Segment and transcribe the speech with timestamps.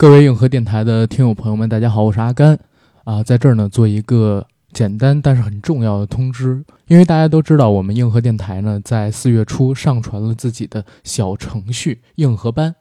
[0.00, 2.58] 各位硬核电台的听友朋友们，大家好，我是阿甘
[3.04, 12.74] 啊，在这儿呢做一个简单但是很重要的通知，因为大家都知道，我们硬核电台呢在四月初上传了自己的小程序硬核班。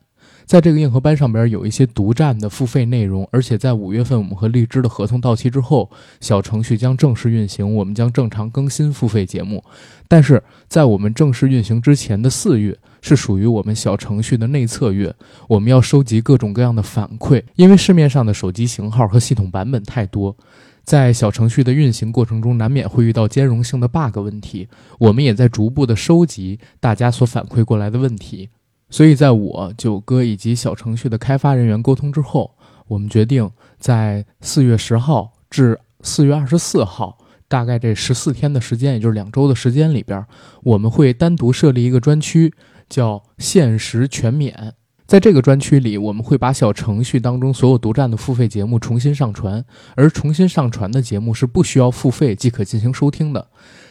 [0.49, 5.87] 在这个硬核班上边有一些独占的付费内容，而且在五月份我们和荔枝的合同到期之后，
[6.19, 9.63] 小程序将正式运行，我们将正常更新付费节目。
[10.07, 15.13] 但是在我们正式运行之前的四月是属于我们小程序的内测月，
[15.47, 20.35] 我们要收集各种各样的反馈，因为市面上的手机型号和系统版本太多，
[20.83, 28.49] 在小程序的运行过程中难免会遇到兼容性的 bug 问题，我们也在逐步的收集大家所反馈过来的问题。
[28.91, 32.55] 所以，在我九哥以及小程序的开发人员沟通之后，
[32.87, 33.47] 我们决定
[33.77, 40.25] 在四月十号至四月二十四号，大概这十四天的时间，也就是两周的时间里边，
[40.63, 42.51] 我们会单独设立一个专区，
[42.89, 44.73] 叫“限时全免”。
[45.05, 49.63] 在这个专区里，我们会把小程序当中所有独占的付费节目重新上传，
[49.95, 53.47] 而重新上传的节目是不需要付费即可进行收听的。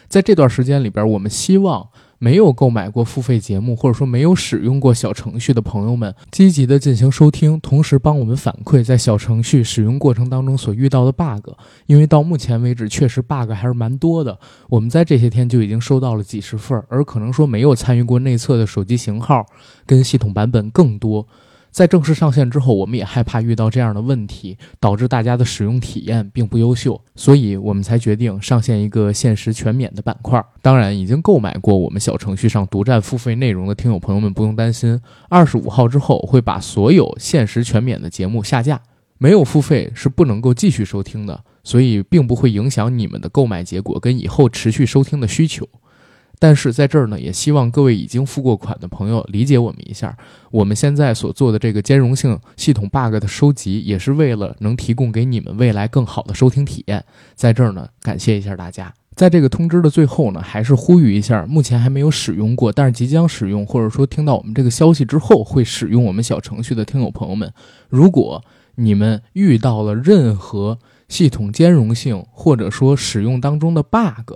[0.09, 1.87] 在这段时间里边，我们希望。
[2.19, 11.49] 没有购买过付费节目，或者说没有使用过小程序的朋友们，积极的进行收听，同时帮我们反馈在小程序使用过程当中所遇到的 bug。
[11.85, 14.37] 因为到目前为止，确实 bug 还是蛮多的。
[14.67, 19.45] 我们在这些天就已经收到了几十份，而可能说没有参与过内测的手机型号
[19.85, 21.25] 跟系统版本更多。
[21.71, 30.43] 在正式上线之后，我们也害怕遇到这样的问题，导致大家的使用体验并不优秀，所以我们才决定上线一个限时全免的板块。
[30.61, 38.81] 当然，已经购买过我们小程序上独占付费内容的听友朋友们不用担心，二十五号之后会把所有限时全免的节目下架，
[39.17, 45.67] 没有付费是不能够继续收听的，所以并不会影响你们的购买结果跟以后持续收听的需求。
[46.41, 50.17] 但是在这儿呢，也希望各位已经付过款的朋友理解我们一下。
[50.51, 57.03] 我们现在所做的这个兼容性系统 bug 的收集，也是为了能提供给你们未来更好的收听体验。
[57.35, 58.93] 在这儿呢，感谢一下大家。
[59.15, 67.51] 在这个通知的最后呢，还是呼吁一下，目前还没有使用过，但是即将使用，或者说听到我们这个消息之后会使用我们小程序的听友朋友们，
[67.89, 68.41] 如果
[68.75, 74.35] 你们遇到了任何系统兼容性或者说使用当中的 bug，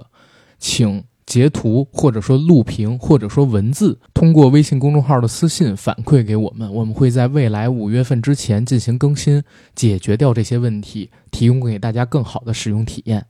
[0.60, 1.06] 请。
[1.26, 9.44] 截图或者说录屏或者说文字，通过微信公众号的私信反馈给我们，我们会在未来五月份之前进行更新，
[9.76, 13.26] 解决掉这些问题，提供给大家更好的使用体验。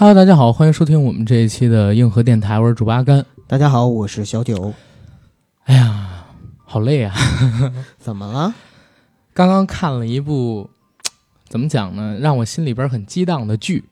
[0.00, 3.22] Hello，大家好，欢迎收听我们这一期的硬核电台，我是主播阿甘。
[3.46, 4.72] 大家好，我是小九。
[5.64, 6.24] 哎呀，
[6.64, 7.14] 好累啊！
[8.00, 8.54] 怎么了？
[9.34, 10.70] 刚刚看了一部，
[11.50, 12.16] 怎么讲呢？
[12.18, 13.84] 让我心里边很激荡的剧。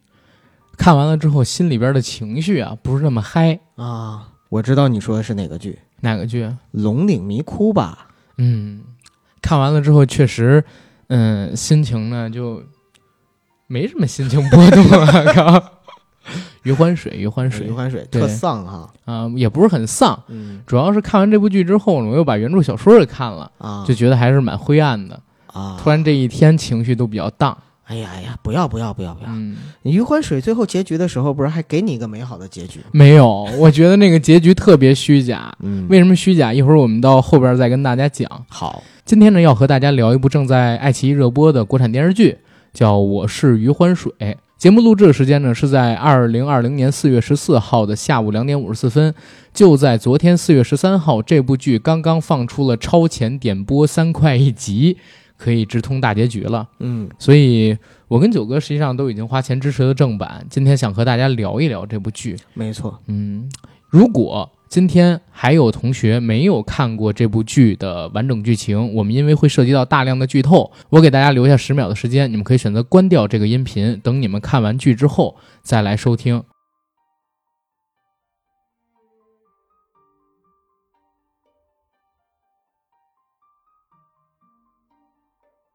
[0.78, 4.28] 看完了之后，心里边的情绪啊，不是那么嗨啊。
[4.48, 5.78] 我知道你说的是哪个剧？
[6.00, 6.42] 哪个剧？
[6.70, 8.08] 《龙岭迷窟》吧。
[8.38, 8.80] 嗯，
[9.42, 10.64] 看完了之后，确实，
[11.08, 12.62] 嗯，心情呢就
[13.66, 15.72] 没什么心情波动啊， 靠。
[16.68, 25.78] 余欢水，余欢水，余欢水，特丧哈啊，也不是很丧，嗯，主要是看完这部剧之后呢，我又把原著小说给看了啊，就觉得还是蛮灰暗的啊。
[25.80, 29.30] 突然这一天情绪都比较荡，哎呀哎呀，不要不要不要不要！
[29.82, 32.80] 余欢水最后结局的时候，不是还给你一个美好的结局？
[32.92, 35.50] 没有，我觉得那个结局特别虚假。
[35.60, 36.52] 嗯，为什么虚假？
[36.52, 38.28] 一会儿我们到后边再跟大家讲。
[38.50, 42.36] 好，今天呢要和大家聊一部正在爱奇艺热播的国产电视剧，
[42.74, 44.12] 叫《我是余欢水》。
[44.58, 49.14] 节目录制的时间呢是在二零二零年四月十四号的下午两点五十四分。
[49.54, 54.98] 就在昨天四月十三号，这部剧刚刚放出了超前点播三块一集，
[55.36, 56.66] 可以直通大结局了。
[56.80, 60.44] 嗯，所以我跟九哥实际上都已经花钱支持了正版。
[60.50, 62.36] 今天想和大家聊一聊这部剧。
[62.54, 63.48] 没错，嗯，
[63.88, 64.50] 如果。
[64.68, 76.44] 今天还有同学没有看过这部剧的完整剧情，我们因为会涉及到大量的剧透，我给大家留下十秒的时间，你们可以选择关掉这个音频，等你们看完剧之后再来收听。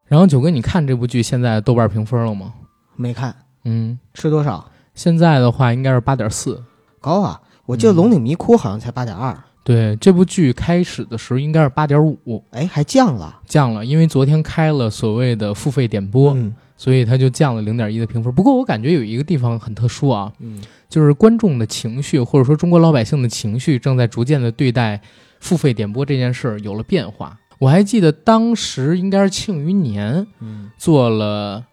[0.06, 2.54] 然后九哥，你看这部剧现在豆瓣评分了吗？
[2.96, 4.70] 没看，嗯，是多少？
[4.94, 6.64] 现在的话应该是八点四，
[7.02, 7.42] 高啊。
[7.66, 16.36] 我记得《龙岭迷窟》好像才八点二，对，这部剧开始的时候应该是八点五，哎，还降了，降了，因为昨天开了所谓的付费点播，
[16.76, 18.34] 所以它就降了零点一的评分。
[18.34, 25.00] 不过我感觉有一个地方很特殊啊，嗯，就是观众的情绪或者说中国老百姓的情绪正在逐渐的对待
[25.40, 27.40] 付费点播这件事儿有了变化。
[27.60, 31.64] 我还记得当时应该是庆余年，嗯，做了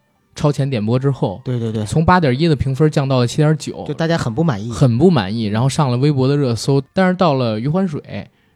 [0.41, 6.83] 超前点播之后，对对对，从八点一的评分降到了七点九，就大家很不满意，很不满意，然后上了微博的热搜。
[6.95, 8.01] 但是到了余欢水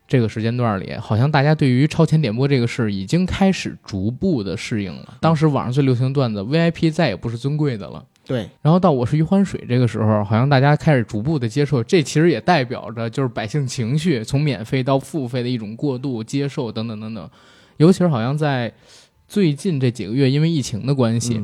[0.09, 5.19] 这个时间段里，好像大家对于超前点播这个事已经开始逐步的适应了。
[5.21, 8.03] 当时网上最流行段子，VIP 再也不是尊贵的了。
[8.27, 17.29] 对，然后到我是余欢水这个时候，好像大家开始逐步的接受，这其实也代表着就是百姓情绪从免费到付费的一种过渡接受等等等等。
[17.77, 18.73] 尤其是好像在
[19.29, 21.43] 最近这几个月，因为疫情的关系，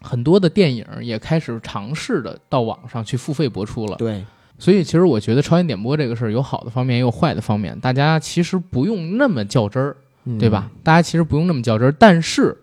[0.00, 3.96] 很多的电影也开始尝试的到网上去付费播出了。
[3.96, 4.24] 对，
[4.58, 7.78] 所以其实我觉得超前点播这个事儿有好的方面，也有坏的方面。
[7.80, 9.96] 大家其实不用那么较真儿，
[10.38, 10.70] 对吧？
[10.82, 12.56] 大家其实不用那么较真儿，但是。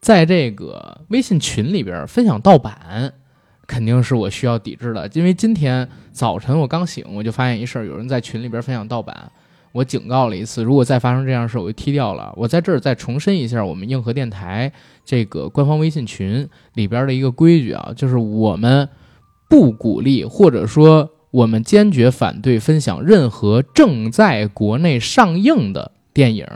[0.00, 3.12] 在这个微信群里边分享盗版，
[3.66, 5.06] 肯定是我需要抵制的。
[5.12, 9.30] 因为今天早晨我刚醒，我就发现一事儿，有人在群里边分享盗版，
[9.72, 12.32] 我警告了一次，如果再发生这样事，我就踢掉了。
[12.36, 14.72] 我在这儿再重申一下，我们硬核电台
[15.04, 18.88] 这个官方微信群里边的一个规矩啊，就是我们
[19.48, 26.46] 不鼓励，或者说我们坚决反对分享任何正在国内上映的电影，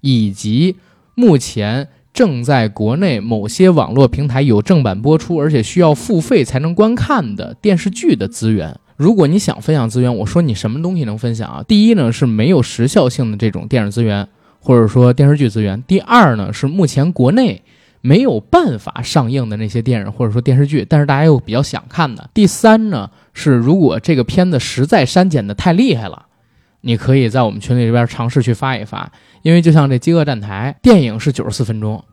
[0.00, 0.76] 以及
[1.14, 1.88] 目前。
[2.14, 8.78] 正在国内某些网络平台有正版播出，而且需要付费才能观看的电视剧的资源。
[8.96, 11.64] 如果你想分享资源，我说你什么东西能分享啊？
[11.66, 14.28] 第一呢是没有时效性的这种电影资源，
[14.60, 15.82] 或者说电视剧资源。
[15.82, 17.62] 第二呢是目前国内
[18.00, 22.30] 没有办法上映的那些电影或者说电视剧，但是大家又比较想看的。
[22.32, 26.26] 第三呢是如果这个片子实在删减的太厉害了。
[26.86, 29.10] 你可以在我们群里这边尝试去发一发，
[29.40, 32.04] 因为就像这《饥饿站台》电影是九十四分钟，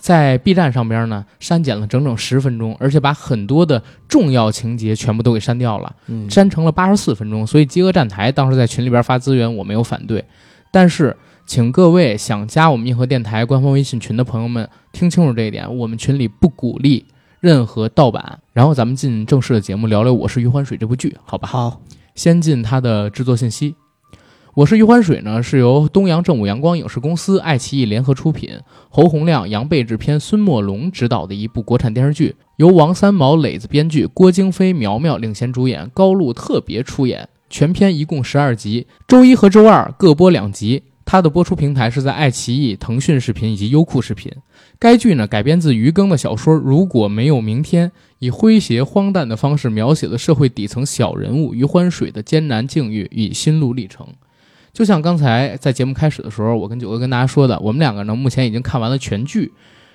[0.00, 5.94] 在 B 站上边呢删减了整整十分钟，而且把很多的重要情节全部都给删掉了，
[6.28, 7.46] 删成了八十四分钟。
[7.46, 10.24] 所以《饥饿站台》当时在群里边发资源，我没有反对。
[10.72, 17.06] 但是，请各位想加我们硬核电台官方微信群的朋友们听清楚这一点，我们群里不鼓励
[17.38, 18.40] 任何盗版。
[18.52, 21.46] 然后咱们进正式的节目，聊聊《我是余欢水》这部剧，好吧？
[21.46, 21.80] 好，
[22.16, 23.76] 先进它的制作信息。
[24.56, 28.58] 我是余欢水呢，是由东阳正午阳光影视公司、爱奇艺联合出品，
[28.88, 37.28] 侯洪亮、杨贝制片，孙墨龙执导的一部国产电视剧，由王三毛磊子编剧，郭京飞、苗苗领衔主演，高露特别出演。
[37.50, 40.84] 全片一共十二集，周一和周二各播两集。
[41.04, 44.32] 它的播出平台是在爱奇艺、腾讯视频以及优酷视频。
[44.78, 47.88] 该剧呢改编自余更的小说《如果没有明天》，
[48.20, 54.06] 以诙谐荒诞的方式描写了社会底层小人物余欢水的艰难境遇与心路历程。
[54.76, 59.50] 就像刚才在节目开始的时候，我跟九哥跟大家说的，我们两个呢目前已经看完了全剧，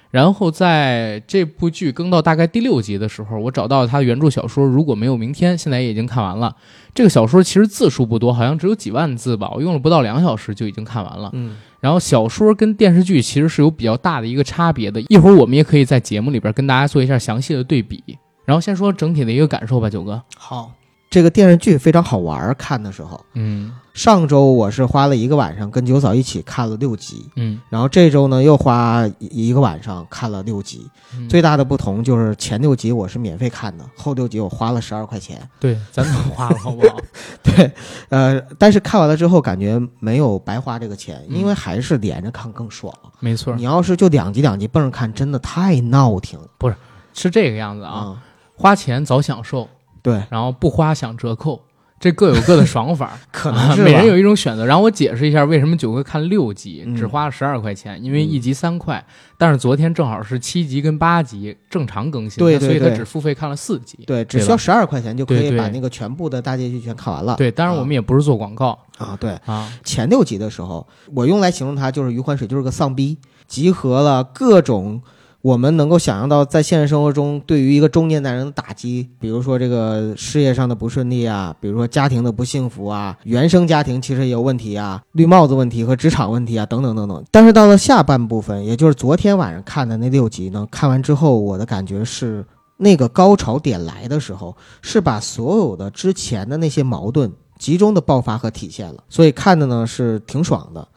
[0.10, 6.56] 然后在这部剧更到大概第六集的时候，我找到了他的原著小说《如果没有明天》，现在也已经看完了。
[6.96, 11.30] 这个小说其实字数不多，好像只有几万字吧，我用了不到两小时就已经看完了。
[11.34, 18.04] 嗯，然后小说跟电视剧其实是有比较大的一个差别的，一会儿我们也可以在节目里边跟大家做一下详细的对比。
[18.46, 20.20] 然后先说整体的一个感受吧，九哥。
[20.36, 20.72] 好。
[21.12, 30.90] 这个电视剧非常好玩，看的时候，嗯，上周我是花了一个晚上跟九嫂一起看了六集，嗯，然后这周呢又花一个晚上看了六集，
[31.30, 36.98] 最大的不同就是前六集我是免费看的，后六集我花了十二块钱，对，咱都花了，好不好？
[37.44, 37.70] 对，
[38.08, 43.54] 呃，但是看完了之后感觉没有白花这个钱，因为还是连着看更爽，没错。
[43.58, 46.76] 你要是就两集两集蹦着看，真的太闹挺，不是，
[47.14, 48.24] 是这个样子啊，
[48.56, 49.68] 花钱早享受。
[50.02, 51.62] 对，然后不花享折扣，
[52.00, 54.66] 这各有各的爽法， 可能是每人有一种选择。
[54.66, 59.04] 然后我解释一下，为什么九哥看六集只花了十二块钱，因为一集三块。
[59.38, 64.00] 但是昨天正好是七集跟八集正常更新，对，所以他只付费看了四集。
[64.08, 67.36] 对，只需要十二块钱就可以把那个全部的大结局全看完了。
[67.36, 69.16] 对，当然我们也不是做广告啊。
[69.20, 73.18] 对啊，前六集的时候，我用来形容他就是余欢水就是个丧逼，
[73.48, 75.02] 集合了各种。
[75.42, 87.26] 我们能够想象到，在现实生活中，对于一个中年男人的打击，比如说这个事业上的不顺利啊，比如说家庭的不幸福啊，原生家庭其实也有问题啊，绿帽子问题和职场问题啊，等等等等。
[87.32, 92.46] 但是到了下半部分，也就是昨天晚上看的那六集呢，看完之后，我的感觉是，
[92.78, 100.88] 那个高潮点来的时候，是把所有的之前的那些矛盾集中的爆发和体现了，所以看的呢是挺爽的。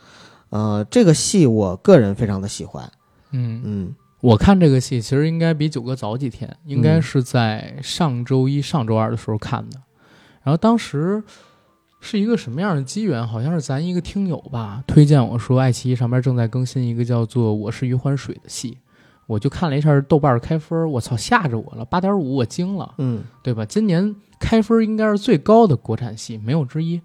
[0.50, 2.92] 呃，这个戏我个人非常的喜欢。
[3.30, 3.94] 嗯嗯。
[4.24, 9.78] 我看这个戏其实应该比九哥早几天，应该是在上周一、上周二的时候看的。
[10.42, 11.22] 然后当时
[12.00, 13.28] 是一个什么样的机缘？
[13.28, 18.78] 好像是咱一个听友吧推荐我说，爱奇艺上边正在更新一个叫做《我是余欢水》的戏，
[19.26, 23.66] 我就看了一下豆瓣开分，我操，吓着我了，八点五， 我惊了，嗯，对吧？
[23.66, 26.98] 今年开分应该是最高的国产戏，没有之一。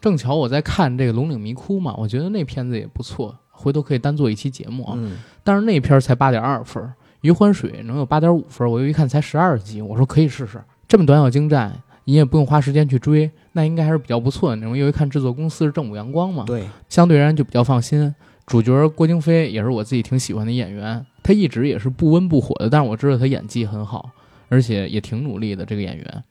[0.00, 4.94] 正巧我在看这个《龙岭迷窟》嘛，我觉得那片子也不错，回头可以单做一期节目啊。
[4.96, 6.82] 嗯但是那片儿才八点二分，
[7.22, 11.72] 余欢水能有八点五分，我又一看才十二集，我说可以试试，这么短小精湛，
[12.04, 14.76] 你也不用花时间去追，那应该还是比较不错的那种。
[14.76, 18.14] 又一看制作公司是正午阳光嘛，对，相对而言就比较放心。
[18.44, 24.10] 主角郭京飞也是我自己挺喜欢的演员，他一直也是不温不火的，但是我知道他演技很好，
[24.48, 26.24] 而且也挺努力的这个演员。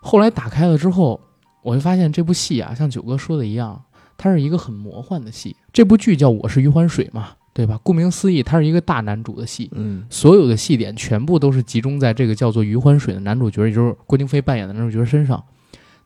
[0.00, 1.20] 后来打开了之后，
[1.62, 3.82] 我就发现这部戏啊，像九哥说的一样，
[4.16, 5.56] 它是一个很魔幻的戏。
[5.72, 7.80] 这部剧叫《我是余欢水》嘛，对吧？
[7.84, 15.42] 顾名思义，它是一个大男主的戏，嗯所有的戏点全部都是集中在这个叫做余欢水的男主角，也就是郭京飞扮演的男主角身上。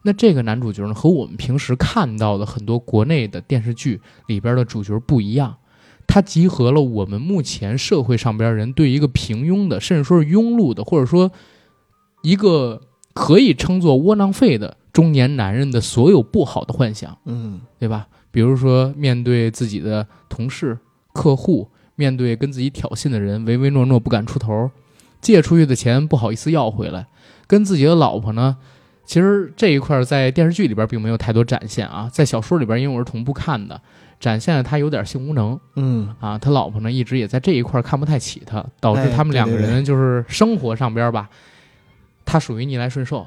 [0.03, 5.57] 那这个男主角呢，和我们平时看到的很多国内的电视剧里边的主角不一样，
[6.07, 11.33] 他集合了我们目前社会上边人对一个平庸的，甚至说是庸碌的，或者说
[12.23, 12.83] 一个
[13.15, 17.17] 可以称作窝囊废的中年男人的所有不好的幻想。
[17.25, 18.07] 嗯对吧？
[18.31, 20.79] 比如说面对自己的同事、
[21.13, 24.71] 客户，面对跟自己挑衅的人，唯唯诺诺不敢出头，
[25.21, 27.07] 借出去的钱不好意思要回来，
[27.47, 28.57] 跟自己的老婆呢，
[29.05, 33.81] 其实这一块在电视剧里边并没有太多展现啊，在小说里边，因为我是同步看的，
[34.21, 41.29] 展现了他有点性无能嗯啊，他老婆呢一直也在这一块看不太起他，导致他们两个人就是生活上边吧，
[42.25, 43.27] 他属于逆来顺受。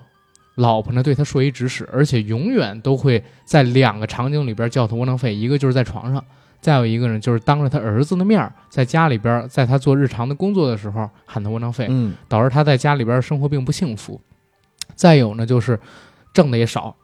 [0.55, 6.23] 老婆呢对他说一指使，而且永远都会在两个场景里边叫他窝囊废，一个就是在床上，
[6.61, 14.21] 再有一个呢就是当着他儿子的面儿，在家里边，在他做日常的工作的时候喊他窝囊废，嗯导致他在家里边生活并不幸福。
[14.95, 15.79] 再有呢就是
[16.33, 16.95] 挣的也少，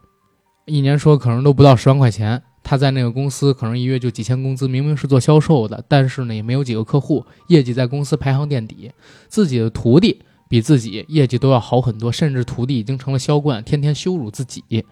[0.66, 2.42] 一年说可能都不到十万块钱。
[2.64, 8.92] 他在那个公司可能一月就几千工资，明明是做销售的，但是呢也没有几个客户，业绩在公司排行垫底。
[9.30, 14.86] 自己的徒弟比自己业绩都要好很多，甚至徒弟已经成了销冠，天天羞辱自己。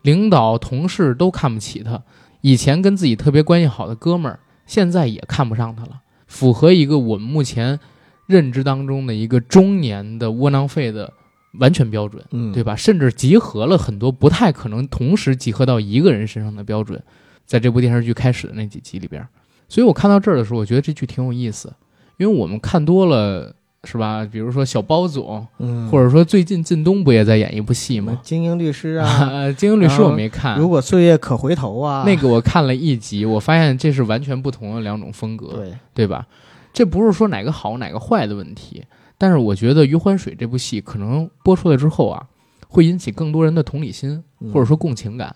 [0.00, 2.02] 领导、同事都看不起他，
[2.44, 6.02] 以前跟自己特别关系好的哥们儿，现在也看不上他了。
[6.26, 7.80] 符合一个我们目前
[8.26, 11.10] 认知当中的一个中年的窝囊废的
[11.58, 12.76] 完全标准，嗯，对吧？
[12.76, 17.02] 甚至集合了很多不太可能同时集合到一个人身上的标准，
[17.46, 19.26] 在这部电视剧开始的那几集里边。
[19.70, 21.72] 所以我看到这儿的时候，我觉得这剧挺有意思，
[22.18, 24.26] 因为我们看多了，是吧？
[24.30, 28.18] 比如说小包总，嗯，或者说最近靳东不也在演一部戏吗？
[28.22, 35.48] 精英律师啊，精英律师我没看，如果岁月可回头啊，那个我看了一集，我发现这是完全不同的两种风格。
[35.54, 36.26] 对，对吧？
[36.72, 38.82] 这不是说哪个好哪个坏的问题，
[39.16, 42.26] 但是我觉得《余欢水》这部戏可能播出来之后啊，
[42.68, 45.34] 会引起更多人的同理心嗯或者说共情感。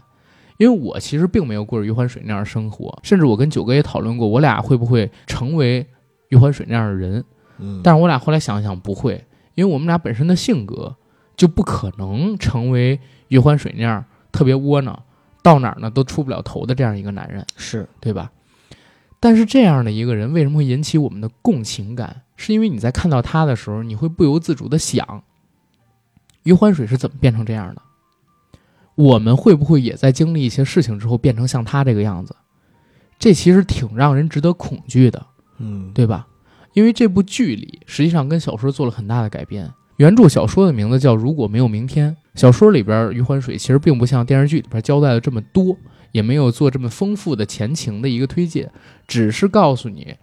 [0.56, 5.86] 因为我其实并没有过着余欢水那样的生活，甚至我跟九哥也讨论过，我俩会不会成为
[6.30, 7.24] 余欢水那样的人？
[7.58, 9.24] 嗯，但是我俩后来想想不会，
[9.54, 10.96] 因为我们俩本身的性格
[11.36, 12.98] 就不可能成为
[13.28, 15.02] 余欢水那样特别窝囊，
[15.42, 17.44] 到哪儿呢都出不了头的这样一个男人。
[17.56, 18.30] 是，对吧？
[19.20, 22.22] 但是这样的一个人为什么会引起我们的共情感？
[22.36, 25.24] 是因为你在看到他的时候，你会不由自主的想，
[26.44, 27.82] 余欢水是怎么变成这样的？
[28.94, 32.34] 我们会不会也在经历一些事情之后变成像他这个样子？
[33.18, 35.26] 这其实挺让人值得恐惧的，
[35.58, 36.26] 嗯，对吧？
[36.72, 39.70] 因为这部剧里实际上跟小说做了很大的改编。
[39.96, 45.76] 原著小说的名字叫《如果没有明天》，小说里边余欢水其实并不像电视剧里边交代的这么多，
[46.12, 48.70] 也没有做这么丰富的前情的一个推介，
[49.08, 50.14] 只是告诉你，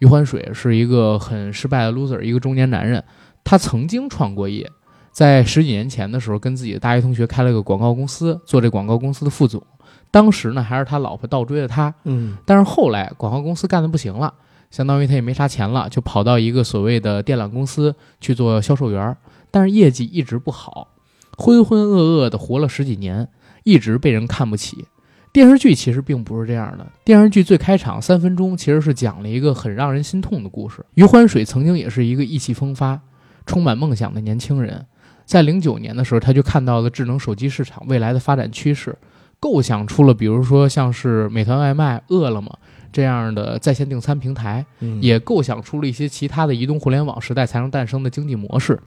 [0.00, 3.04] 余欢水是一个很失败的 loser，一个中年男人，
[3.44, 4.68] 他曾经创过业，
[5.12, 9.62] 在十几年前的时候跟自己的大学同学开了个广告公司，做这广告公司的副总，
[10.10, 14.34] 当时呢还是他老婆倒追的他，嗯但是后来广告公司干的不行了，
[14.70, 19.16] 相当于他也没啥钱了，就跑到一个所谓的电缆公司去做销售员，
[19.50, 20.88] 但是业绩一直不好，
[21.36, 23.28] 浑浑噩噩的活了十几年，
[23.64, 24.84] 一直被人看不起。
[25.32, 30.84] 电视剧其实并不是这样的，电视剧最开场三分钟其实是讲了一个很让人心痛的故事。
[30.94, 33.00] 余欢水曾经也是一个意气风发、
[33.46, 34.84] 充满梦想的年轻人，
[35.24, 38.98] 在零九年的时候，他就看到了智能手机市场未来的发展趋势，
[39.38, 42.58] 构想出了比如说像是美团外卖、饿了么
[42.92, 48.80] 这样的在线订餐平台，嗯，也构想出了一些其他的移动互联网时代才能诞生的经济模式。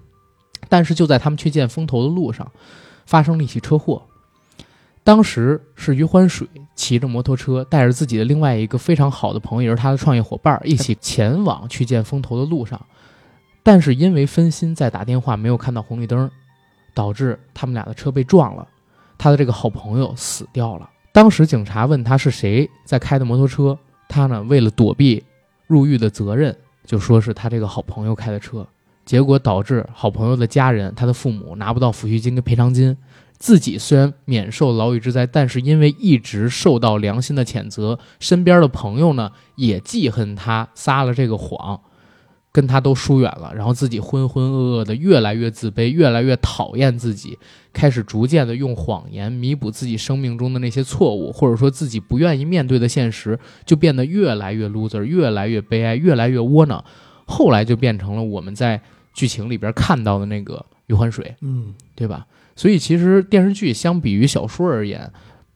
[0.69, 2.49] 但是就在他们去见风投的路上，
[3.05, 4.01] 发生了一起车祸。
[5.03, 12.79] 当时是余欢水骑着摩托车，带着自己的另外一个非常好的朋友，也是他的创业伙伴，一起前往去见风投的路上。
[13.61, 16.31] 但是因为分心在打电话，没有看到红绿灯，
[16.93, 18.65] 导致他们俩的车被撞了。
[19.17, 20.89] 他的这个好朋友死掉了。
[21.11, 23.77] 当时警察问他是谁在开的摩托车，
[24.13, 25.23] 他呢为了躲避
[25.65, 26.55] 入狱的责任，
[26.85, 28.67] 就说是他这个好朋友开的车，
[29.05, 32.95] 结果导致好朋友的家人，他的父母拿不到抚恤金跟赔偿金，
[33.39, 41.81] 自己虽然免受牢狱之灾，但是因为一直受到良心的谴责，身边的朋友呢也记恨他撒了这个谎，
[42.53, 47.37] 跟他都疏远了，然后自己浑浑噩噩的，越来越自卑，越来越讨厌自己，
[47.73, 56.85] 开始逐渐的用谎言弥补自己生命中的那些错误，或者说自己不愿意面对的现实，就变得越来越 loser，越来越悲哀，越来越窝囊，
[57.25, 58.79] 后来就变成了我们在
[59.15, 61.35] 剧情里边看到的那个余欢水。
[61.41, 62.27] 嗯，对吧？
[62.55, 65.11] 所以其实电视剧相比于小说而言，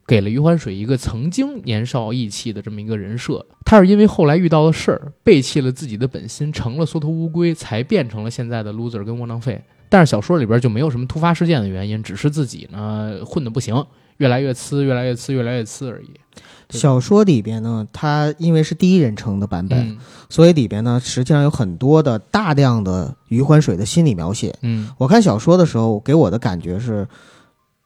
[0.08, 3.46] 给了余欢水一个曾经年少意气的这么一个人设。
[3.66, 9.62] 他是因为后来遇到了事儿，背弃了自己的本心，成了缩头乌龟，才变成了现在的 loser 跟窝囊废。
[9.90, 13.86] 但是小说里边就没有什么突发事件的原因，只是自己呢混的不行，
[14.18, 16.10] 越来越呲，越来越呲，越来越呲而已。
[16.70, 19.98] 小说里边呢，它因为是第一人称的版本，嗯
[20.30, 24.54] 所以里边呢实际上有很多的大量的余欢水的心理描写。
[24.62, 27.08] 嗯我看小说的时候，给我的感觉是，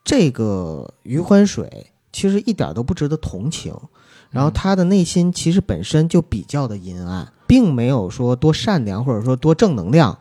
[0.03, 3.73] 这个余欢水其实一点都不值得同情，
[4.29, 10.17] 然后他的内心其实本身就比较的阴暗，并没有说多善良或者说多正能量。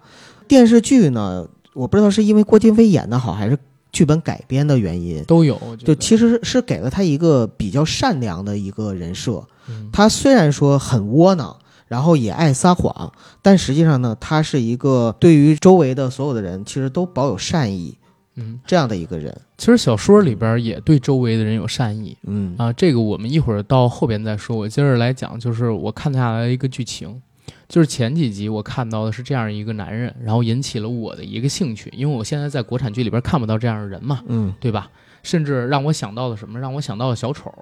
[0.48, 3.58] 电视剧呢，我不知道是因为郭京飞演的好，还是
[3.92, 9.44] 剧本改编的原因，都有，就其实是给了他一个比较善良的一个人设。
[9.68, 9.88] 嗯。
[9.92, 11.56] 他虽然说很窝囊，
[11.86, 17.96] 然后也爱撒谎，但实际上呢，他是一个对于周围的所有的人其实都保有善意
[18.36, 19.36] 嗯，这样的一个人。
[19.58, 24.56] 其实小说里边也对周围的人有善意，嗯啊，这个我们一会儿到后边再说。
[24.56, 27.20] 我接着来讲，就是我看下来的一个剧情，
[27.68, 34.90] 就是前几集我看到的是这样一个男人，然后引起了我的一个兴趣，因为我现在在国产剧里边看不到这样的人嘛，嗯，对吧？
[35.22, 36.58] 甚至让我想到了什么？
[36.58, 37.52] 让我想到了小丑，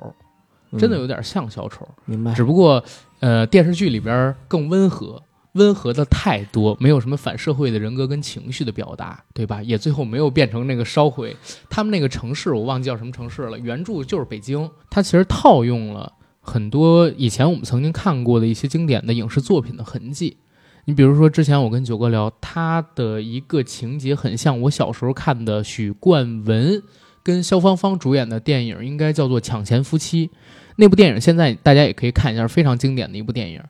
[0.71, 2.33] 嗯真的有点像小丑，明白。
[2.35, 2.85] 只不过
[3.21, 5.21] 呃电视剧里边更温和。
[5.53, 9.63] 温和的太多，没有什么反社会的人格跟情绪的表达，对吧？
[9.63, 11.37] 也最后没有变成那个烧毁
[11.69, 13.59] 他们那个城市，我忘记叫什么城市了。
[13.59, 20.37] 原著就是北京，它其实套用了很多以前我们曾经看过的一些经典的影视作品的痕迹。
[20.85, 26.83] 你比如说，之前我跟九哥聊，他的一个情节很像我小时候看的许冠文
[27.23, 30.29] 跟萧芳芳主演的电影，应该叫做《抢钱夫妻》。
[30.77, 33.61] 那部电影现在大家也可以看一下，非常经典的一部电影。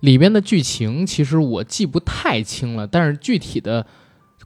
[0.00, 3.86] 里边的剧情其实我记不太清了，但是具体的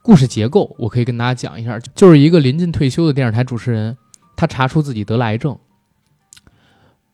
[0.01, 3.97] 故事结构我可以跟大家讲一下，就是一个临近退休的电视台主持人，
[4.35, 5.57] 他查出自己得了癌症，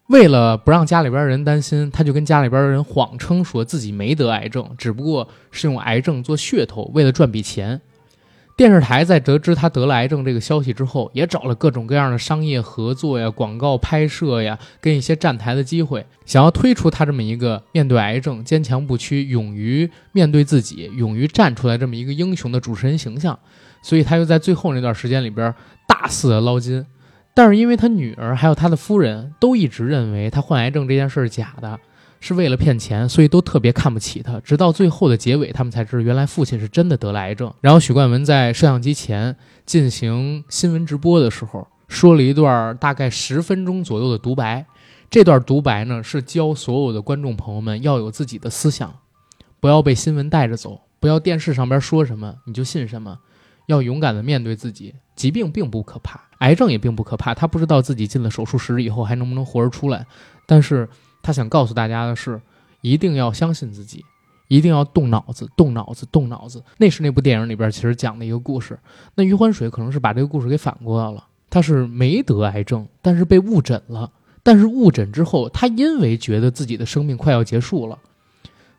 [0.07, 7.81] 为了不让家里边人担心，他就跟家里边的人谎称说自己没得癌症，只不过是用癌症做噱头，为了赚笔钱。
[8.57, 23.37] 电视台在得知他得了癌症这个消息之后，也找了各种各样的商业合作呀、广告拍摄呀，跟一些站台的机会，想要推出他这么一个面对癌症坚强不屈、勇于面对自己、勇于站出来这么一个英雄的主持人形象。
[23.83, 25.53] 所以他又在最后那段时间里边
[25.87, 26.83] 大肆的捞金，
[27.35, 31.79] 但是因为他女儿还有他的夫人都一直认为他患癌症这件事是假的，
[32.19, 34.39] 是为了骗钱，所以都特别看不起他。
[34.39, 37.53] 直到最后的结尾，他们才知道原来父亲是真的得了癌症。
[37.61, 44.65] 然后许冠文在摄像机前进行新闻直播的时候，说了一段大概十分钟左右的独白。
[45.09, 48.93] 这段独白呢，是教所有的观众朋友们要有自己的思想，
[49.59, 53.17] 不要被新闻带着走，不要电视上边说什么你就信什么，
[53.67, 54.95] 要勇敢的面对自己。
[55.15, 57.33] 疾病并不可怕，癌症也并不可怕。
[57.33, 60.05] 他不知道自己进了手术室以后还能不能活着出来，
[60.45, 60.87] 但是
[61.27, 62.39] 他想告诉大家的是，
[62.79, 64.01] 一定要相信自己，
[64.47, 66.63] 一定要动脑子，动脑子，动脑子。
[66.77, 68.79] 那是那部电影里边其实讲的一个故事。
[69.13, 74.09] 那余欢水可能是把这个故事给反过来了，他是没得癌症，但是被误诊了。
[74.41, 77.99] 但是误诊之后，他因为觉得自己的生命快要结束了，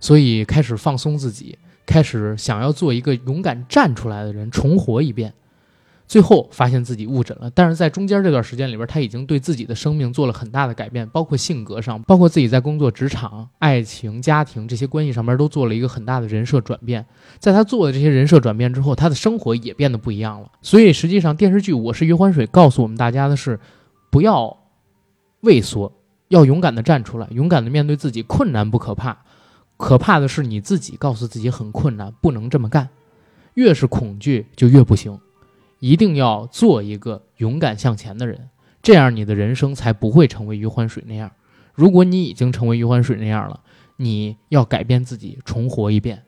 [0.01, 5.35] 所以开始放松自己，开始想要做一个勇敢站出来的人，重活一遍。
[6.09, 17.05] 最后发现自己误诊了，但是在中间这段时间里边，他已经对自己的生命做了很大的改变，包括性格上，包括自己在工作、职场、爱情、家庭这些关系上面都做了一个很大的人设转变。
[17.39, 20.51] 在他做的这些人设转变之后，他的生活也变得不一样了。
[20.63, 23.61] 所以实际上，电视剧《我是余欢水》告诉我们大家的是，
[24.11, 24.57] 不要
[25.43, 25.93] 畏缩，
[26.29, 28.23] 要勇敢的站出来，勇敢的面对自己。
[28.23, 29.19] 困难不可怕，
[29.77, 32.89] 可怕的是你自己告诉自己很困难，不能这么干。
[33.53, 35.19] 越是恐惧，就越不行。
[35.79, 38.49] 一定要做一个勇敢向前的人，
[38.83, 41.31] 这样你的人生才不会成为余欢水那样。
[41.75, 43.61] 如果你已经成为余欢水那样了，
[43.97, 46.23] 你要改变自己，重活一遍，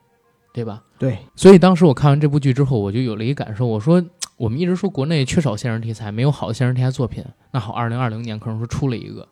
[0.52, 0.82] 对吧？
[0.98, 4.04] 对，所以当时我看完这部剧之后，我就有了一感受，我说
[4.36, 7.24] 我们一直说国内缺少现实题材，没有好的现实题材作品。
[7.50, 9.26] 那好，二零二零年可能说出了一个，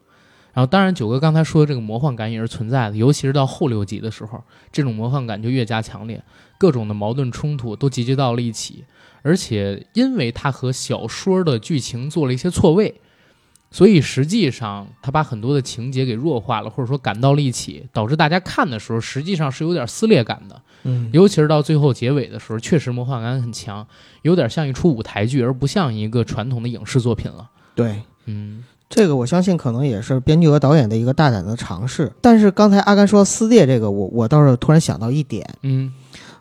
[0.53, 6.21] 然后，当然，九哥刚才说的这个魔幻感也是存在的，尤其是到后六集的时候，这种魔幻感就越加强烈，
[6.59, 8.85] 各种的矛盾冲突都集结到了一起。
[9.23, 13.01] 而且，因为它和小说的剧情做了一些错位，
[13.71, 20.63] 所以实际上它把很多的情节给弱化了，或者说赶到了一起，导致大家看的时候实际上是有点撕裂感的。
[20.85, 23.87] 嗯，尤其是到最后结尾的时候，确实魔幻感很强，
[24.23, 27.51] 有点像一出舞台剧，而不像一个传统的影视作品了。
[27.75, 32.13] 对，嗯，这个我相信可能也是编剧和导演的一个大胆的尝试。
[32.23, 35.93] 但是刚才阿甘说撕裂这个，我我倒是突然想到一点，嗯，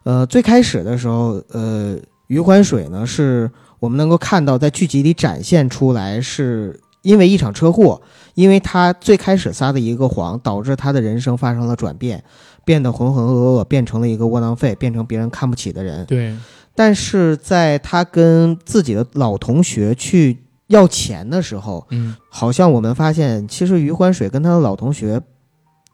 [0.03, 8.01] 呃，最开始的时候，呃，余欢水呢是我们能够看到在剧集里展现出来，是因为一场车祸，
[8.33, 12.23] 因为他最开始撒的一个谎，导致他的人生发生了转变，
[12.65, 16.05] 变得浑浑噩噩，变成了一个窝囊废，变成别人看不起的人。
[16.05, 16.35] 对，
[16.75, 20.37] 但是在他跟自己的老同学去
[20.67, 25.21] 要钱的时候，嗯，好像我们发现，其实余欢水跟他的老同学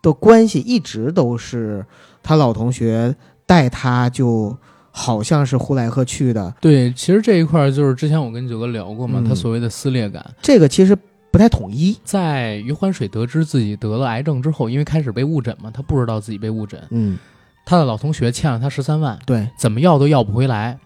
[0.01, 1.85] 的关系一直都是
[2.23, 3.15] 他老同学
[3.45, 4.57] 带他，就
[4.95, 6.53] 好像是呼来喝去的。
[6.61, 10.95] 对，其实这一块就是之前我跟九哥聊过嘛，嗯他所谓的撕裂感，这个其实
[11.31, 11.97] 不太统一。
[12.03, 17.17] 在余欢水得知自己得了癌症之后，因为开始被误诊嘛，他不知道自己被误诊，嗯，
[17.65, 20.77] 他的老同学欠了他十三万，对，怎么要都要不回来。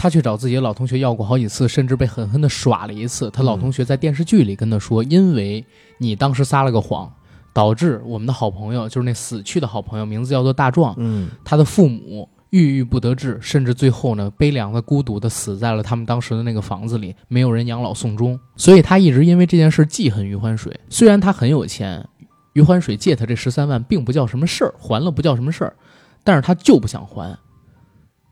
[0.00, 3.28] 他去找自己的老同学要过好几次，甚至被狠狠地耍了一次。
[3.30, 5.64] 他老同学在电视剧里跟他说：“因为
[5.98, 7.12] 你当时撒了个谎，
[7.52, 18.38] 导致我们的好朋友，就是那死去的好朋友，名字叫做大壮，嗯他的父母郁郁不得志，甚至最后呢，悲凉的、孤独的死在了他们当时的那个房子里，没有人养老送终。
[18.56, 20.78] 所以他一直因为这件事记恨余欢水。
[20.88, 22.06] 虽然他很有钱，
[22.54, 25.76] 余欢水借他这十三万并不叫什么事儿，还了不叫什么事儿，
[26.24, 27.36] 但是他就不想还。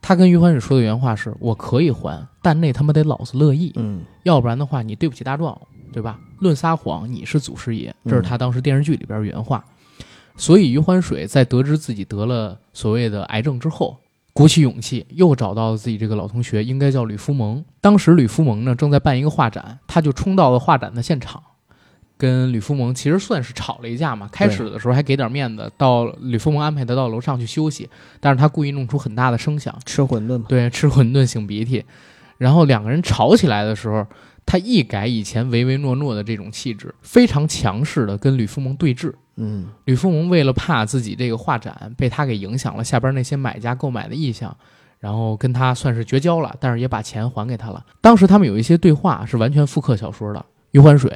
[0.00, 5.61] 他跟余欢水说的原话是：“我可以还，但那他妈得老子乐意，嗯要不然的话，你对不起大壮，
[5.92, 6.18] 对吧？
[6.38, 9.64] 论撒谎，你是祖师爷。”这是他当时电视剧里边原话。
[10.37, 13.98] 所以余欢水在得知自己得了所谓的癌症之后，
[14.37, 17.64] 鼓起勇气又找到了自己这个老同学，应该叫吕福蒙。
[17.81, 21.42] 当时吕福蒙呢正在办一个画展，他就冲到了画展的现场，
[22.18, 24.29] 跟吕福蒙其实算是吵了一架嘛。
[24.31, 27.88] 开始的时候还给点面子，到吕福蒙安排他到楼上去休息，
[28.20, 30.44] 但是他故意弄出很大的声响，吃馄饨嘛。
[30.46, 31.83] 对，吃馄饨擤鼻涕，
[32.37, 34.07] 然后两个人吵起来的时候，
[34.46, 39.12] 他一改以前唯唯诺诺的这种气质，非常强势的跟吕福蒙对峙。
[39.38, 44.56] 嗯吕富蒙为了怕自己这个画展被他给影响了下边那些买家购买的意向，
[44.98, 47.85] 然后跟他算是绝交了，但是也把钱还给他了。
[48.00, 50.42] 当时他们有一些对话是完全复刻小说的。
[50.70, 51.14] 余欢水，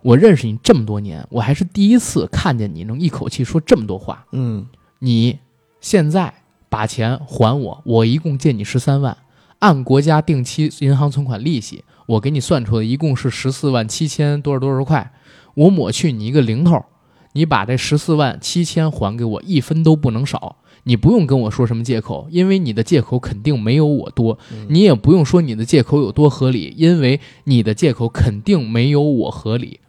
[0.00, 4.24] 我认识你这么多年，我还是第一次看见你能一口气说这么多话。
[4.32, 4.66] 嗯
[4.98, 5.38] 你
[5.80, 6.32] 现在
[6.68, 9.16] 把钱还我，我一共借你十三万，
[9.58, 15.12] 按国家定期银行存款利息，我给你算出来一共是十四万七千多少多少块，
[15.54, 16.84] 我抹去你一个零头，
[17.32, 20.56] 你把这十四万七千还给我，一分都不能少。
[20.84, 24.38] 你不用跟我说什么借口，因为你的借口肯定没有我多。
[24.52, 29.80] 嗯你也不用说你的借口有多合理，因为你的借口肯定没有我合理。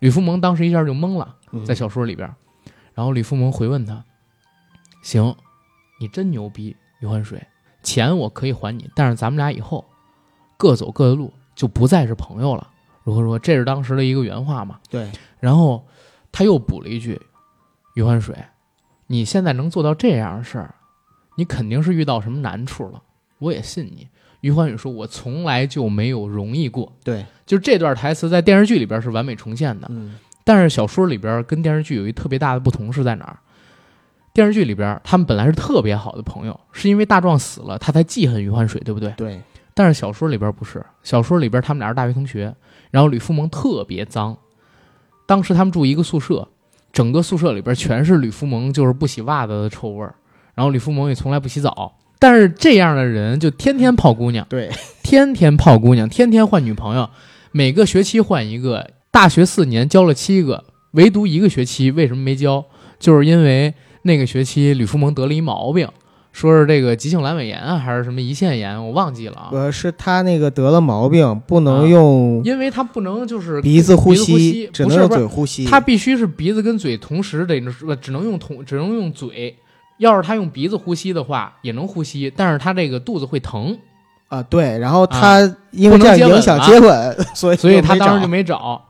[0.00, 1.36] 吕福蒙当时一下就懵了。
[1.52, 2.30] 嗯在小说里边。
[2.92, 4.04] 然后吕福蒙回问他
[5.02, 5.34] ：“行，
[6.00, 7.46] 你真牛逼，余欢水，
[7.82, 9.84] 钱我可以还你，但是咱们俩以后
[10.58, 12.70] 各走各的路，就不再是朋友了。”
[13.02, 13.36] 如何说？
[13.36, 14.78] 这是当时的一个原话嘛。
[14.88, 15.84] 对，然后
[16.30, 17.20] 他又补了一句
[17.94, 18.36] ：“余欢水，
[19.08, 20.74] 你现在能做到这样的事儿，
[21.36, 23.02] 你肯定是遇到什么难处了。
[23.38, 24.06] 我也信你。”
[24.42, 29.88] 余欢水说：“我从来就没有容易过。”对，就这段台词在电视剧里边是完美重现的。
[29.90, 33.36] 嗯但是小说里边跟电视剧有一特别大的不同是在哪儿？
[34.32, 39.10] 电视剧里边他们本来是特别好的朋友，是因为大壮死了，他才记恨余欢水，对不对？
[39.16, 39.42] 对，
[39.78, 42.54] 但是小说里边不是，小说里边他们俩是大学同学，
[42.90, 44.34] 然后吕福蒙特别脏，
[45.26, 46.48] 当时他们住一个宿舍，
[46.94, 50.14] 整个宿舍里边全是吕福蒙就是不洗袜子的臭味儿，
[50.54, 54.70] 然后吕福蒙也从来不洗澡，但是这样的人就天天泡姑娘，对，
[55.02, 57.10] 天天泡姑娘，天天换女朋友，
[57.52, 62.64] 每个学期换一个，大学四年交了七个，唯独一个学期为什么没交？
[62.98, 65.86] 就是因为那个学期吕福蒙得了一毛病，
[66.36, 69.48] 说是这个急性阑尾炎啊，还是什么胰腺炎，我忘记了啊。
[69.52, 75.64] 呃，是他那个得了毛病，不啊能用因为他不能就是鼻子呼吸只能用嘴呼吸。
[75.64, 79.56] 他必须是鼻子跟嘴同时得，呃只能用同只能用嘴。
[79.96, 83.78] 要是他用鼻子呼吸的话，也能呼吸，但是他这个肚子会疼，
[84.28, 88.84] 啊，对，然后他因为这样影响了接吻， 所以所以他当时就没找。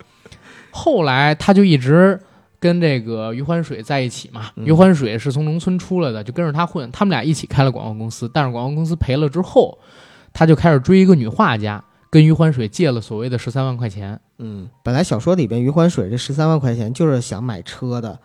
[0.72, 2.20] 后来他就一直
[2.58, 4.50] 跟这个余欢水在一起嘛。
[4.56, 6.90] 嗯余欢水是从农村出来的，就跟着他混。
[6.90, 9.78] 他们俩一起开了广告公司，但是广告公司赔了之后，
[10.32, 14.18] 他就开始追一个女画家，跟跟余欢水借了所谓的十三万块钱。
[14.38, 18.18] 嗯，本来小说里边余欢水这十三万块钱就是想买车的，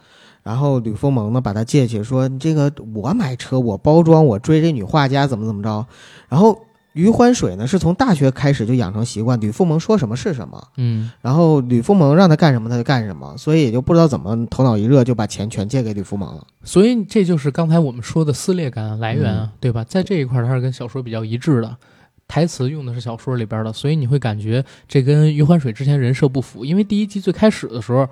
[0.43, 5.85] 然后吕凤萌呢把他借去，说你这个我买车，我包装，我追这女画家怎么怎么着，
[6.29, 6.57] 然后。
[6.93, 16.45] 余欢水呢，是从大学开始就养成习惯，吕凤萌说什么是什么，嗯，然后吕凤萌让他干什么他就干什么，所以也就不知道怎么头脑一热就把钱全借给吕凤萌了。
[16.63, 19.83] 所以这就是刚才我们说的撕裂感来源啊，嗯对吧？
[19.85, 21.75] 在这一块儿它是跟小说比较一致的，
[22.27, 26.65] 台词用的是小说里边的，所以你会感觉这跟余欢水之前人设不符。
[26.65, 28.07] 因为第一季最开始的时候，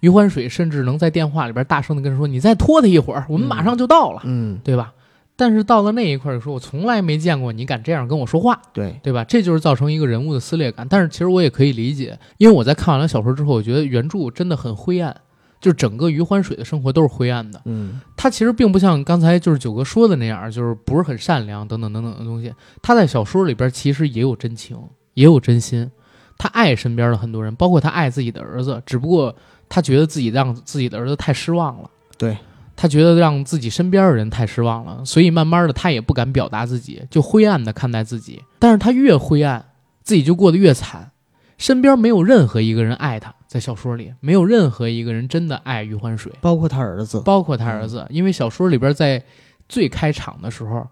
[0.00, 4.92] 余欢水甚至能在电话里边大声的跟人说：“你再拖他一会儿，我们马上就到了，嗯，对吧？”
[5.36, 9.24] 但是到了那一块儿，说我从来没见过你敢这样跟我说话，对，对吧？
[9.24, 10.86] 这就是造成一个人物的撕裂感。
[10.88, 15.14] 但是其实我也可以理解，因为我在看完了小说之后，我觉得原著真的很灰暗，
[15.60, 17.60] 就是整个余欢水的生活都是灰暗的。
[17.64, 22.54] 嗯他其实并不像刚才就是九哥说的那样，就是不是很善良等等等等的东西。
[22.80, 24.78] 他在小说里边其实也有真情，
[25.14, 25.90] 也有真心。
[26.38, 29.34] 他爱身边的很多人，包括他爱自己的儿子，只不过
[29.68, 31.90] 他觉得自己让自己的儿子太失望了。
[32.18, 32.36] 对，
[32.76, 38.42] 他觉得让自己身边的人太失望了，所以慢慢的他也不敢表达自己，就灰暗的看待自己。
[38.58, 39.64] 但是他越灰暗，
[40.02, 41.10] 自己就过得越惨，
[41.56, 46.32] 身边没有任何一个人爱他，在小说里没有任何一个人真的爱余欢水。
[46.40, 49.22] 包括他儿子，包括他儿子，因为小说里边在
[49.68, 50.86] 最开场的时候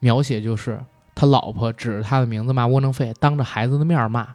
[0.00, 0.80] 描写就是
[1.14, 4.26] 他老婆指着他的名字骂窝囊废，当着孩子的面骂，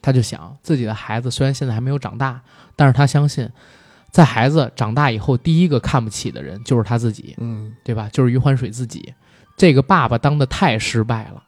[0.00, 2.40] 他就想自己的孩子虽然现在还没有长大，
[2.74, 3.48] 但是他相信，
[4.16, 8.08] 在孩子长大以后，第一个看不起的人就是他自己，嗯对吧？
[8.10, 9.12] 就是余欢水自己，
[9.58, 11.42] 这个爸爸当的太失败了，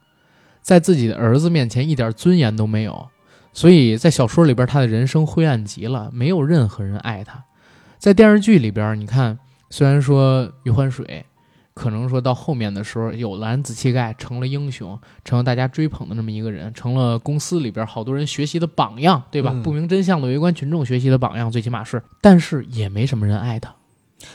[0.60, 3.08] 在自己的儿子面前一点尊严都没有，
[3.54, 7.42] 所以在小说里边他的人生灰暗极了，没有任何人爱他。
[7.96, 9.38] 在电视剧里边，你看，
[9.70, 11.24] 虽然说余欢水
[11.78, 19.52] 可能说到后面的时候有了安子气概，成了英雄，成了大家追捧的那么一个人，成了公司里边好多人学习的榜样，对吧？
[19.54, 23.72] 嗯不明真相的围观群众学习的榜样，最起码是，但是也没什么人爱他。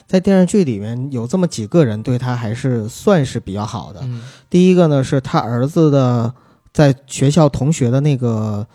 [0.07, 3.99] 在电视剧里面有这么几个人对他还是算是比较好的。
[4.03, 6.33] 嗯第一个呢是他儿子的
[6.71, 8.65] 在学校同学的那个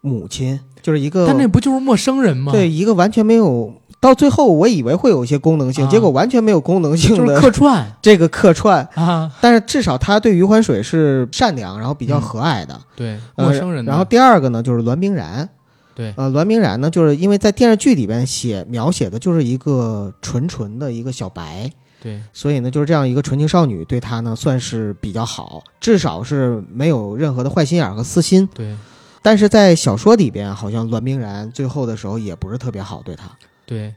[0.00, 2.52] 母亲，就是一个但那不就是陌生人吗？
[2.52, 3.74] 对一个完全没有。
[3.98, 8.86] 到最后，我以为会有一些功能性，啊结果完全没有功能就是性的客串 这个客串。
[8.94, 12.80] 啊，但是至少他对余欢水是善良，然后比较嗯和蔼的。
[12.94, 15.48] 对，呃陌生人的、然后第二个呢，就是栾冰然。
[15.94, 21.70] 对呃，栾冰然呢，就是因为在电视剧里边写描写的就是一个纯纯的一个小白，
[22.02, 28.46] 对所以呢，就是这样一个纯情少女对他呢算是比较好，至少是没有任何的坏心眼儿和私心。
[28.52, 28.76] 对
[29.22, 33.24] 但是在小说里边，好像栾冰然最后的时候也不是特别好对他。
[33.66, 33.94] 对，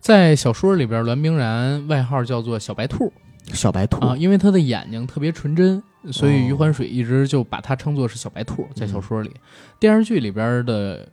[0.00, 3.10] 在小说里边，栾冰然外号叫做小白兔
[3.54, 8.68] 小白兔啊，因为他的眼睛特别纯真，所以哦余欢水一直就把他称作是小白兔。
[8.74, 9.30] 在小说里，
[9.78, 11.08] 电视剧里边的。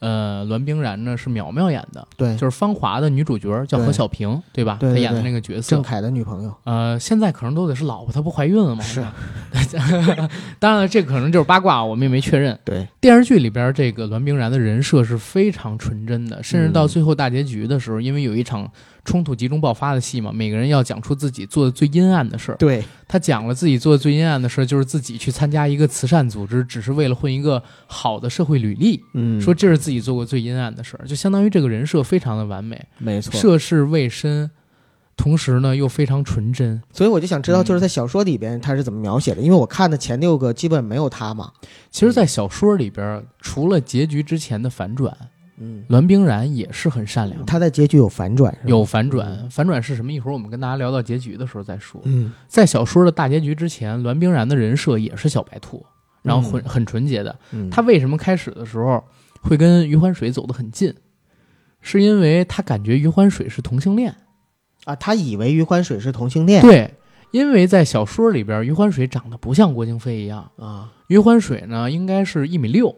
[0.00, 4.78] 呃，栾冰然呢是苗苗演的，对就是《芳华》的女主角叫何小平，对吧？
[4.80, 8.82] 她演的那个角色郑，恺的女朋友呃，现在可能都得是老婆，她不怀孕了吗？
[8.82, 9.02] 是
[10.58, 12.58] 当然了，这可能就是八卦，我们也没确认。
[12.64, 18.70] 对，电视剧里边这个栾冰然的人设是非常纯真的，甚至到嗯最后大结局的时候，因为有一场
[19.04, 22.56] 冲突集中爆发的戏嘛，每个人要讲出自己做的最阴暗的事儿。
[22.56, 33.38] 对，他讲了自己做的最阴暗的事儿，就是自己去参加一个慈善组织，只是为了混一个好的社会履历，嗯，说这是自己做过最阴暗的事儿，就相当于这个人设非常的完美，没错。
[33.38, 34.50] 涉世未深，
[35.16, 36.82] 同时呢又非常纯真。
[36.92, 39.42] 所以我就想知道，嗯就是在小说里边他是怎么描写的？
[39.42, 41.52] 因为我看的前六个基本没有他嘛。
[41.90, 45.16] 其实，在小说里边，除了结局之前的反转，
[45.64, 47.46] 嗯，栾冰然也是很善良的。
[47.46, 50.12] 他在结局有反转，有反转，反转是什么？
[50.12, 52.00] 一会儿我们跟大家聊到结局的时候再说。
[52.04, 55.84] 嗯在小说的大结局之前，栾冰然的人设也是小白兔，
[56.22, 57.34] 然后很、嗯很纯洁的。
[57.52, 59.02] 嗯，他为什么开始的时候
[59.40, 60.94] 会跟余欢水走得很近？
[61.80, 64.14] 是因为他感觉余欢水是同性恋。
[64.84, 66.92] 啊，他以为余欢水是同性恋，对，
[67.30, 72.94] 因为在小说里边，余欢水长得不像郭京飞一样，啊，余欢水呢应该是一米六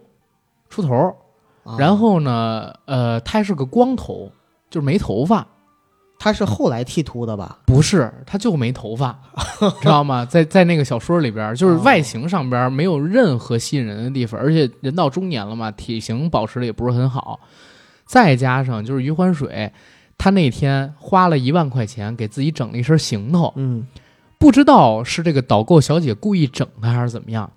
[0.68, 1.14] 出头，啊
[1.78, 4.30] 然后呢，呃，他是个光头，
[4.70, 5.46] 就是没头发。
[6.18, 7.58] 他是后来剃秃的吧？
[7.66, 9.18] 不是，他就没头发，
[9.82, 10.24] 知道吗？
[10.24, 17.38] 在在那个小说里边，就是外形上边没有任何吸引人的地方，而且人到中年了嘛，体型保持的也不是很好，
[18.06, 19.70] 再加上就是余欢水，
[20.16, 23.86] 他那天花了一万块钱给自己整了一身行头，嗯
[24.38, 27.50] 不知道是这个导购小姐故意整他还是怎么样，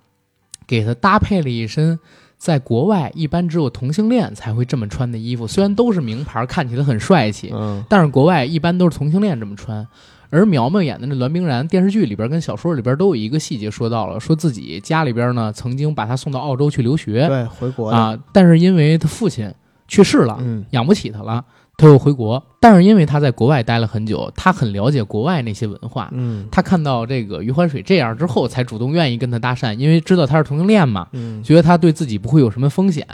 [0.66, 1.98] 给他搭配了一身
[2.40, 7.84] 在国外一般只有同性恋才会这么穿的衣服，虽然都是名牌，看起来很帅气，嗯。
[7.86, 9.86] 但是国外一般都是同性恋这么穿。
[10.30, 17.28] 而苗苗演的那栾冰然，电视剧里边跟小说里边都有一个细节说到了，说自己家里边呢曾经把他送到澳洲去留学。
[17.28, 19.52] 对，回国，啊，但是因为他父亲
[19.86, 20.64] 去世了，嗯。
[20.70, 21.44] 养不起他了，
[21.80, 22.42] 他又回国。
[22.60, 26.10] 但是因为他在国外待了很久，他很了解国外那些文化。
[26.12, 33.06] 嗯他看到这个余欢水这样之后，才主动愿意跟他搭讪，因为知道他是同性恋嘛，嗯觉得他对自己不会有什么风险，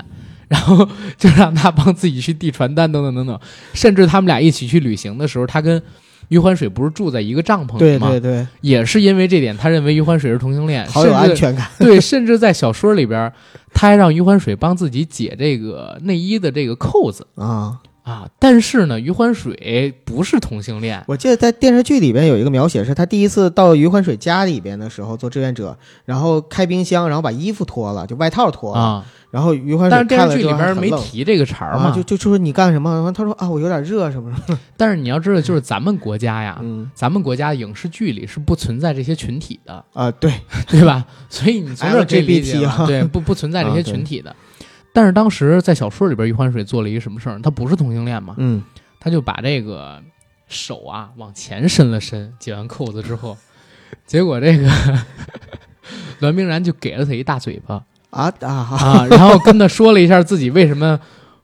[0.48, 3.38] 然后就让他帮自己去递传单等等等等。
[3.72, 5.80] 甚至他们俩一起去旅行的时候，他跟
[6.28, 8.08] 余欢水不是住在一个帐篷里吗？
[8.10, 13.32] 对对对，也是因为这点，他认为余欢水是同性恋，好有安全感，对，甚至在小说里边，
[13.72, 17.78] 他还让余欢水帮自己解这个内衣的这个扣子啊。
[18.06, 18.28] 啊。
[18.38, 29.06] 但是呢，余欢水不是同性恋，我记得在电视剧里边有一个描写，是他第一次到余欢水家里边的时候做志愿者，然后开冰箱，然后把衣服脱了，就外套脱了，啊。
[29.28, 31.90] 然后余欢水但是电视剧里边没提这个茬嘛。
[31.90, 32.94] 就就就说你干什么？
[32.94, 34.58] 然后他说啊，我有点热什么什么。
[34.78, 40.32] 但是你要知道，就是咱们国家呀，嗯咱们国家影视剧里是不存在这些群体的，啊，对，
[40.68, 41.04] 对吧？
[41.28, 44.34] 所以你从这儿可以理解 LGBT 啊对，不不存在这些群体的。
[44.96, 47.38] 但是当时在小说里边，余欢水做了一个什么事儿？
[47.42, 48.62] 他不是同性恋嘛，嗯
[48.98, 50.02] 他就把这个
[50.48, 53.36] 手啊往前伸了伸，解完扣子之后，
[54.06, 54.70] 结果这个
[56.20, 60.98] 栾冰然就给了他一大嘴巴啊啊啊，然后跟他说了一下自己为什么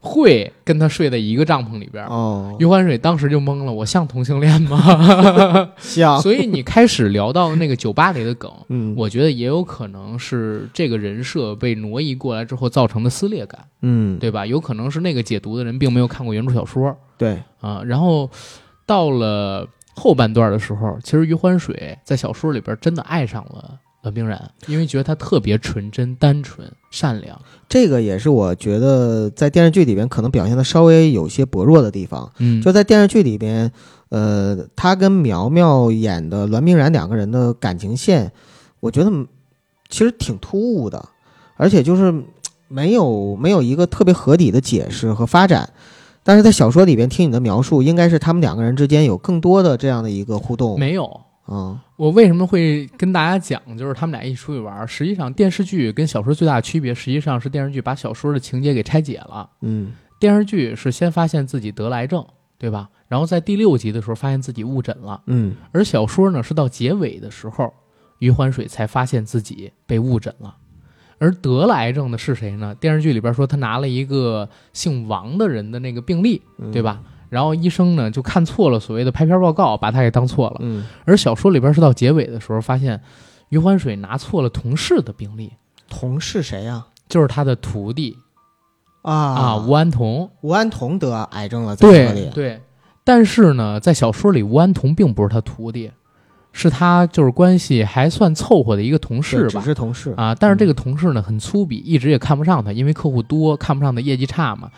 [0.05, 2.05] 会跟他睡在一个帐篷里边。
[2.07, 5.73] 哦，余欢水当时就懵了，我像同性恋吗？
[5.79, 14.45] 像 所以你开始聊到那个酒吧里的梗，嗯我觉得也有可能是这个人设被挪移过来之后造成的撕裂感，嗯对吧？
[14.45, 17.81] 有可能是那个解读的人并没有看过原著小说对啊。
[17.87, 18.29] 然后
[18.85, 27.41] 到了后半段的时候，其实余欢水在小说里边真的爱上了栾冰然，因为觉得他特别纯真、单纯、善良。
[27.69, 32.31] 这个也是我觉得在电视剧里边可能表现的稍微有些薄弱的地方。
[32.39, 33.71] 嗯，就在电视剧里边，
[34.09, 38.33] 呃，他跟苗苗演的栾冰然两个人的感情线，
[38.81, 39.27] 我觉得嗯
[39.89, 41.09] 其实挺突兀的，
[41.57, 42.25] 而且就是嗯
[42.67, 45.71] 没有没有一个特别合理的解释和发展。
[46.25, 50.79] 但是在小说里边听你的描述，应该是他们两个人之间有更多的这样的一个互动。
[50.79, 51.21] 没有。
[51.49, 54.87] 嗯我为什么会跟大家讲，就是他们俩一起出去玩？
[54.87, 59.49] 实际上，电视剧跟小说最大的区别，实际上是电视剧把小说的情节给拆解了。
[59.61, 62.25] 嗯电视剧是先发现自己得了癌症，
[62.59, 62.89] 对吧？
[63.09, 67.75] 然后在第六集的时候发现自己误诊了，嗯而小说呢是到结尾的时候，
[68.21, 70.57] 余欢水才发现自己被误诊了。
[71.19, 72.75] 而得了癌症的是谁呢？
[72.77, 77.01] 电视剧里边说他拿了一个姓王的人的那个病历，嗯对吧？
[77.33, 80.57] 然后医生呢就看错了所谓的拍片报告，把他给当错了。
[80.61, 83.01] 嗯，而小说里边是到结尾的时候发现，
[83.49, 85.51] 余欢水拿错了同事的病历，
[85.89, 88.19] 同事谁呀、就是他的徒弟
[89.01, 89.15] 啊？
[89.15, 90.31] 啊吴安童。
[90.43, 92.21] 吴安童得癌症了，在车里。
[92.27, 92.61] 对对，
[93.03, 95.91] 但是呢，在小说里，吴安童并不是他徒弟，
[96.53, 99.61] 是他就是关系还算凑合的一个同事吧只。
[99.63, 100.13] 是同事。
[100.19, 104.71] 啊，但是这个同事呢很粗鄙，一直也看不上他，因为客户多，看不上他业绩差嘛。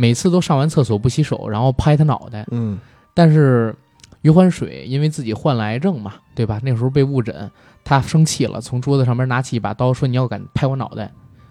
[0.00, 2.46] 每次都上完厕所不洗手，然后拍他脑袋。
[2.52, 2.78] 嗯
[3.12, 3.74] 但是
[4.22, 6.60] 余欢水因为自己患了癌症嘛，对吧？
[6.62, 7.50] 那时候被误诊，
[7.82, 11.10] 他生气了，从桌子上面拿起一把刀，说：“你要敢拍我脑袋，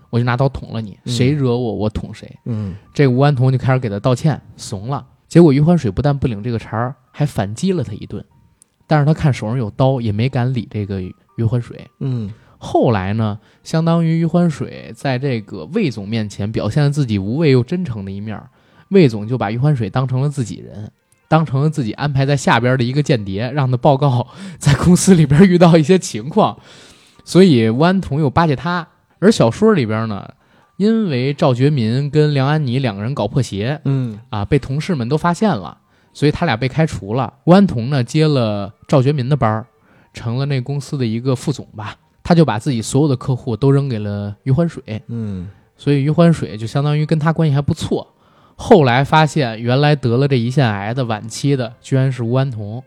[0.10, 0.98] 我就拿刀捅了你。
[1.04, 2.34] 嗯谁惹我，我捅谁。
[2.46, 5.06] 嗯这个吴安童就开始给他道歉，怂了。
[5.28, 8.24] 结果余欢水不但不领这个茬儿，还反击了他一顿。
[8.88, 11.02] 但是他看手上有刀，也没敢理这个
[11.36, 11.86] 余欢水。
[12.00, 18.42] 嗯后来呢，相当于余欢水在这个魏总面前表现了自己无畏又真诚的一面，
[18.90, 20.92] 魏总就把余欢水当成了自己人，
[21.28, 26.58] 当成了自己安排在下边的一个间谍，让他报告在公司里边遇到一些情况。
[27.24, 28.88] 所以吴安童又巴结他，
[29.20, 30.28] 而小说里边呢，
[30.78, 35.78] 因为赵觉民跟梁安妮两个人搞破鞋嗯啊，被同事们都发现了，
[36.14, 37.34] 所以他俩被开除了。
[37.44, 39.66] 吴安童呢接了赵觉民的班儿，
[40.14, 41.98] 成了那公司的一个副总吧。
[42.28, 48.06] 他就把自己所有的客户都扔给了余欢水，嗯所以余欢水就相当于跟他关系还不错。
[48.58, 52.84] 后来发现，原来得了这胰腺癌的晚期的，居然是吴安童，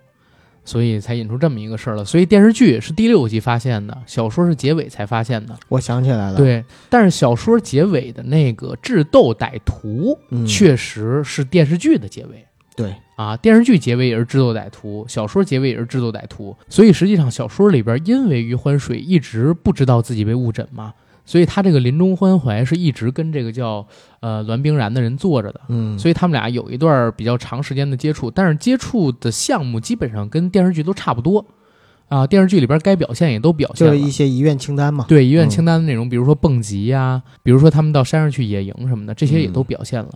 [0.63, 2.05] 所以才引出这么一个事儿了。
[2.05, 5.57] 所以电视剧是第六集发现的，小说是结尾才发现的。
[5.71, 12.45] 我想起来了。，对，但是小说结尾的那个智斗歹徒，嗯确实是电视剧的结尾。
[12.77, 20.95] 对，啊，电视剧结尾也是智斗歹徒，小说结尾也是智斗歹徒，所以实际上小说里边，因为余欢水一直不知道自己被误诊嘛，
[21.27, 23.87] 所以他这个临终关怀是一直跟这个叫
[24.21, 31.45] 呃栾冰然的人坐着的，嗯，所以他们俩有一段比较长时间的接触，但是接触的项目基本上跟电视剧都差不多，
[32.09, 35.05] 啊，电视剧里边该表现也都表现了，就是一些遗愿清单嘛。
[35.07, 40.09] 对遗愿清单的内容，比如说蹦极呀、比如说他们到山上去野营什么的，这些也都表现了。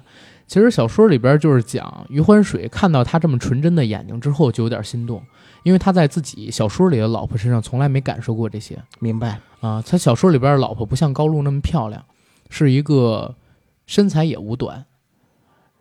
[0.46, 5.22] 其实小说里边就是讲余欢水看到他这么纯真的眼睛之后，就有点心动，
[5.62, 9.40] 因为他在自己小说里的老婆身上从来没感受过这些明白。
[9.60, 9.82] 啊。
[9.86, 12.04] 他小说里边的老婆不像高露那么漂亮，
[12.50, 13.34] 是一个
[13.86, 14.84] 身材也无短，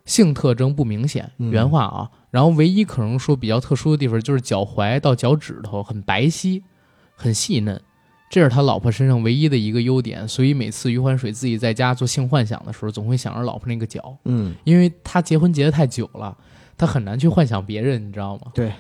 [0.06, 1.32] 性特征不明显。
[1.38, 6.64] 嗯原话啊，然后唯一可能说比较特殊的地方就是脚踝到脚趾头很白皙，
[7.16, 7.82] 很细嫩。
[8.34, 16.36] 这是他老婆身上唯一的一个优点，所以每次余欢水自己在家做性幻想的时候，总会想着老婆那个脚，嗯，因为他结婚结得太久了，
[16.76, 18.52] 他很难去幻想别人，你知道吗？
[18.56, 18.74] 对，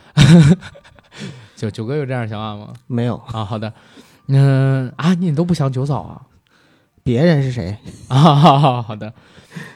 [1.56, 2.74] 九九哥有这样的想法吗？
[2.88, 3.72] 没有啊，好的，
[4.28, 6.24] 嗯、啊，你都不想九嫂啊？
[7.04, 7.78] 别人是谁？
[8.10, 9.14] 啊，好的，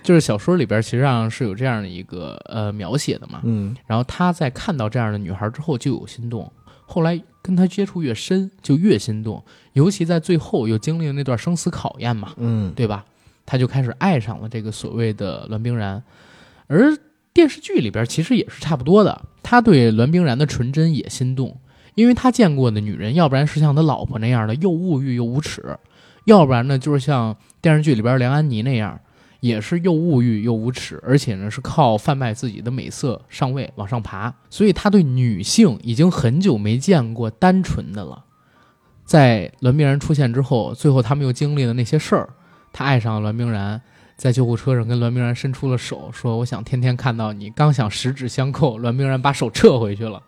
[0.01, 3.41] 就是小说里边其实上是有这样的一个呃描写的嘛。
[3.43, 6.51] 嗯然后他在看到这样的女孩之后就有心动，
[6.89, 13.05] 后来跟他接触越深就越心动，尤其在最后又经历了那段生死考验嘛，嗯，对吧？
[13.45, 16.01] 他就开始爱上了这个所谓的栾冰然，
[16.67, 16.97] 而
[17.33, 21.59] 电视剧里边其实也是差不多的，他对栾冰然的纯真也心动，
[21.95, 25.77] 因为他见过的女人，要不然是像他老婆那样的又物欲又无耻，
[26.25, 28.99] 要不然呢就是像电视剧里边梁安妮那样，
[29.39, 38.25] 也是又物欲又无耻，而且呢是靠贩卖自己的美色上位往上爬，所以他对女性已经很久没见过单纯的了。
[39.05, 42.29] 在栾冰然出现之后，最后他们又经历了那些事儿，
[42.73, 43.81] 他爱上了栾冰然，
[44.17, 50.21] 在救护车上跟栾冰然伸出了手，说：“我想天天看到你。”刚想十指相扣，栾冰然把手撤回去了，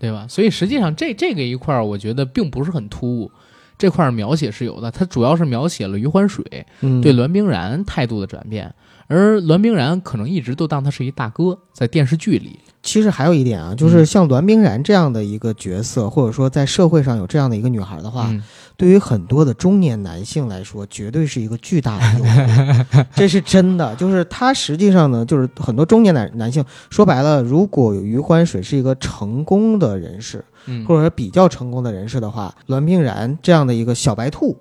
[0.00, 0.26] 对吧？
[0.28, 3.30] 所以实际上这这个一块儿，我觉得并不是很突兀。
[3.78, 6.44] 这块儿描写是有的，它主要是描写了余欢水
[6.80, 7.00] 嗯。
[7.00, 8.74] 对栾冰然态度的转变，
[9.06, 18.42] 而栾冰然可能一直都当他是一大哥，在电视剧里，其实还有一点啊，就是像栾冰然这样的一个角色，或者说在社会上有这样的一个女孩的话，嗯，
[18.76, 23.94] 对于很多的中年男性来说，绝对是一个巨大的诱惑， 这是真的。
[23.94, 30.84] 就是他实际上呢，就是很多中年男男性说白了，如果有余欢水是一个成功的人士，嗯。
[30.86, 34.56] 或者说比较成功的人士的话，栾冰然这样的一个小白兔，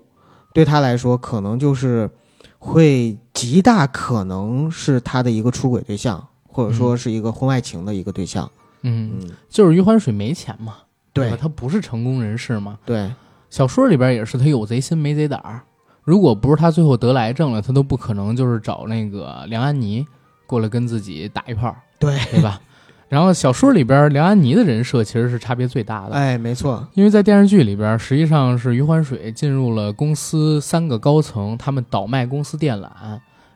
[0.53, 2.09] 对他来说可能就是
[2.57, 8.49] 会极大可能是他的一个出轨对象，或者说是一个婚外情的一个对象。
[8.81, 10.77] 嗯，嗯，就是余欢水没钱嘛，
[11.13, 11.35] 对。
[11.37, 13.11] 他不是成功人士嘛，对，
[13.49, 15.61] 小说里边也是他有贼心没贼胆儿。
[16.03, 20.05] 如果不是他最后得了癌症了，他都不可能就是找那个梁安妮
[20.45, 22.61] 过来跟自己打一炮，对，对吧？
[23.09, 32.89] 然后小说里边梁安妮的人设其实是差别最大的，哎，没错，因为在电视剧里边，实际上是余欢水进入了公司三个高层，他们倒卖公司电缆，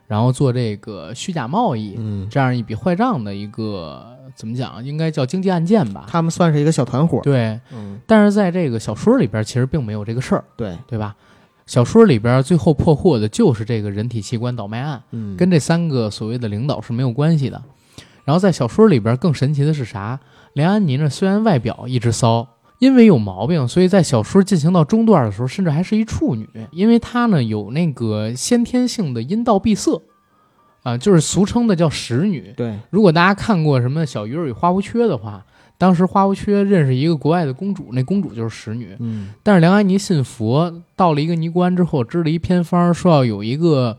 [0.06, 6.06] 然后做这个虚假贸易，嗯，这样一笔坏账的一个怎么讲，应该叫经济案件吧？
[6.08, 7.20] 他们算是一个小团伙。
[7.22, 11.14] 对，嗯，但是在这个小说里边，其实并没有这个事儿，对，对吧？
[11.66, 17.62] 小说里边最后破获的就是这个人体器官倒卖案，嗯，跟这三个所谓的领导是没有关系的。
[18.24, 20.20] 然后在小说里边更神奇的是啥？
[20.54, 22.46] 梁安妮呢，虽然外表一直骚，
[22.78, 30.02] 因为有毛病，所以在小说进行到中段的时候，甚至还是一处女，因为她呢有那个先天性的阴道闭塞，
[30.82, 32.52] 啊、就是俗称的叫使女。
[32.56, 35.44] 对，如果大家看过什么《小鱼儿与花无缺》的话，
[35.78, 38.94] 当时花无缺认识一个国外的公主，那公主就是使女。
[39.00, 43.98] 嗯，但是梁安妮信佛，到了一个尼姑庵之后，支了一偏方，说要有一个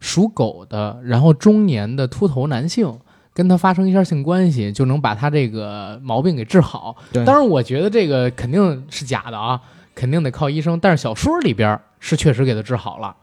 [0.00, 2.98] 属狗的，然后中年的秃头男性
[3.36, 6.96] 跟他发生一下性关系，就能把他这个毛病给治好。
[7.12, 9.60] 对，当然，我觉得这个肯定是假的啊，
[9.94, 10.80] 肯定得靠医生。
[10.80, 13.14] 但是小说里边是确实给他治好了。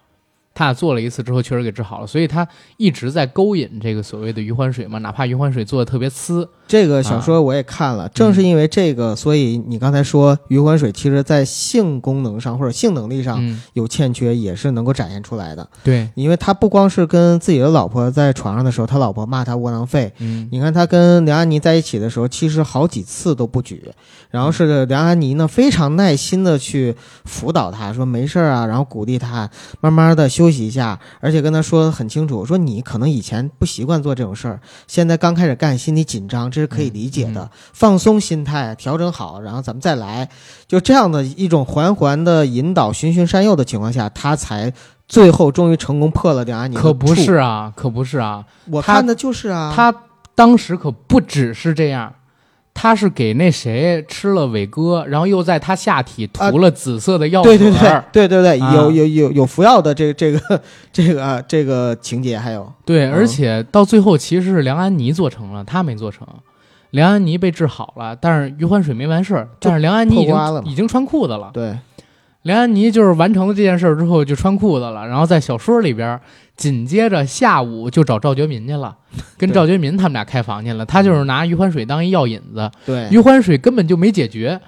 [0.53, 2.47] 他俩做了一次之后，确实给治好了，所以他
[2.77, 15.67] 一直在勾引这个所谓的余欢水嘛，哪怕余欢水做的特别呲，这个小说我也看了，正是因为这个，所以你刚才说余欢水其实在性功能上或者性能力上嗯，有欠缺，也是能够展现出来的。
[15.83, 20.11] 对，因为他不光是跟自己的老婆在床上的时候，他老婆骂他窝囊废。
[20.19, 23.91] 嗯，你看他跟梁安妮在一起的时候，其实好几次都不举，
[24.31, 26.95] 然后是梁安妮呢非常耐心的去
[27.25, 29.49] 辅导他，说没事儿啊，然后鼓励他
[29.79, 37.49] 慢慢的休息一下，而且跟他说得很清楚，说你可能以前不习惯做这种事儿，现在刚开始干，心里紧张，这是可以理解的，嗯。
[37.73, 40.29] 放松心态，调整好，然后咱们再来，
[40.67, 44.71] 就这样的一种环环的引导，循循善诱的情况下，他才
[45.07, 49.93] 最后终于成功破了梁安妮可不是啊，可不是啊，我看的就是啊，他
[50.35, 52.13] 当时可不只是这样，
[52.73, 57.79] 他是给那谁吃了伟哥，然后又在他下体涂了紫色的药水对对、
[58.11, 58.73] 对对对对，啊。
[58.73, 60.61] 有有有有服药的这这个
[60.91, 62.71] 这个啊这个情节，还有。
[62.83, 63.13] 对嗯。
[63.13, 66.27] 而且到最后其实是梁安妮做成了，他没做成。
[66.91, 71.49] 梁安妮被治好了，但是余欢水没完事儿，但是梁安妮已经已经穿裤子了。
[71.51, 71.75] 对，
[72.43, 76.19] 梁安妮就是完成了这件事儿之后就穿裤子了，然后在小说里边
[76.55, 78.95] 紧接着下午就找赵觉民去了，
[79.37, 80.85] 跟赵觉民他们俩开房去了。
[80.85, 84.59] 他就是拿余欢水当一药引子，对，余欢水根本就没解决，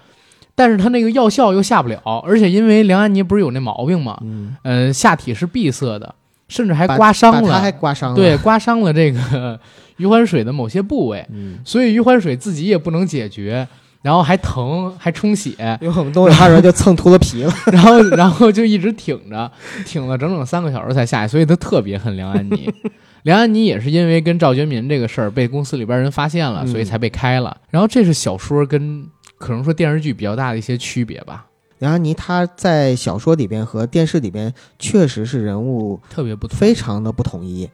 [0.56, 4.18] 但是他那个药效又下不了，而且因为梁安妮不是有那毛病吗？
[4.24, 6.16] 嗯，呃，下体是闭塞的，
[6.48, 9.60] 甚至还刮伤了他还了，刮伤了，对，，刮伤了这个
[9.98, 13.68] 余欢水的某些部位，嗯，所以余欢水自己也不能解决，
[14.06, 19.52] 然后还疼，还充血，因为我们东北话说就蹭秃噜皮了， 然后然后就一直挺着，
[19.84, 22.72] 挺了整整三个小时才下去，所以他特别恨梁安妮。
[23.24, 27.58] 梁安妮也是因为跟赵觉民这个事儿被公司里边人发现了，嗯所以才被开了。
[27.72, 29.08] 然后这是小说跟
[29.40, 31.48] 可能说电视剧比较大的一些区别吧，
[31.80, 36.56] 梁安妮她在小说里边和电视里边确实是人物特别不同。
[36.56, 37.68] 非常的不统一。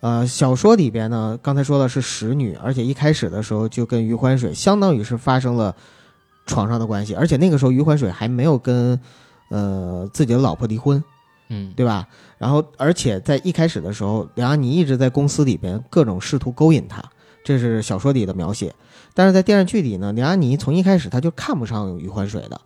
[0.00, 5.74] 呃，小说里边呢，刚才说的是使女，而且一开始的时候就跟余欢水相当于是发生了
[6.44, 9.00] 床上的关系，而且那个时候余欢水还没有跟
[9.48, 11.02] 呃自己的老婆离婚，
[11.48, 12.06] 嗯，对吧？
[12.38, 17.02] 然后，而且在一开始的时候，梁安妮一直在公司里边各种试图勾引他，
[17.42, 18.74] 这是小说里的描写。
[19.14, 22.60] 但是在电视剧里呢，梁安妮从一开始她就看不上余欢水的，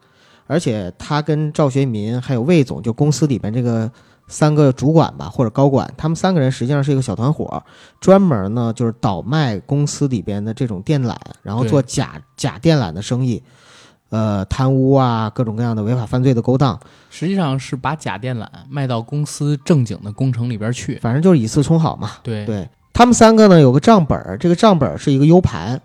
[0.48, 3.90] 而且她跟赵学民还有魏总，就公司里边这个
[4.30, 7.62] 三个主管吧或者高管，他们三个人实际上是一个小团伙，
[8.00, 13.42] 专门呢就是倒卖公司里边的这种电缆，然后做假假电缆的生意，
[14.08, 16.78] 呃，贪污啊，各种各样的违法犯罪的勾当，
[17.10, 20.98] 实际上是把假电缆卖到公司正经的工程里边去。
[21.02, 22.12] 反正就是以次充好嘛。
[22.22, 22.68] 对，对。
[22.92, 25.80] 他们三个呢有个账本，这个账本是一个 U 盘，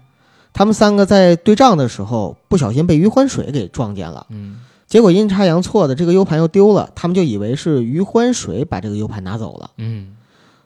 [0.51, 10.15] 他们三个在对账的时候不小心被余欢水给撞见了，嗯，结果阴差阳错的这个 U 盘又丢了，他们就以为是余欢水把这个 U 盘拿走了，嗯，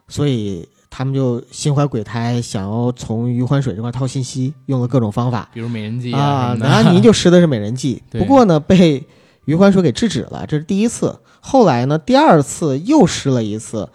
[0.08, 6.54] 所以他们就心怀鬼胎，想要从余欢水这块套信息，用了各种方法比如美人计啊。
[6.60, 9.06] 南安妮就施的是美人计， 不过呢被
[9.46, 11.20] 余欢水给制止了，这是第一次。
[11.40, 13.88] 后来呢，第二次又施了一次，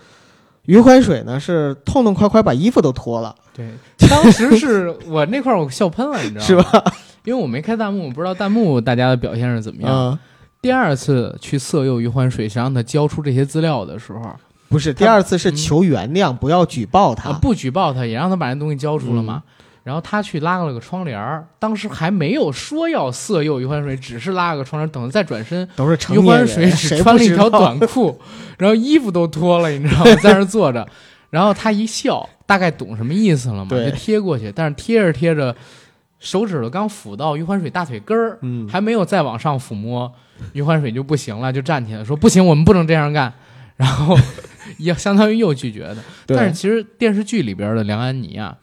[0.64, 3.36] 余欢水呢是痛痛快快把衣服都脱了。
[3.54, 3.68] 对，
[4.08, 6.42] 当时是我那块儿我笑喷了，你知道吗？
[6.46, 6.92] 是吧？
[7.24, 9.90] 因为我没开弹幕，我不知道弹幕大家的表现是怎么样。
[9.90, 10.18] 嗯，
[10.62, 14.20] 第二次去色诱余欢水，想让他交出这些资料的时候，
[14.68, 17.30] 不是，第二次是求原谅，不要举报他。
[17.30, 19.42] 啊，不举报他，也让他把那东西交出了嘛。
[19.46, 19.50] 嗯
[19.84, 28.18] 然后他去拉了个窗帘儿，当时还没有说要色诱余欢水，只是拉了个窗帘，等他再转身，都是成余欢水只穿了一条短裤，
[28.56, 30.16] 然后衣服都脱了，你知道吗？
[30.22, 30.88] 在那儿坐着，
[31.28, 35.54] 然后他一笑，大概懂什么意思了嘛，就贴过去，但是贴着贴着，
[36.18, 40.10] 手指头刚抚到余欢水大腿根儿，嗯，还没有再往上抚摸，
[40.52, 43.32] 余欢水就不行了，就站起来说：“不行，我们不能这样干。”
[43.76, 44.16] 然后
[44.78, 45.96] 也相当于又拒绝的。
[46.26, 48.56] 但是其实电视剧里边的梁安妮啊，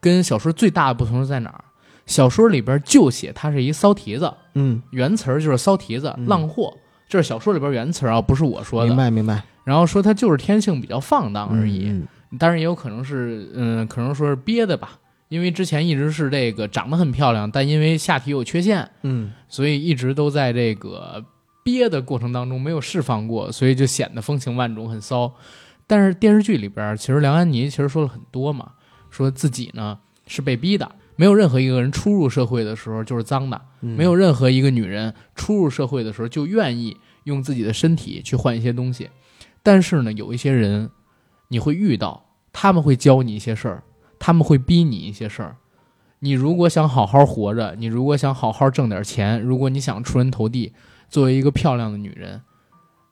[0.00, 1.64] 跟小说最大的不同是在哪儿？
[2.06, 6.72] 小说里边就写她是一骚蹄子，嗯，原词儿就是骚蹄子、嗯浪货，
[7.06, 8.88] 这是小说里边原词啊，不是我说的。
[8.88, 12.06] 明白明白然后说她就是天性比较放荡而已，嗯
[12.38, 14.92] 当然也有可能是，嗯，可能说是憋的吧，
[15.28, 21.24] 因为之前一直是这个长得很漂亮，但因为下体有缺陷，嗯，所以一直都在这个
[21.62, 25.34] 憋的过程当中没有释放过，所以就显得风情万种，很骚。
[25.86, 28.72] 但是电视剧里边，其实梁安妮其实说了很多嘛，
[29.10, 39.08] 说自己呢是被逼的，没有任何一个人初入社会的时候就是脏的，嗯没有任何一个女人初入社会的时候就愿意用自己的身体去换一些东西。
[39.62, 40.90] 但是呢，有一些人
[41.48, 43.82] 你会遇到，他们会教你一些事儿，
[44.18, 45.56] 他们会逼你一些事儿。
[46.20, 50.72] 你如果想好好活着，你如果想好好挣点钱，如果你想出人头地，
[51.08, 52.40] 作为一个漂亮的女人，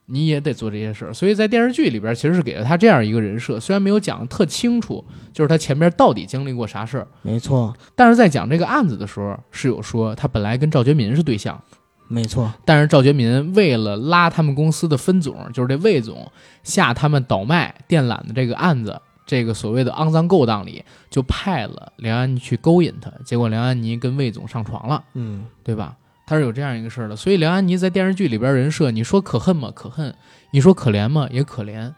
[0.06, 1.14] 你也得做这些事儿。
[1.14, 11.62] 所以在电视剧里边，其实是给了她这样一个人设，虽然没有讲的特清楚，就是她前边到底经历过啥事儿，没错但是在讲这个案子的时候，是有说她本来跟赵觉民是对象，
[12.08, 16.30] 没错，但是赵觉民为了拉他们公司的分总，就是这魏总
[16.64, 25.96] 下他们倒卖电缆的这个案子，这个所谓的肮脏勾当里，就派了梁安妮去勾引他，结果梁安妮跟魏总上床了，嗯，对吧？
[26.28, 29.70] 他是有这样一个事儿的，所以梁安妮在电视剧里边人设，你说可恨吗？
[29.74, 30.12] 可恨；
[30.50, 31.28] 你说可怜吗？
[31.30, 31.92] 也可怜，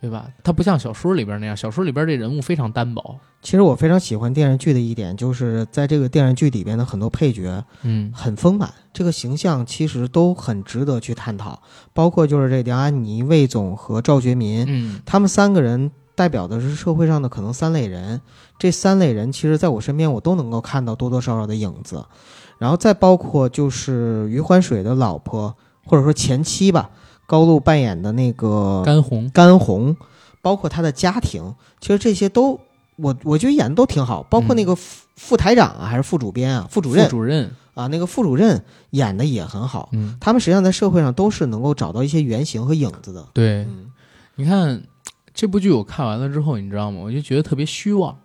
[0.00, 0.28] 对吧？
[0.42, 11.62] 他不像小说里边那样，小说里边这人物非常单薄，其实我非常喜欢电视剧的一点，就是在这个电视剧里边的很多配角嗯很丰满，这个形象其实都很值得去探讨。
[11.94, 18.20] 包括就是这梁安妮、魏总和赵觉民，嗯他们三个人代表的是社会上的可能三类人。
[18.58, 22.04] 这三类人，其实在我身边我都能够看到多多少少的影子。
[22.58, 25.54] 然后再包括就是余欢水的老婆
[25.84, 26.88] 或者说前妻吧，
[27.26, 29.96] 高露扮演的那个甘红，甘红，
[30.40, 32.58] 包括他的家庭，其实这些都
[32.96, 39.88] 我我觉得演的都挺好，包括那个副、副台长啊，还是副主编啊，副主任副主任，啊，那个副主任演的也很好。
[39.92, 43.26] 嗯，他们实际上在社会上都是能够找到一些原型和影子的。
[43.34, 43.90] 对，嗯，
[44.36, 44.80] 你看
[45.34, 47.00] 这部剧我看完了之后，你知道吗？
[47.02, 48.16] 我就觉得特别虚妄。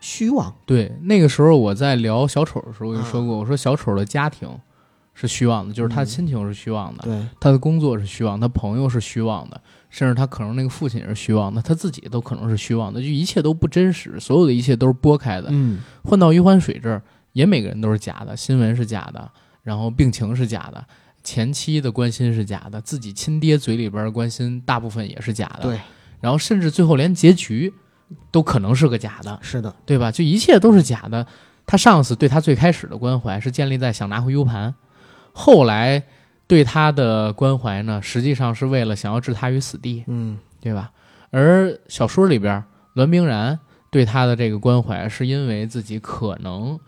[0.00, 0.52] 虚妄。
[0.66, 4.48] 对，那个时候我在聊小丑的时候，我就说过，我说小丑的家庭
[5.14, 15.48] 是虚妄的，就是他的亲情是虚妄的，对，他的工作是虚妄，他朋友是虚妄的，甚至他可能那个父亲也是虚妄的，他自己都可能是虚妄的，就一切都不真实，所有的一切都是拨开的。
[15.52, 17.00] 嗯，换到余欢水这儿，
[17.34, 19.30] 也每个人都是假的，新闻是假的，
[19.62, 20.84] 然后病情是假的，
[21.22, 25.80] 前妻的关心是假的，自己亲爹嘴里边的关心大部分也是假的，对，
[26.22, 27.74] 然后甚至最后连结局
[28.30, 30.10] 都可能是个假的，是的，对吧？
[30.10, 31.26] 就一切都是假的。
[31.66, 34.74] 他上司对他最开始的关怀是建立在想拿回 U 盘，
[35.32, 36.02] 后来
[36.46, 40.90] 对他的关怀呢，实际上是为了想要置他于死地，嗯，对吧？
[41.30, 42.62] 而小说里边，
[42.94, 43.58] 栾冰然
[43.90, 46.78] 对他的这个关怀，是因为自己可能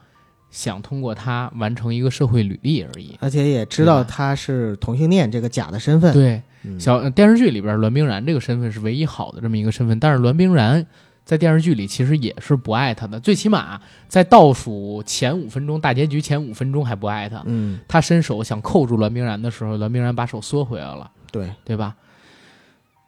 [0.55, 3.19] 想通过他完成一个社会履历而已。
[3.21, 6.13] 而且也知道他是同性恋这个假的身份。
[6.15, 10.87] 对，嗯，小呃电视剧里边，栾冰然这个身份是唯一好的这么一个身份，但是栾冰然
[11.25, 17.43] 在电视剧里其实也是不爱他的，最起码在倒数前五分钟，大结局前五分钟还不爱他。
[17.47, 21.97] 嗯，他伸手想扣住栾冰然的时候，栾冰然把手缩回来了，对，对吧？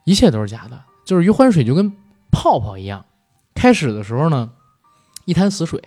[0.05, 1.93] 一切都是假的，就是余欢水就跟
[2.33, 3.05] 泡泡一样，
[3.55, 4.51] 开始的时候呢，
[5.25, 5.83] 一滩死水，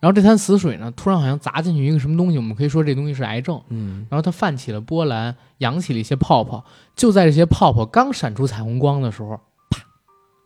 [0.00, 3.62] 然后这滩死水呢，突然好像砸进去一个什么东西，我们可以说这东西是癌症。
[3.68, 6.64] 嗯，然后它泛起了波澜，扬起了一些泡泡。
[6.96, 9.38] 就在这些泡泡刚闪出彩虹光的时候，
[9.68, 9.84] 啪，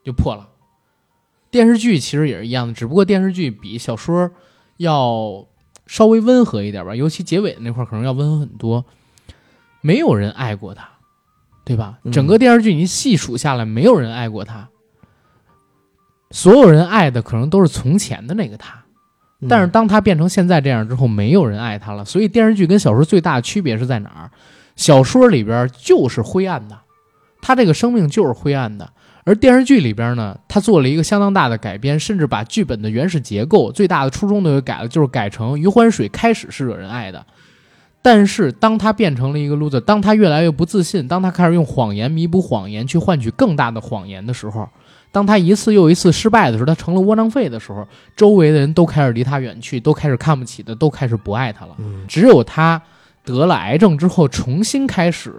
[0.04, 0.48] 就破了。
[1.52, 4.28] 电视剧其实也是一样的，只不过电视剧比小说
[4.78, 5.46] 要
[5.86, 8.84] 稍微温和一点吧，尤其结尾的那块可能要温和很多。
[9.80, 10.88] 没有人爱过他，
[11.64, 12.00] 对吧？
[12.02, 14.68] 嗯整个电视剧你细数下来，没有人爱过他。
[16.32, 18.83] 所有人爱的可能都是从前的那个他。
[19.48, 22.04] 但是当他变成现在这样之后，没有人爱他了。
[22.04, 24.30] 所以电视剧跟小说最大的区别是在哪儿？
[24.76, 26.76] 小说里边就是灰暗的，
[27.40, 28.90] 他这个生命就是灰暗的。
[29.26, 37.24] 而电视剧里边呢，他做了一个相当大的改编，甚至把剧本的原始结构最大的初衷都给改了，就是改成余欢水开始是惹人爱的，
[38.02, 44.68] 但是当他变成了一个 loser，当他越来越不自信，当他开始用谎言弥补谎言，去换取更大的谎言的时候，
[45.14, 47.86] 当他一次又一次失败的时候，他成了窝囊废的时候，
[48.16, 51.76] 周围的人都开始离他远去，都开始看不起他，都开始不爱他了。
[51.78, 52.82] 嗯只有他
[53.24, 55.32] 得了癌症之后，重新开始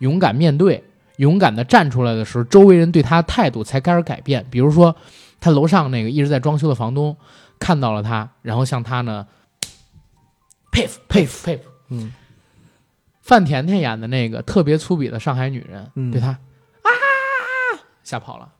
[0.00, 0.84] 勇敢面对、
[1.16, 4.44] 勇敢的站出来的时候，周围人对他的态度才开始改变。
[4.50, 4.94] 比如说，
[5.40, 7.16] 他楼上那个一直在装修的房东
[7.58, 9.26] 看到了他，然后向他呢
[10.70, 11.62] 佩服佩服佩服。
[11.88, 12.12] 嗯
[13.22, 16.90] 范甜甜演的那个特别粗鄙的上海女人，嗯对他啊
[18.02, 18.50] 吓跑了。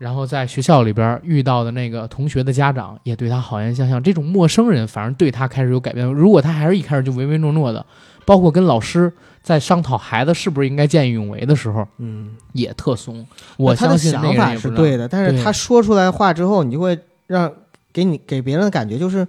[0.00, 6.06] 然后在学校里边遇到的那个同学的家长也对他好言相向，这种陌生人反而对他开始有改变。
[6.06, 7.84] 如果他还是一开始就唯唯诺诺的，
[8.24, 13.26] 包括跟老师在商讨孩子是不是应该见义勇为的时候，嗯，也特松。
[13.58, 17.52] 我他的相信那想法是对的，但是他说出来话之后，你就会让
[17.92, 19.28] 给你给别人的感觉就是，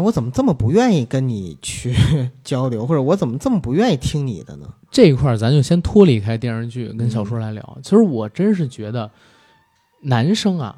[0.00, 1.94] 啊，我怎么这么不愿意跟你去
[2.42, 4.66] 交流，或者我怎么这么不愿意听你的呢？
[4.90, 7.78] 这一块儿咱就先脱离开电视剧跟小说来聊。
[7.82, 9.10] 其实我真是觉得，
[10.00, 10.76] 男生啊，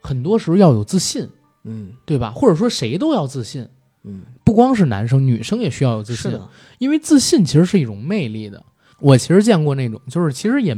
[0.00, 1.28] 很多时候要有自信，
[1.64, 2.30] 嗯对吧？
[2.30, 3.68] 或者说谁都要自信，
[4.04, 6.32] 嗯，不光是男生，女生也需要有自信。
[6.78, 8.62] 因为自信其实是一种魅力的。
[9.00, 10.76] 我其实见过那种，就是其实也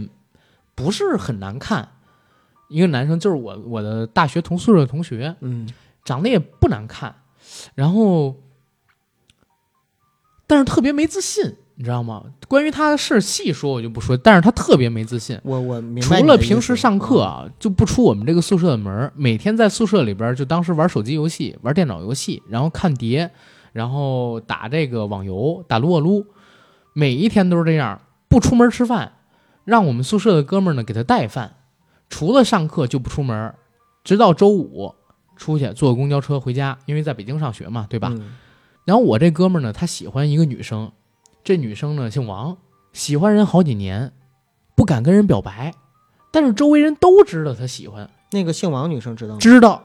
[0.74, 1.88] 不是很难看，
[2.68, 5.68] 一个男生就是我我的大学同宿舍的同学，嗯
[6.04, 7.14] 长得也不难看，
[7.74, 8.36] 然后
[10.46, 12.22] 但是特别没自信，你知道吗？
[12.46, 15.40] 关于他的事细说我就不说，但是他特别没自信。
[15.42, 23.30] 我我明除了平时上课，啊，就不出我们这个宿舍的门儿，每天在宿舍里边儿就当时玩手机游戏、玩电脑游戏，然后看碟，
[23.72, 26.26] 然后打这个网游、打撸啊撸，
[26.92, 29.14] 每一天都是这样，不出门吃饭，
[29.64, 31.56] 让我们宿舍的哥们儿呢给他带饭，
[32.08, 33.54] 除了上课就不出门，
[34.04, 34.94] 直到周五
[35.36, 38.10] 出去坐公交车回家，因为在北京上学嘛，对吧？
[38.12, 38.36] 嗯
[38.84, 40.92] 然后我这哥们儿呢，他喜欢一个女生，
[41.42, 42.58] 这女生呢姓王，
[42.92, 44.12] 喜欢人好几年，
[44.76, 45.72] 不敢跟人表白，
[46.30, 49.40] 但是周围人都知道他喜欢，那个姓王女生知道吗？
[49.40, 49.82] 知道。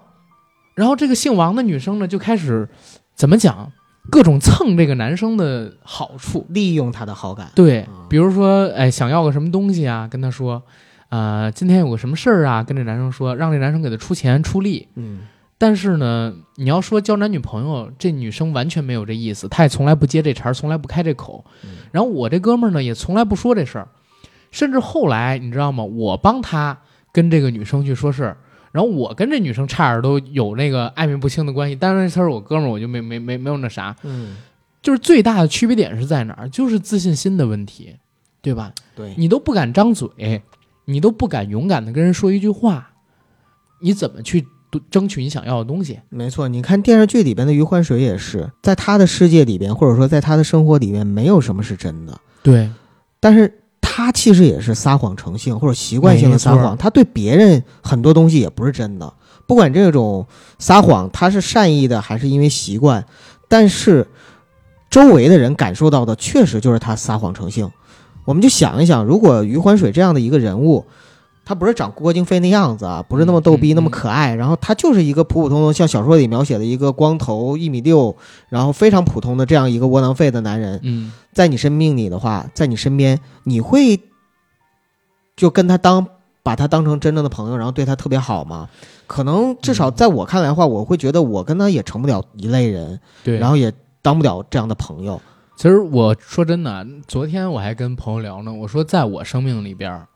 [0.75, 2.67] 然后这个姓王的女生呢，就开始
[3.15, 3.71] 怎么讲，
[4.11, 6.45] 各种蹭这个男生的好处。
[6.49, 10.61] 利用他的好感，对啊，比如说，哎，想要个什么东西啊，跟他说，
[11.07, 14.89] 呃，今天有个什么事儿啊，跟这男生说，让这男生给他出钱出力。
[14.95, 15.21] 嗯
[15.59, 21.45] 但是呢，你要说交男女朋友，这女生完全没有这意思，她也从来不接这茬，从来不开这口。
[21.63, 23.87] 嗯然后我这哥们儿呢，也从来不说这事儿，
[24.51, 25.83] 甚至后来你知道吗？
[25.83, 26.79] 我帮他
[27.11, 28.37] 跟这个女生去说事儿，
[28.71, 33.95] 然后我跟这女生差点都有那个暧昧不清的关系，但是他是我哥们儿，我就没没没没有那啥。
[34.03, 34.37] 嗯，
[34.81, 36.47] 就是最大的区别点是在哪儿？
[36.49, 37.97] 就是自信心的问题，
[38.41, 38.71] 对吧？
[38.95, 40.41] 对，你都不敢张嘴，
[40.85, 42.91] 你都不敢勇敢的跟人说一句话，
[43.81, 44.47] 你怎么去
[44.91, 45.99] 争取你想要的东西？
[46.09, 46.47] 没错。
[46.47, 52.19] 你看电视剧里边的余欢水也是，在他的世界里边，或者说在他的生活里面，没有什么是真的。
[52.43, 52.69] 对，
[53.19, 56.77] 但是他其实也是撒谎成性，或者习惯性的撒谎。
[56.77, 59.11] 他对别人很多东西也不是真的，
[59.47, 60.25] 不管这种
[60.59, 63.03] 撒谎他是善意的还是因为习惯，
[63.47, 64.07] 但是
[64.89, 67.69] 周围的人感受到的确实就是他撒谎成性。
[68.25, 70.85] 我们就想一想，如果余欢水这样的一个人物，
[71.49, 78.15] 他不是长郭京飞那样子啊，不是那么逗逼、那么可爱，然后他就是一个普普通通，像小说里描写的一个光头一米六，
[78.49, 83.99] 然后非常普通的这样一个窝囊废的男人，嗯，在你生命里的话，在你身边，你会
[85.35, 86.05] 就跟他当
[86.43, 88.69] 把他当成真正的朋友，然后对他特别好吗？
[89.07, 93.39] 可能至少在我看来的话，我会觉得我跟他也成不了一类人，对。
[93.39, 93.73] 然后也
[94.03, 95.19] 当不了这样的朋友。
[95.55, 100.07] 其实我说真的，昨天我还跟朋友聊呢，我说在我生命里边儿，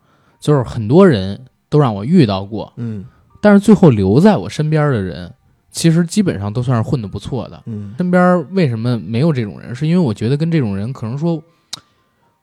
[0.44, 1.40] 就是很多人
[1.70, 3.02] 都让我遇到过，嗯
[3.40, 5.32] 但是最后留在我身边的人，
[5.70, 7.62] 其实基本上都算是混得不错的。
[7.64, 9.74] 嗯身边为什么没有这种人？
[9.74, 11.42] 是因为我觉得跟这种人可能说，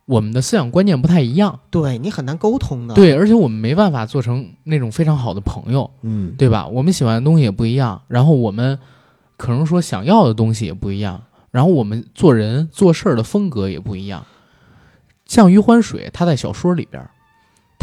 [0.05, 6.65] 我们的思想观念不太一样，对你很难沟通的。，对，而且我们没办法做成那种非常好的朋友，嗯对吧？
[6.67, 8.79] 我们喜欢的东西也不一样，然后我们
[9.37, 11.21] 可能说想要的东西也不一样，
[11.51, 14.25] 然后我们做人做事儿的风格也不一样。
[15.27, 17.11] 像余欢水，他在小说里边儿，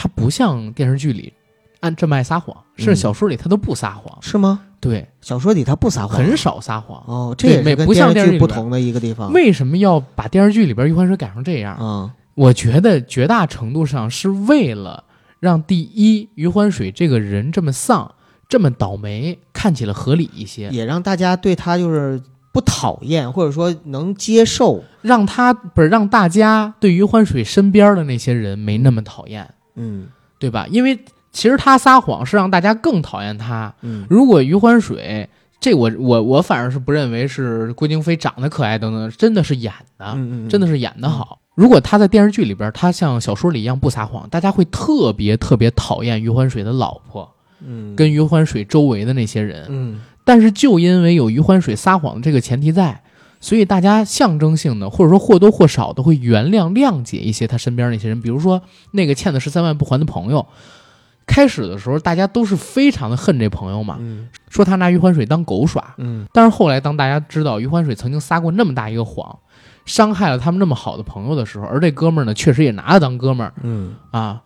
[0.00, 1.32] 他不像电视剧里
[1.80, 4.60] 按这么爱撒谎，甚至嗯小说里他都不撒谎，是吗？
[4.78, 7.02] 对，小说里他不撒谎，很少撒谎。
[7.08, 9.32] 哦，这也没不像电电视剧不同的一个地方。
[9.32, 11.76] 为什么要把电视剧里边余欢水改成这样？
[11.80, 15.02] 嗯，我觉得绝大程度上是为了
[15.40, 18.14] 让第一余欢水这个人这么丧、
[18.48, 22.22] 这么倒霉看起来合理一些，也让大家对他就是
[22.52, 24.84] 不讨厌，或者说能接受。
[25.02, 29.48] 让他不是让大家对余欢水身边的那些人没那么讨厌，
[29.78, 30.08] 嗯
[30.38, 30.66] 对吧？
[30.70, 30.98] 因为
[31.32, 33.72] 其实他撒谎是让大家更讨厌他。
[33.82, 35.28] 嗯如果余欢水，
[35.60, 41.40] 这我我我反而是不认为是郭京飞长得可爱等等，真的是演的，嗯嗯，真的是演的好。
[41.54, 47.28] 如果他在电视剧里边，他像小说里一样不撒谎，大家会特别特别讨厌余欢水的老婆
[47.66, 49.66] 嗯跟余欢水周围的那些人。
[49.68, 53.02] 嗯但是就因为有余欢水撒谎的这个前提在，
[53.40, 58.62] 所以大家象征性的或者说或多或少的会原谅谅解一些他身边那些人，比如说
[58.92, 60.46] 那个欠的十三万不还的朋友。
[61.26, 64.26] 开始的时候，大家都是非常的恨这朋友嘛，嗯。
[64.48, 65.94] 说他拿余欢水当狗耍。
[65.98, 66.26] 嗯。
[66.32, 69.38] 但是后来，当大家知道余欢水曾经撒过那么大一个谎，
[69.84, 73.52] 伤害了他们那么好的朋友的时候，而这哥们儿呢，确实也拿他当哥们儿。
[73.62, 74.40] 嗯，啊，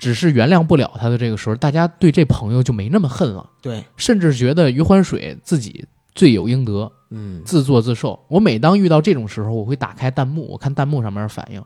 [0.00, 8.18] 只是原谅不了他的这个时候，大家对这朋友就没那么恨了，对，甚至觉得余欢水自己罪有应得，嗯自作自受。
[8.28, 11.62] 我每当遇到这种时候，我会打开弹幕，我看弹幕上面的反应。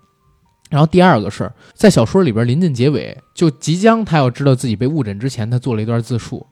[0.68, 6.46] 然后第二个是在小说里边临近结尾，就即将他要知道自己被误诊之前，他做了一段自述，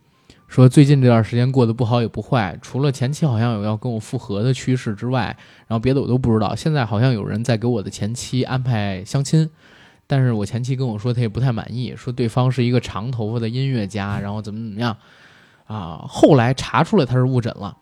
[0.49, 5.37] 说最近这段时间过得不好也不坏，除了前妻好像有要跟我复合的趋势之外，
[5.69, 6.53] 然后别的我都不知道。
[6.57, 9.49] 现在好像有人在给我的前妻安排相亲，
[10.09, 14.97] 但是我前妻跟我说她也不太满意，说对方是一个长头发的音乐家，然后怎么怎么样
[15.67, 16.05] 啊。
[16.09, 17.77] 后来查出来他是误诊了。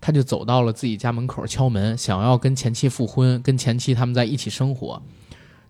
[0.00, 5.02] 他就走到了自己家门口敲门，想要跟前妻复婚，跟前妻他们在一起生活。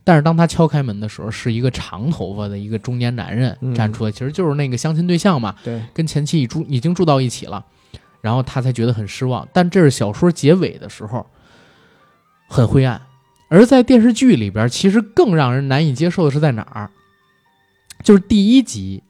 [0.02, 7.64] 但是当他敲开门的时候，是一个长头发的一个中年男人嗯站出来，其实就是那个相亲对象嘛，对，跟前妻已住已经住到一起了，
[8.20, 9.46] 然后他才觉得很失望。
[9.52, 11.26] 但这是小说结尾的时候，
[12.48, 13.00] 很灰暗。
[13.48, 16.90] 而在电视剧里边，其实更让人难以接受的是在哪儿？
[18.02, 19.02] 就是第一集，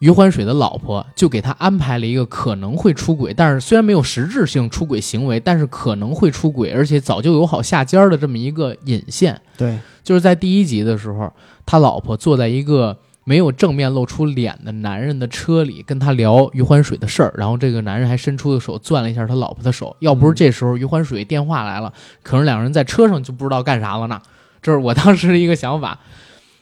[0.00, 9.38] 余欢水的老婆就给他安排了一个可能会出轨，但是虽然没有实质性出轨行为，但是可能会出轨，而且早就有好下家的这么一个引线。
[9.58, 11.30] 对，就是在第一集的时候，
[11.66, 19.94] 他老婆坐在一个没有正面露出脸的男人的车里，跟他聊余欢水的事儿，然后这个男人还伸出的手攥了一下他老婆的手。
[20.00, 21.92] 要不是这时候余欢水电话来了，
[22.22, 24.18] 可能两人在车上就不知道干啥了呢。
[24.62, 25.98] 这是我当时的一个想法。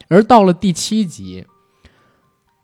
[0.09, 1.47] 而到了第七集，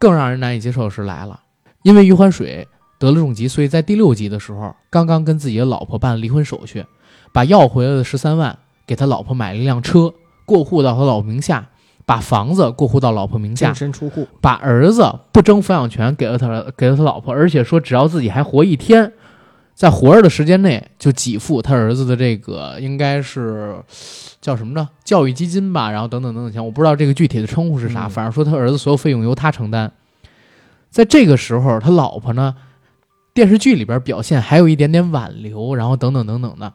[0.04, 1.40] 更让人难以接受的是来了，
[1.82, 6.84] 因为余欢水得了重疾，所以在第六集的时候，刚刚跟自己的老婆办了离婚手续，
[7.32, 10.12] 把要回来的十三万给他老婆买了一辆车，
[10.44, 11.68] 过户到他老婆名下，
[12.04, 19.10] 把房子过户到老婆名下净，身出户，把儿子不争抚养权给了他，给了他老婆，而且说只要自己还活一天，
[19.74, 23.74] 在活着的时间内就给付他儿子的这个应该是
[24.40, 24.88] 叫什么呢？
[25.02, 29.92] 教育基金吧，然后等等等等钱，我不知道这个具体的称呼是啥，嗯反正说他儿子所有费用由他承担。
[30.90, 32.54] 在这个时候，他老婆呢，
[33.34, 36.72] 电视剧里边表现还有一点点挽留，然后等等等等的。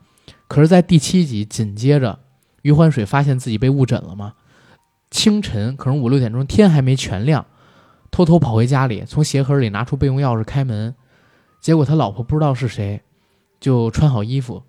[0.50, 2.20] 可是，在第七集紧接着，
[2.64, 4.34] 余欢水发现自己被误诊了嘛。
[5.10, 7.46] 清晨可能五六点钟，天还没全亮，
[8.12, 10.94] 偷偷跑回家里，从鞋盒里拿出备用钥匙开门。
[11.60, 13.02] 结果他老婆不知道是谁，
[13.60, 14.64] 就穿好衣服，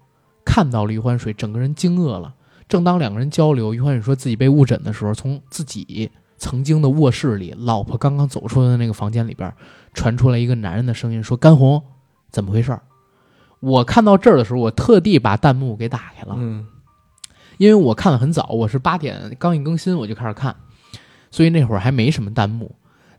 [0.44, 2.34] 看到了余欢水，整个人惊愕了。
[2.68, 9.52] 正当两个人交流，余欢水说自己被误诊的时候，从自己曾经的卧室里，老婆刚刚走出的那个房间里边，
[9.92, 11.82] 传出来一个男人的声音，说：“甘红，
[12.30, 12.78] 怎么回事？”
[13.60, 16.66] 我看到这儿的时候，我特地把弹幕给打开了，嗯
[17.58, 20.56] 因为我看的很早，我是八点刚一更新我就开始看，
[21.30, 22.74] 所以那会儿还没什么弹幕。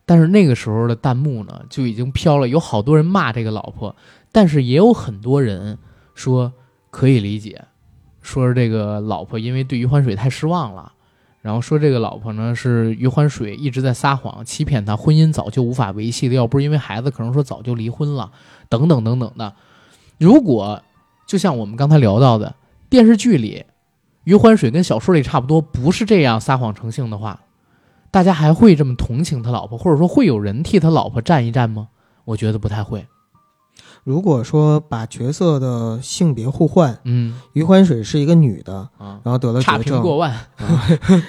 [0.05, 3.95] 但是那个时候的弹幕呢，就已经飘了，有好多人骂这个老婆，
[4.31, 5.77] 但是也有很多人
[6.15, 6.51] 说
[6.89, 7.65] 可以理解，
[8.21, 10.91] 说这个老婆因为对余欢水太失望了，
[11.41, 18.31] 然后说这个老婆呢是余欢水一直在撒谎欺骗他，婚姻早就无法维系了，要不是因为孩子，可能说早就离婚了，
[18.67, 19.53] 等等等等的。
[20.17, 20.81] 如果
[21.25, 22.55] 就像我们刚才聊到的
[22.89, 23.63] 电视剧里，
[24.25, 27.39] 余欢水跟小说里差不多，不是这样撒谎成性的话，
[28.11, 31.87] 大家还会这么同情他老婆，或者说会有人替他老婆站一站吗？
[32.25, 33.07] 我觉得不太会。
[34.03, 40.35] 如果说把角色的性别互换，嗯余欢水是一个女的，啊，然后得了差绝症，评过万。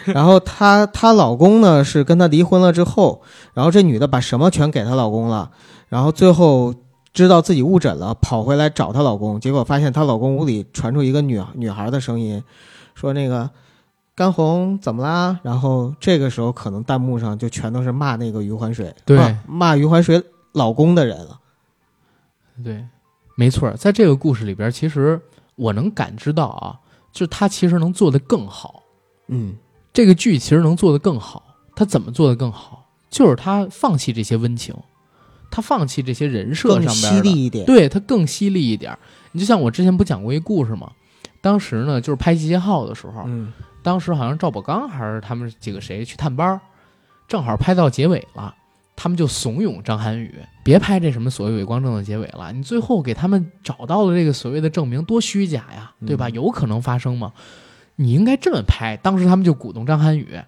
[0.07, 3.23] 然后她她老公呢是跟她离婚了之后，
[3.53, 5.51] 然后这女的把什么全给她老公了，
[5.89, 6.75] 然后最后
[7.13, 12.43] 知道自己误诊了，跑回来找她老公，结果发现她老公屋里传出一个女女孩的声音，
[12.95, 13.51] 说那个
[14.15, 15.41] 甘红怎么啦？
[15.43, 21.41] 然后这个时候可能弹幕上就全都是骂那个余欢水，对骂骂余欢水老公的人了。
[22.63, 22.85] 对，
[23.37, 25.21] 没错，在这个故事里边，其实
[25.57, 26.79] 我能感知到啊，
[27.11, 28.83] 就是他其实能做得更好。
[29.29, 29.55] 嗯
[29.93, 31.43] 这个剧其实能做得更好，
[31.75, 32.87] 他怎么做得更好？
[33.11, 34.75] 就是他放弃这些温情，
[35.51, 37.65] 他放弃这些人设上边的，犀利一点。
[37.67, 38.99] 对他更犀利一点。
[39.33, 40.91] 你就像我之前不讲过一故事吗？
[41.41, 43.53] 当时呢，就是拍《集结号》的时候，嗯
[43.83, 46.61] 当时好像赵宝刚还是他们几个谁去探班儿，
[47.27, 48.55] 正好拍到结尾了，
[48.95, 56.29] 他们就怂恿张涵予别拍这什么所谓伪光正的结尾了，你最后给他们找到了这个所谓的证明，多虚假呀，对吧？
[56.29, 57.33] 嗯有可能发生吗？
[57.97, 58.97] 你应该这么拍。
[58.97, 60.41] 当时他们就鼓动张涵予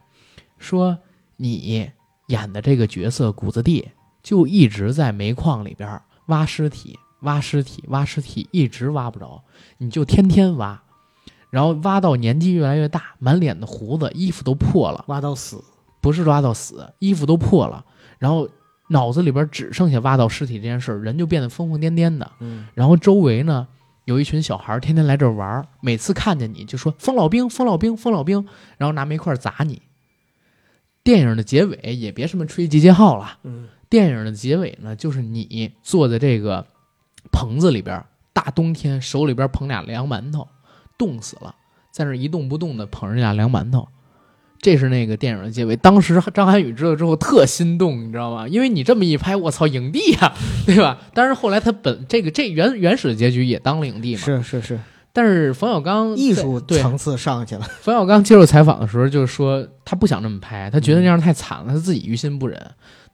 [0.58, 0.96] 说
[1.36, 1.90] ：“你
[2.28, 3.90] 演的这个角色谷子地
[4.22, 9.42] 就一直在煤矿里边挖尸体，挖尸体，挖尸体，一直挖不着，
[9.78, 10.80] 你就天天挖。”
[11.54, 15.62] 然后挖到年纪越来越大，满脸的胡子，衣服都破了，挖到死。
[16.00, 17.84] 不是挖到死，衣服都破了，
[18.18, 18.48] 然后
[18.88, 22.30] 脑子里边只剩下挖到尸体这件事儿，人就变得疯疯癫癫的。
[22.40, 23.66] 嗯然后周围呢
[24.04, 28.46] 有一群小孩儿天天来这儿玩儿，每次看见你就说疯老兵，疯老兵，疯老兵，
[28.76, 29.80] 然后拿煤块砸你。
[31.02, 36.66] 电影的结尾也别什么吹集结号了，嗯电影的结尾呢，就是你坐在这个
[37.32, 40.46] 棚子里边，大冬天手里边捧俩凉馒头，
[40.98, 41.54] 冻死了，
[41.90, 43.88] 在那儿一动不动的捧着俩凉馒头。
[44.60, 45.76] 这是那个电影的结尾。
[45.76, 48.48] 当时张涵予知道之后特心动，你知道吗？
[48.48, 50.32] 因为你这么一拍，我操，影帝呀、
[50.64, 50.98] 对吧？
[51.12, 54.22] 但是后来他本这个这原原始的结局也当了影帝嘛。
[54.22, 54.80] 是是是，
[55.12, 57.60] 但是冯小刚艺术对层次上去了。
[57.82, 62.58] 冯小刚接受采访的时候，就是说他不想这么拍，他觉得那样太惨了，他自己于心不忍，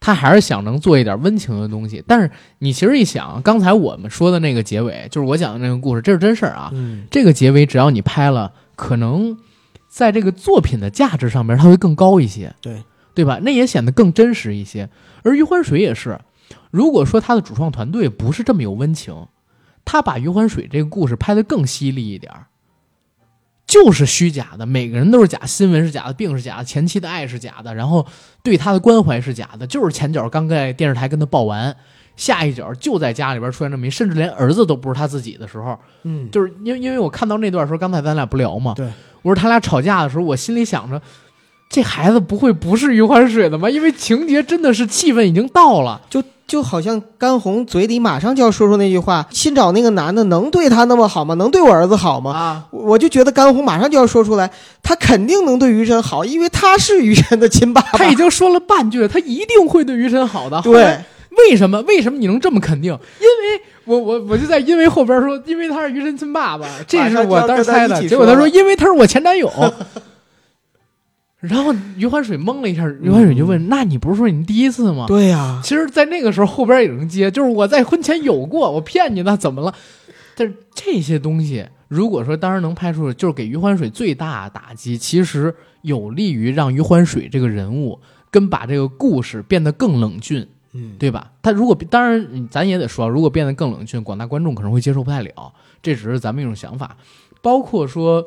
[0.00, 2.02] 他还是想能做一点温情的东西。
[2.06, 6.70] 但是你其实一想，刚才我们说的那个结尾，就是我讲的那个故事，这是真事儿啊。
[6.72, 9.38] 嗯这个结尾只要你拍了，可能
[9.88, 12.82] 在这个作品的价值上面，它会更高一些，对
[13.14, 13.38] 对吧？
[13.42, 14.88] 那也显得更真实一些。
[15.22, 16.18] 而余欢水也是，
[16.70, 19.26] 如果说他的主创团队不是这么有温情，
[19.84, 22.46] 他把余欢水这个故事拍得更犀利一点儿，
[23.70, 28.04] 就是虚假的，每个人都是假，新闻是假的，病是假的，前妻的爱是假的，然后
[28.42, 31.74] 对他的关怀是假的，就是前脚刚在电视台跟他报完，
[32.16, 38.88] 下一脚就在家里边出现这么一，甚至连儿子都不是他自己的时候，嗯，就是因为因为我看到那段时候，刚才咱俩不聊嘛，对，
[39.22, 41.00] 我说他俩吵架的时候，我心里想着，
[41.68, 43.70] 这孩子不会不是余欢水的吗？
[43.70, 51.32] 因为情节真的是气氛已经到了，就就好像甘红嘴里马上就要说出那句话：“新找那个男的能对他那么好吗？
[51.34, 54.50] 能对我儿子好吗？”啊，我就觉得甘红马上就要说出来，
[54.82, 57.96] 他肯定能对于晨好，因为他是于晨的亲爸爸。
[57.96, 60.60] 他已经说了半句了，他一定会对于晨好的。
[60.62, 60.98] 对，
[61.38, 61.80] 为什么？
[61.82, 62.90] 为什么你能这么肯定？
[62.90, 68.04] 因为我我我就在因为后边说，因为他是于晨亲爸爸，这是我当时猜的。
[68.08, 69.48] 结果他说，因为他是我前男友。
[71.40, 79.74] 然后余欢水懵了一下，余欢水就问：“那你不是说你第一次吗？”对呀、其实，在那个时候后边也能接，就是我在婚前有过，我骗你那怎么了？
[80.36, 87.98] 但是这些东西，如果说当时能拍出，就是给余欢水最大的打击，其实有利于让余欢水这个人物
[88.30, 91.32] 跟把这个故事变得更冷峻，嗯，对吧？
[91.40, 95.52] 他如果当然，咱也得说，如果变得更冷峻，广大观众可能会接受不太了。
[95.82, 96.96] 这只是咱们一种想法。
[97.40, 98.22] 包括说，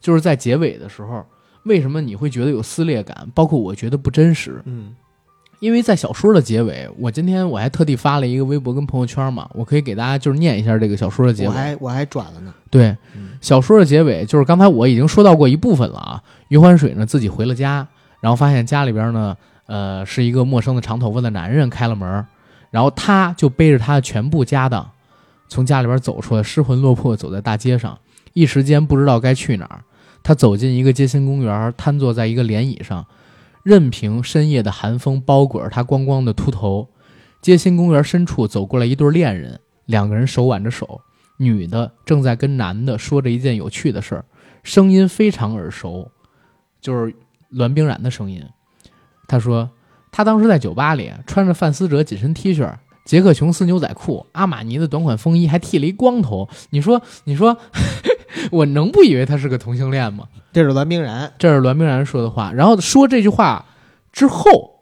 [0.00, 1.24] 就是在结尾的时候，
[1.66, 3.28] 为什么你会觉得有撕裂感？
[3.34, 4.94] 包括我觉得不真实，嗯
[5.58, 11.52] 因为在小说的结尾，我今天我还特地发了一个微博跟朋友圈嘛，我可以给大家就是念一下这个小说的结尾我。
[11.52, 12.52] 还我还转了呢。
[12.70, 12.94] 对，
[13.40, 16.22] 小说的结尾就是刚才我已经说到过一部分了啊。
[16.48, 17.88] 余欢水呢自己回了家，
[18.20, 22.26] 然后发现家里边呢，呃，是一个陌生的长头发的男人开了门，
[22.70, 24.86] 然后他就背着他的全部家当，
[25.48, 27.98] 从家里边走出来，失魂落魄走在大街上，
[28.34, 29.80] 一时间不知道该去哪儿。
[30.26, 33.06] 他走进一个街心公园，瘫坐在一个莲椅上，
[33.62, 36.88] 任凭深夜的寒风包裹着他光光的秃头。
[37.40, 41.00] 街心公园深处走过来一对恋人，两个人手挽着手。
[41.36, 44.24] 女的正在跟男的说着一件有趣的事儿，
[44.64, 46.10] 声音非常耳熟，
[46.80, 47.14] 就是
[47.50, 48.42] 栾冰染的声音。
[49.28, 49.70] 他说，
[50.10, 52.68] 他当时在酒吧里穿着范思哲紧身 T 恤、
[53.06, 56.46] 杰克琼斯牛仔裤、阿玛尼的短款风衣，还剃了一光头。
[56.70, 57.56] 你说，你说，
[58.52, 60.26] 我能不以为他是个同性恋吗？
[60.52, 62.52] 这是栾冰然，这是栾冰然说的话。
[62.52, 63.64] 然后说这句话
[64.12, 64.80] 之后，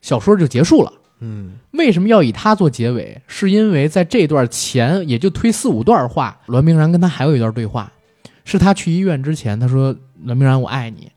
[0.00, 0.92] 小说就结束了。
[1.20, 3.20] 嗯为什么要以他做结尾？
[3.26, 7.92] 是因为在这段前也就推四五段话，栾冰然跟他还有一段对话，
[8.44, 9.94] 是他去医院之前，他说
[10.24, 11.10] ：“栾冰然，我爱你。”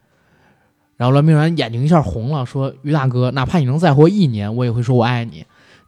[0.98, 5.46] 然后栾冰然眼睛一下红了，说：“于大哥，哪怕你能再活一年，我也会说我爱你。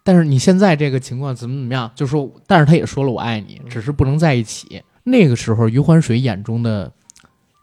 [0.10, 1.92] 但是你现在这个情况怎么怎么样？
[1.94, 4.82] 就说，但是他也说了我爱你，只是不能在一起。
[5.04, 6.92] 那个时候，余欢水眼中的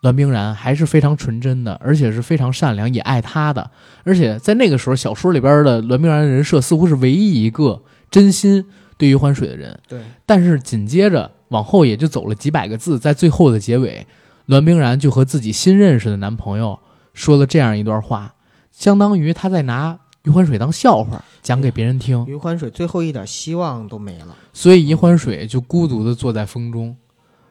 [0.00, 3.68] 栾冰然还是非常纯真的，而且是非常善良，也爱他的。
[4.04, 7.82] 而且在那个时候，小说里边的栾冰然的人设似乎是唯一一个
[8.12, 8.64] 真心
[8.96, 9.76] 对余欢水的人。
[9.88, 14.06] 对，但是紧接着往后也就走了几百个字，在最后的结尾，
[14.46, 16.78] 栾冰然就和自己新认识的男朋友
[17.12, 18.34] 说了这样一段话，
[18.70, 24.36] 相当于他在拿余欢水当笑话讲给别人听，余欢水最后一点希望都没了。
[24.52, 26.96] 所以余欢水就孤独的坐在风中。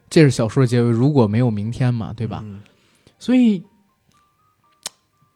[0.10, 2.42] 这是小说的结尾，如果没有明天嘛，对吧？
[2.44, 2.62] 嗯
[3.18, 3.64] 所以，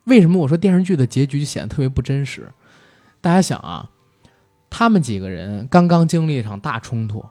[0.03, 2.51] 为什么我说电视剧的结局就显得特别不真实？
[3.21, 3.89] 大家想啊，
[4.69, 7.25] 他们几个人刚刚经历一场大冲突，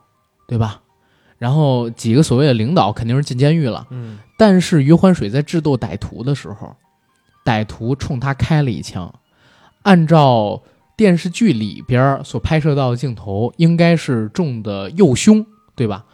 [0.49, 0.81] 对吧？
[1.37, 6.75] 然后几个所谓的领导肯定是进监狱了，嗯但是余欢水在智斗歹徒的时候，
[7.45, 9.15] 歹徒冲他开了一枪，
[9.89, 10.63] 按照
[10.99, 16.05] 电视剧里边所拍摄到的镜头，应该是中的右胸，对吧？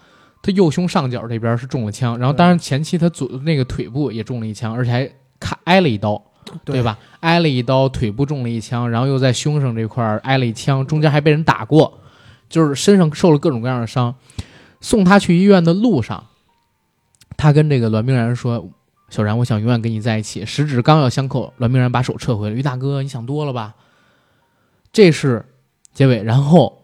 [0.40, 5.10] 他右胸上角这边是中了枪，然后当然前期他左那个腿部也中了一枪，而且还
[5.40, 6.22] 卡挨了一刀，
[6.64, 6.80] 对？
[6.84, 6.96] 吧？
[7.18, 11.98] 挨了一刀，腿部中了一枪，然后又在胸上这块挨了一枪，中间还被人打过，
[12.48, 14.14] 就是身上受了各种各样的伤。
[14.80, 16.22] 送他去医院的路上，
[17.36, 18.70] 他跟这个栾冰然说
[19.08, 22.54] ：“小然，我想永远跟你在一起。”十指刚要相扣，栾明然把手撤回了。
[22.54, 23.74] 于大哥，你想多了吧？
[24.92, 25.44] 这是
[25.92, 26.82] 结尾，然后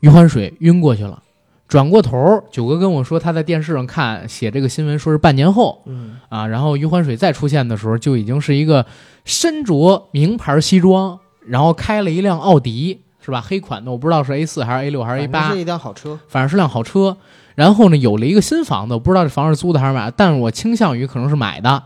[0.00, 1.22] 于欢水晕过去了。
[1.68, 6.46] 转过头，九哥跟我说他在电视上看写这个新闻，说是半年后嗯啊。
[6.48, 8.84] 然后于欢水再出现的时候，就已经是一个
[9.24, 13.40] 身着名牌西装，然后开了一辆奥迪，是吧？
[13.40, 16.18] 黑款的，我不知道是 A 四还是 A 六还是 A 八是，一辆好车。
[16.26, 17.16] 反正是辆好车。
[17.60, 21.82] 然后呢，有了一个新房子，我不知道这房是租的还是买的，但是我倾向于可能是买的。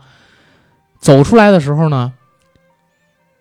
[0.99, 2.13] 走出来的时候呢，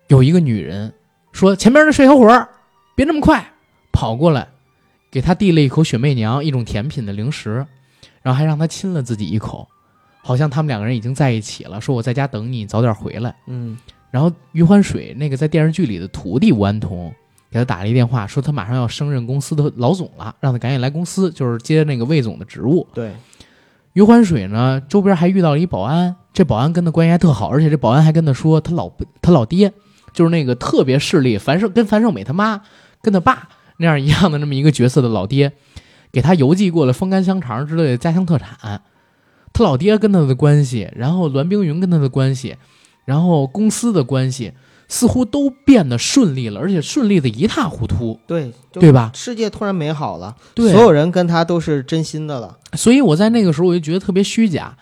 [0.09, 0.93] 有一个女人
[1.30, 2.49] 说：“前面的帅小伙儿，
[2.97, 3.53] 别那么快。”
[3.95, 4.49] 跑过来，
[5.12, 7.64] 给他递了一口雪媚娘，一种甜品的零食，
[8.20, 9.68] 然后还让他亲了自己一口，
[10.20, 11.80] 好像他们两个人已经在一起了。
[11.80, 13.32] 说我在家等你，你早点回来。
[13.47, 13.78] 嗯
[14.11, 17.14] 然后余欢水那个在电视剧里的徒弟吴安童
[17.55, 22.85] 给他打了一电话，说他马上要升任公司的老总了，让他赶紧来公司，就是接那个魏总的职务。
[22.93, 23.13] 对，
[23.93, 28.91] 余欢水呢，周边还遇到了一保安，这保安跟他关系还特好，而且这保安还跟他说他老
[29.23, 29.73] 他老爹
[30.13, 32.61] 就是那个特别势力樊胜跟樊胜美他妈
[33.01, 35.53] 跟他爸那样一样的那么一个角色的老爹，
[36.11, 38.83] 给他邮寄过了风干香肠之类的家乡特产。
[39.53, 42.57] 他老爹跟他的关系，然后栾冰云跟他的关系，
[43.05, 44.53] 然后公司的关系，
[44.95, 49.11] 似乎都变得顺利了，而且顺利的一塌糊涂，对，对吧？
[49.13, 52.57] 世界突然美好了，对，所有人跟他都是真心的了。
[52.75, 54.77] 所以我在那个时候我就觉得特别虚假。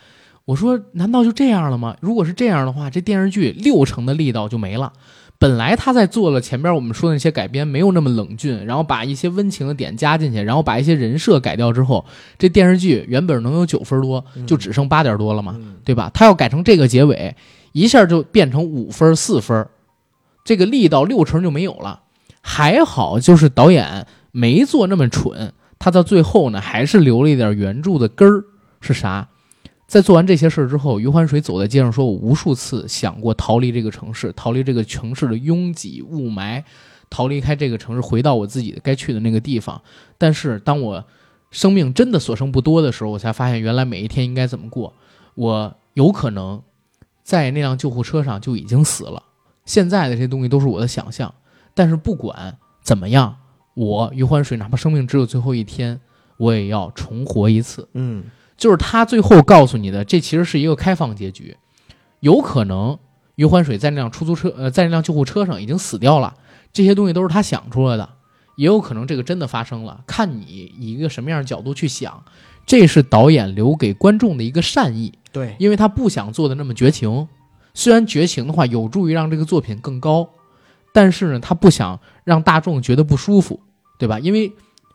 [0.44, 1.96] 我说，难道就这样了吗？
[2.00, 4.92] 如果是这样的话，这电视剧六成的力道就没了。
[5.38, 12.04] 本来他在做了前边我们说的那些改编，没有那么冷峻，然后把一些温情的点加进去，然后把一些人设改掉之后，
[12.38, 16.10] 这电视剧原本能有九分多，就只剩八点多了嘛，嗯对吧？
[16.12, 17.34] 他要改成这个结尾，
[17.72, 19.66] 一下就变成五分四分，
[20.44, 22.02] 这个力道六成就没有了。
[22.40, 28.44] 还好就是导演没做那么蠢，他到最后呢还是留了一点原著的根儿，
[28.80, 29.28] 是啥？
[29.86, 36.64] 在做完这些事儿之后，余欢水走在街上说：“我无数次想过逃离这个城市，逃离这个城市的拥挤雾霾，
[37.10, 39.82] 逃离开这个城市，回到我自己该去的那个地方。
[40.16, 41.04] 但是当我
[41.50, 44.94] 生命真的所剩不多的时候，我才发现原来每一天应该怎么过。
[45.34, 46.62] 我有可能
[47.22, 49.22] 在那辆救护车上就已经死了。
[49.64, 51.32] 现在的这些东西都是我的想象，
[51.74, 53.36] 但是不管怎么样，
[53.74, 56.00] 我余欢水哪怕生命只有最后一天，
[56.36, 57.88] 我也要重活一次。
[57.94, 58.24] 嗯，
[58.56, 61.56] 就是他最后告诉你的，这其实是一个开放结局，
[62.20, 62.98] 有可能
[63.36, 66.34] 余欢水在那辆出租车，呃，在那辆救护车上已经死掉了，
[66.72, 68.08] 这些东西都是他想出来的，
[68.56, 72.24] 也有可能这个真的发生了，看你以一个什么样的角度去想，
[72.66, 77.26] 这是导演留给观众的一个善意，对，因为他不想做的那么绝情，
[77.74, 80.28] 虽然绝情的话有助于让这个作品更高，
[80.92, 83.60] 但是呢，他不想让大众觉得不舒服，
[83.98, 84.18] 对吧？
[84.18, 84.52] 因为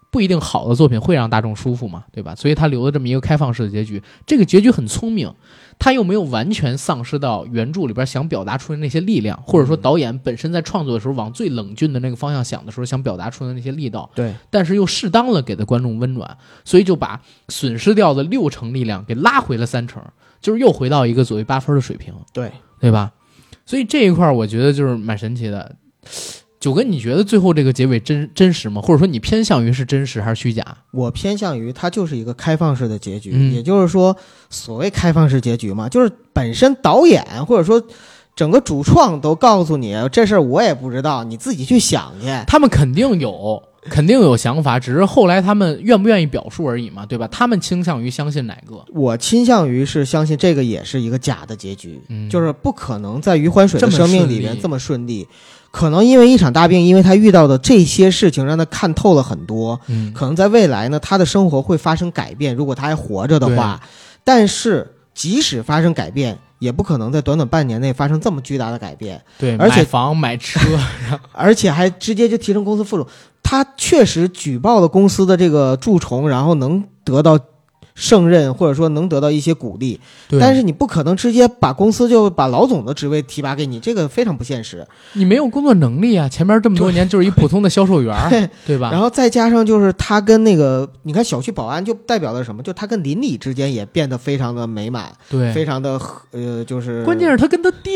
[0.10, 2.34] 不一定好的作品会让大众舒服嘛，对吧？
[2.34, 5.32] 所以他留了这么一个开放式的结局，这个结局很聪明，
[5.78, 20.02] 他又没有完全丧失到原著里边想表达出的那些力量，或者说导演本身在创作的时候往最冷峻的那个方向想的时候想表达出的那些力道，对，但是又适当的给的观众温暖，所以就把损失掉的六成力量给拉回了三成，
[20.40, 23.12] 就是又回到一个所谓八分的水平，对，对吧？
[23.66, 25.76] 所以这一块儿我觉得就是蛮神奇的。
[26.60, 28.82] 九哥，你觉得最后这个结尾真真实吗？
[28.82, 30.66] 或者说你偏向于是真实还是虚假？
[30.92, 34.18] 我偏向于它就是一个开放式的结局，嗯也就是说，
[34.50, 37.82] 所谓开放式结局嘛，就是本身导演或者说
[38.36, 42.28] 整个主创都告诉你这事儿我也不知道，你自己去想去。
[42.48, 47.28] 他们肯定有，肯定有想法，只是后来他们愿不愿意表述而已嘛，对吧？
[47.30, 48.84] 他们倾向于相信哪个？
[48.94, 55.28] 我倾向于是相信这个也是一个假的结局，嗯就是不可能在余欢水的生命里面这么顺利。
[55.70, 62.56] 可能因为一场大病，因为他遇到的这些事情让他看透了很多，嗯，可能在未来呢，他的生活会发生改变。
[62.56, 63.80] 如果他还活着的话，
[64.24, 70.60] 但是即使发生改变，也不可能在短短半年内发生这么巨大的改变，对，而且买房买车，
[71.34, 73.06] 而且还直接就提升公司副总。
[73.50, 77.40] 他确实举报了公司的这个蛀虫，然后能得到
[77.96, 79.98] 胜任，或者说能得到一些鼓励。
[80.38, 84.86] 但是你不可能直接把公司就把老总的职位提拔给你，这个非常不现实。
[85.14, 88.92] 你没有工作能力啊，前面这么多年就是一普通的销售员，对 对吧？
[88.92, 92.62] 然后再加上就是他跟那个，你看小区保安就代表了什么？
[92.62, 95.98] 就他跟邻里之间也变得非常的美满，对，非常的
[96.32, 97.94] 呃，就是关键是他跟他爹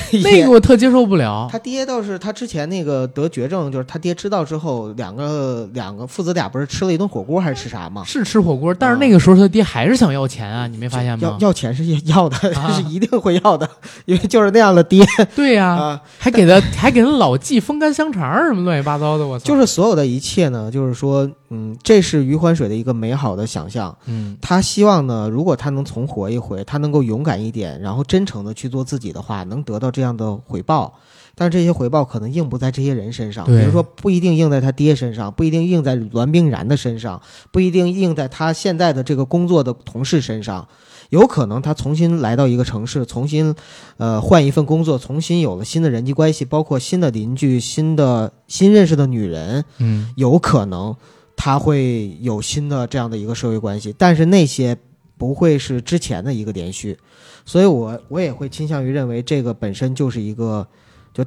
[0.22, 1.48] 那个我特接受不了。
[1.50, 8.02] 他爹倒是他之前那个得绝症，就是他爹知道之后，两个两个父子俩不是吃了一顿火锅还是吃啥吗？
[8.06, 11.36] 是吃火锅，但是那个时候他爹还是想要钱啊，你没发现吗？
[11.40, 13.68] 要钱是要的， 啊是一定会要的，
[14.06, 16.00] 因为就是那样的爹对呀、啊。
[16.18, 19.44] 还给他还给他老寄风干香肠什么乱七八糟的，我操！
[19.44, 23.94] 就是所有的一切呢，就是说，嗯，这是余欢水的一个美好的想象。
[24.06, 30.94] 嗯，他希望呢，如果他能重活一回，他能够勇敢一点，然后真诚的去做自己的话，能得到这样的回报。
[31.34, 37.20] 但是这些回报可能应不在这些人身上，比如说不一定应在他爹身上，不一定应在栾冰然的身上，
[37.50, 40.68] 不一定应在他现在的这个工作的同事身上。
[41.08, 43.54] 有可能他重新来到一个城市，重新，
[43.96, 50.94] 呃，换一份工作，重新有了新的人际关系，包括新的邻居、新的新认识的女人，嗯，有可能
[51.36, 54.76] 他会有新的这样的一个社会关系，但是那些
[55.18, 56.98] 不会是之前的一个连续，
[57.44, 60.66] 所以我我也会倾向于认为这个本身就是一个，
[61.12, 61.24] 就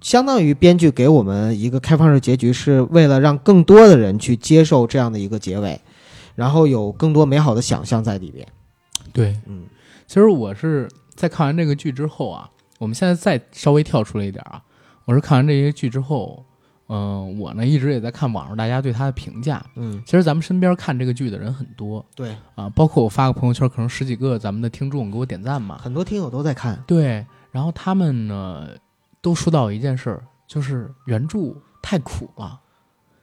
[0.00, 5.80] 相当于编剧给我们一个开放式结局，是为了让更多的人去接受这样的一个结尾，
[6.34, 8.46] 然后有更多美好的想象在里边。
[9.12, 9.36] 对。
[9.46, 9.64] 嗯
[10.06, 14.62] 其实我是在看完这个剧之后啊，我们现在再稍微跳出来一点啊，
[15.04, 16.46] 我是看完这些剧之后，
[16.88, 19.62] 嗯、我呢一直也在看网上大家对他的评价。
[19.76, 22.04] 嗯，其实咱们身边看这个剧的人很多。
[22.14, 25.78] 对，啊，包括我发个朋友圈，可能十几个咱们的听众给我点赞嘛。
[25.82, 26.82] 很多听友都在看。
[26.86, 28.68] 对，然后他们呢
[29.20, 32.60] 都说到一件事儿，就是原著太苦了。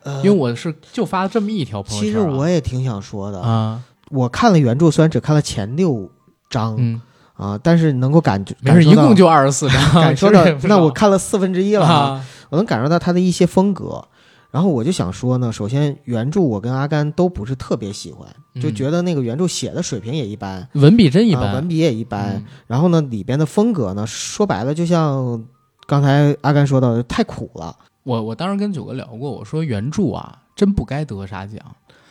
[0.03, 6.07] 呃因为我是就发了这么一条朋友圈、啊，其实我也挺想说的，啊，我看了原著，虽然只看了前六
[6.47, 7.01] 章、嗯，
[7.33, 14.07] 啊，但是能够感觉没事，感受到一共就二十四章，感受到 那我看了四分之一了啊，啊，我能感受到他的一些风格。
[14.51, 18.25] 然后我就想说呢，首先原著我跟阿甘都不是特别喜欢，
[18.61, 22.35] 就嗯觉得那个原著写的水平也一般，文笔真一啊，般，文笔也一般。
[22.35, 25.43] 嗯然后呢，里边的风格呢，说白了就像
[25.85, 31.59] 刚才阿甘说到的，太苦了我我当时跟九哥聊过，我说原著啊，真不该得啥奖。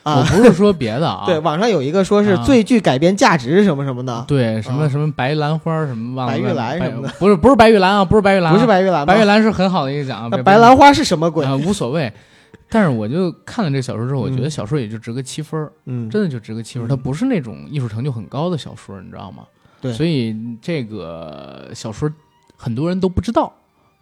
[0.05, 0.27] 我啊。
[0.31, 9.07] 不是说别的啊， 对，网上有一个说是啊最具改编价值什么什么的，对什么啊什么白兰花什么忘了白玉兰什么的不是不是白玉兰啊，不是白玉兰啊，不是白玉兰？
[9.07, 11.45] 白玉兰是很好的一个奖那白兰花是什么鬼？
[11.47, 12.13] 啊无所谓。
[12.71, 16.89] 但是我就看了这小说之后，我觉得嗯小说也就值个七分儿，嗯，真的就值个七分儿。
[16.89, 19.45] 嗯它不是那种艺术成就很高的小说，你知道吗？
[19.81, 22.11] 对所以这个小说
[22.57, 23.53] 很多人都不知道，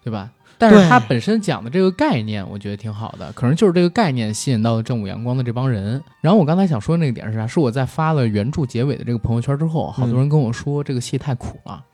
[0.02, 0.30] 对吧？
[0.58, 6.00] 但是他本身讲的这个概念，我觉得挺好的，可能就是这个概念吸引到了正午阳光的这帮人。
[6.20, 7.46] 然后我刚才想说那个点是啥？
[7.46, 11.84] 是我在发了原著结尾的这个朋友圈之后，好多人跟我说这个戏太苦了。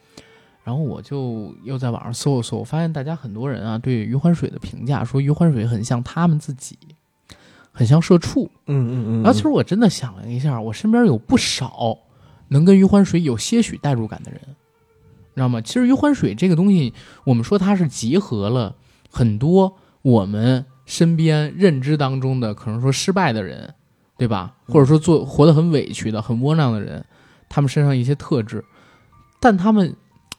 [0.65, 6.77] 然后我就又在网上搜了搜，我发现大家很多人啊对余欢水的评价说余欢水很像他们自己，
[7.73, 8.51] 很像社畜。
[8.67, 9.23] 嗯嗯嗯。
[9.23, 11.97] 然后其实我真的想了一下，我身边有不少
[12.49, 14.41] 能跟余欢水有些许代入感的人，
[15.39, 15.61] 知道吗？
[15.61, 16.93] 其实余欢水这个东西，
[17.25, 18.75] 我们说它是集合了
[19.11, 23.75] 很多我们身边认知当中的可能说失败的人，
[24.19, 24.55] 对吧？
[24.67, 27.05] 或者说做活得很委屈的、很窝囊的人，
[27.49, 28.65] 他们身上一些特质，
[29.41, 29.95] 但他们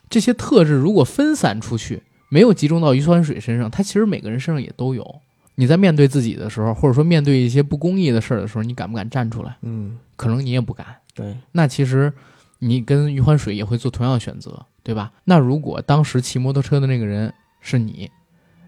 [0.09, 5.21] 这些特质如果分散出去，没有集中到余欢水身上，他其实每个人身上也都有。
[5.55, 9.57] 你在面对自己的时候，或者说面对一些不公义的事儿的时候，你敢不敢站出来？
[9.61, 10.85] 嗯，可能你也不敢。
[11.13, 12.13] 对，那其实
[12.59, 15.11] 你跟余欢水也会做同样的选择，对吧？
[15.23, 18.11] 那如果当时骑摩托车的那个人是你，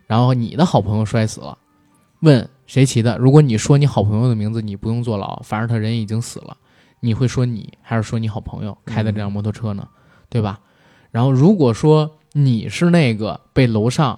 [0.07, 1.57] 然后你的好朋友摔死了，
[2.21, 3.17] 问谁骑的？
[3.17, 6.55] 如果你说你好朋友的名字，你不用坐牢，反正他人已经死了，
[6.99, 9.87] 你会说你还是说你好朋友开的这辆摩托车呢？
[10.29, 10.59] 对吧？
[11.11, 14.17] 然后如果说你是那个被楼上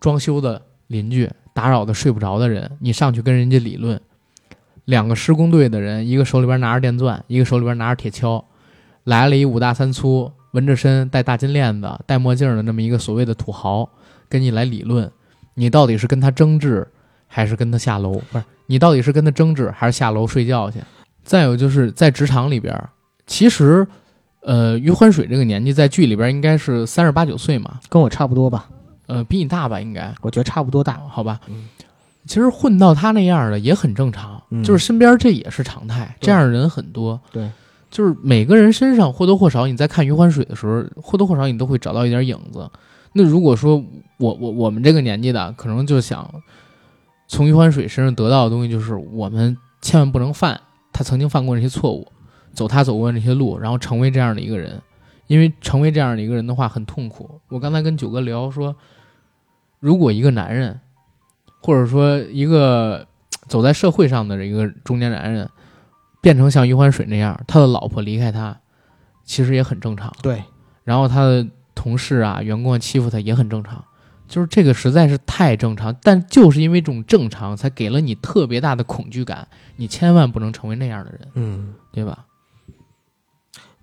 [0.00, 4.00] 装修的邻居打扰的睡不着的人，你上去跟人家理论，
[4.84, 8.44] 两个施工队的人，一个手里边拿着电钻，一个手里边拿着铁锹，
[9.08, 13.88] 来了一五大三粗、纹着身、戴大金链子、戴墨镜的那么一个所谓的土豪，
[14.28, 15.10] 跟你来理论，
[15.54, 16.86] 你到底是跟他争执，
[17.26, 18.20] 还是跟他下楼？
[18.30, 20.78] 不是，你到底是跟他争执，还是下楼睡觉去？
[21.24, 22.78] 再有就是在职场里边，
[23.26, 23.86] 其实，
[24.42, 28.68] 呃，于欢水这个年纪在剧里边应该是三十八九岁嘛，跟我差不多吧，
[29.06, 30.14] 呃，比你大吧，应该。
[30.20, 31.00] 我觉得差不多大。
[31.08, 31.68] 好吧嗯，
[32.26, 37.18] 其实混到他那样的也很正常，嗯就是身边这也是常态，这样的人很多。
[37.32, 37.50] 对，
[37.90, 42.70] 就是每个人身上或多或少，你在看余欢水的时候，或多或少你都会找到一点影子。
[43.12, 43.82] 那如果说
[44.18, 46.28] 我我我们这个年纪的，可能就想
[47.26, 50.60] 从余欢水身上得到的东西，就是我们千万不能犯
[50.92, 52.06] 他曾经犯过那些错误，
[52.52, 54.80] 走他走过的那些路，然后成为这样的一个人。
[55.26, 57.38] 因为成为这样的一个人的话很痛苦。
[57.48, 58.74] 我刚才跟九哥聊说，
[59.78, 60.80] 如果一个男人，
[61.60, 63.06] 或者说一个
[63.46, 65.46] 走在社会上的一个中年男人，
[66.20, 68.58] 变成像余欢水那样，他的老婆离开他，
[69.24, 70.12] 其实也很正常。
[70.22, 70.42] 对，
[70.84, 73.84] 然后他的同事啊、员工啊欺负他也很正常，
[74.26, 75.94] 就是这个实在是太正常。
[76.02, 79.46] 但就是因为这种正常，才给了你特别大的恐惧感。
[79.76, 82.26] 你千万不能成为那样的人，嗯，对吧？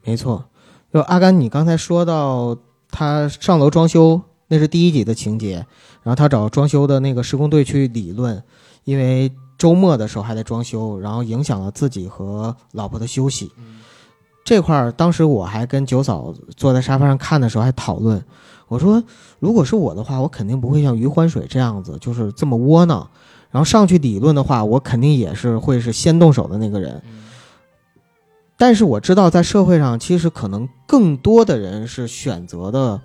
[0.04, 0.46] 没错。
[0.94, 2.58] 就阿甘，你刚才说到
[2.90, 5.66] 他上楼装修，那是第一集的情节，
[6.04, 8.42] 然后他找装修的那个施工队去理论，
[8.84, 13.52] 因为周末的时候还在装修，然后影响了自己和老婆的休息。
[14.44, 18.24] 这块儿，当时我还跟九嫂坐在沙发上看的时候还讨论，
[18.68, 19.04] 我说
[19.40, 23.10] 如果是我的话，我肯定不会像余欢水这样子，就是这么窝囊。
[23.50, 27.02] 然后上去理论的话，我肯定也是会是先动手的那个人。
[28.58, 33.02] 但是我知道，在社会上，其实可能更多的人是选择的，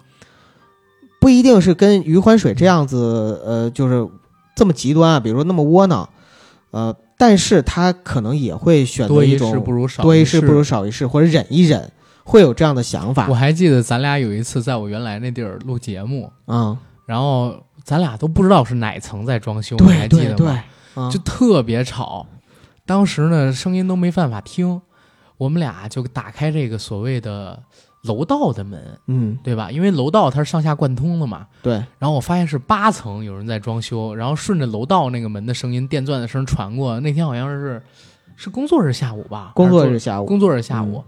[1.20, 4.08] 不一定是跟余欢水这样子，呃，就是
[4.54, 6.08] 这么极端啊，比如说那么窝囊，
[6.70, 11.90] 呃，但是他可能也会选择多一事一种不如少多一事事不如少一事，或者忍一忍，
[12.24, 13.34] 会有这样的想法我。
[13.34, 16.76] 还记得咱俩有一次在我原来那地儿录节目，嗯，
[17.06, 20.36] 然后咱俩都不知道是哪层在装修，你还记得吗？
[20.36, 20.62] 对对对，
[20.96, 22.26] 嗯就特别吵，
[22.86, 24.80] 当时呢声音都没办法听，
[25.38, 27.60] 我们俩就打开这个所谓的
[28.02, 29.70] 楼道的门，嗯，对吧？
[29.70, 31.46] 因为楼道它是上下贯通的嘛。
[31.62, 36.98] 对，然后我发现是八层有人在装修，然后顺着楼道那个门的声音、电钻的声传过。
[37.00, 37.82] 那天好像是
[38.36, 39.52] 是工作日下午吧？
[39.54, 41.04] 工作日下午，工作日下午，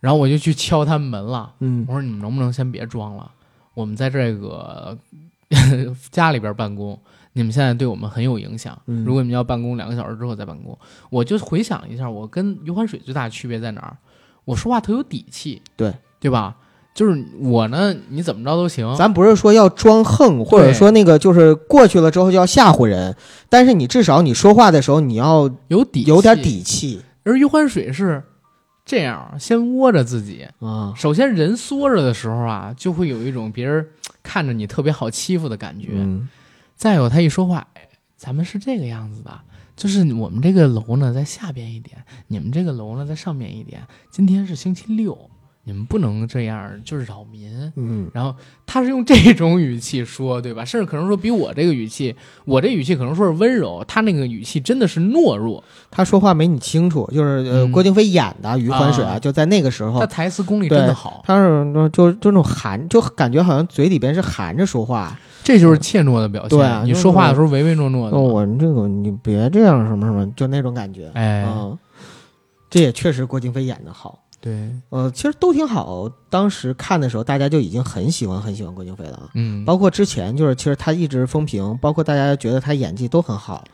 [0.00, 1.54] 然后我就去敲他们门了。
[1.60, 3.30] 嗯我说你们能不能先别装了？
[3.72, 4.96] 我们在这个
[6.10, 6.98] 家里边办公，
[7.32, 8.78] 你们现在对我们很有影响。
[8.86, 13.96] 嗯如果你们要办公两个小时之后再办公，我就回想一下，我跟余欢水最大的区别在哪儿？
[14.44, 16.56] 我说话特有底气，对对吧？
[16.94, 18.94] 就是我呢，你怎么着都行。
[18.96, 23.14] 咱不是说要装横，或者说那个就是过去了之后就要吓唬人，
[23.50, 26.34] 但是你至少你说话的时候你要有底，有点。
[26.40, 28.22] 底气而余欢水是
[28.84, 30.46] 这样，先窝着自己。
[30.60, 30.94] 啊。
[30.96, 33.86] 首先，人缩着的时候啊，就会有一种别人
[34.22, 35.88] 看着你特别好欺负的感觉。
[35.92, 36.28] 嗯
[36.76, 39.30] 再有，他一说话，哎，咱们是这个样子的，
[39.76, 41.96] 就是我们这个楼呢在下边一点，
[42.28, 43.82] 你们这个楼呢在上面一点。
[44.10, 45.30] 今天是星期六，
[45.68, 47.50] 你们不能这样，就是扰民。
[47.74, 48.32] 嗯，然后
[48.64, 50.64] 他是用这种语气说，对吧？
[50.64, 52.14] 甚至可能说比我这个语气，
[52.44, 55.64] 我这语气可能说是温柔，他那个语气真的是懦弱。
[55.90, 65.18] 他说话没你清楚，就是呃，嗯郭京飞演的余欢水啊，啊就在那个时候他，台词功力真的好，他是就就那种含，就感觉好像嘴里边是含着说话。
[65.42, 66.58] 这就是怯懦的表现。
[66.58, 68.16] 你对啊你说话的时候唯唯诺诺的。
[68.16, 71.10] 我这个你别这样什么什么，就那种感觉。
[71.14, 71.76] 哎，嗯，
[72.70, 74.25] 这也确实郭京飞演的好。
[74.40, 76.08] 对，呃，其实都挺好。
[76.30, 79.30] 当时看的时候，大家就已经很喜欢很喜欢郭京飞了啊。
[79.34, 83.64] 嗯，包括之前就是，其实他一直风评，包括大家觉得他演技都很好。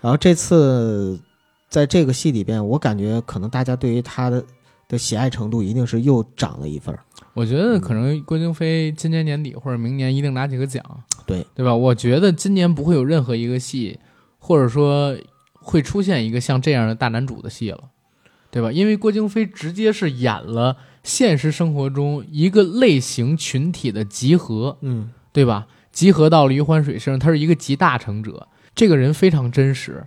[0.00, 1.20] 然后这次
[1.68, 4.42] 在这个戏里边，我感觉可能大家对于他的
[4.88, 6.96] 的喜爱程度一定是又涨了一份。
[7.34, 10.82] 我觉得可能郭京飞今年年底或者明年一定拿几个奖，
[11.26, 11.74] 对对吧？
[11.74, 13.98] 我觉得今年不会有任何一个戏，
[14.38, 15.16] 或者说
[15.52, 17.78] 会出现一个像这样的大男主的戏了，
[18.58, 18.72] 对吧？
[18.72, 25.68] 因为郭京飞直接是演了现实生活中一个类型群体的集合，嗯对吧？
[25.92, 30.04] 集合到了余欢水身上，他是一个集大成者，这个人非常真实。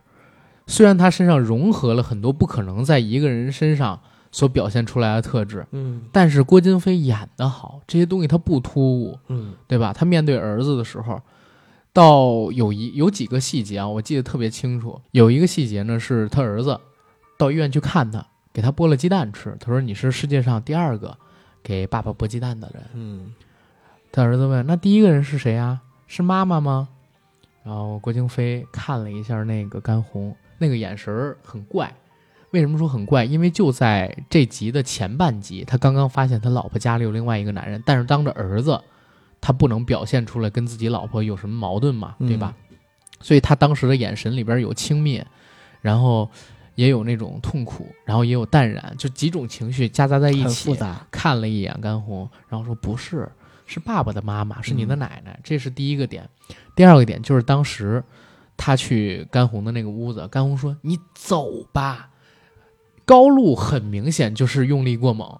[0.67, 3.99] 虽然他身上融合了很多不可能在一个人身上
[4.33, 9.93] 所表现出来的特质，嗯但是郭京飞演得好，这些东西他不突兀，嗯对吧？
[9.93, 11.21] 他面对儿子的时候，
[11.93, 14.99] 到有一有几个细节啊，我记得特别清楚。
[15.11, 16.79] 有一个细节呢，是他儿子
[17.37, 19.55] 到医院去看他，给他剥了鸡蛋吃。
[19.59, 21.17] 他说：“你是世界上第二个
[21.63, 22.83] 给爸爸剥鸡蛋的人。
[22.93, 23.33] 嗯”
[24.11, 25.81] 他儿子问：“那第一个人是谁啊？
[26.07, 26.89] 是妈妈吗？”
[27.63, 31.93] 然后郭京飞看了一下那个甘红，那个眼神儿很怪。
[32.49, 33.23] 为什么说很怪？
[33.23, 38.81] 因为就在这集的前半集，他刚刚发现他老婆家里有另外一个男人，但是当着儿子，
[39.39, 42.53] 他不能表现出来跟自己老婆有什么矛盾嘛，对吧？
[43.21, 45.23] 所以他当时的眼神里边有轻蔑，
[45.79, 46.29] 然后
[46.81, 50.75] 也有那种痛苦，然后也有淡然，就几种情绪夹杂在一起复。
[50.75, 51.05] 杂。
[51.11, 53.31] 看了一眼甘红，然后说不是，
[53.67, 56.27] 是爸爸的妈妈，是你的奶奶，这是第一个点。
[56.75, 58.03] 第二个点就是当时
[58.57, 62.09] 他去甘红的那个屋子，甘红说：“你走吧。”
[63.05, 65.39] 高露很明显就是用力过猛，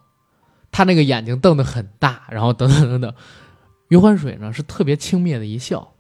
[0.72, 3.12] 他那个眼睛瞪得很大，然后等等等等。
[3.88, 5.92] 余欢水呢是特别轻蔑的一笑，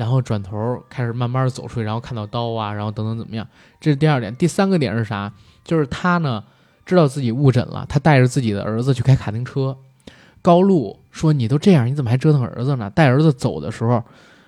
[0.00, 3.46] 然后转头开始慢慢的走出去，然后看到刀啊，然后等等怎么样？
[3.78, 4.34] 这是第二点。
[4.34, 5.30] 第三个点是啥？
[5.62, 6.42] 就是他呢
[6.86, 9.76] 知道自己误诊了，他带着自己的儿子去开卡丁车。
[10.40, 14.02] 高露说：“你都这样，你怎么还折腾儿子呢？”带儿子走的时候，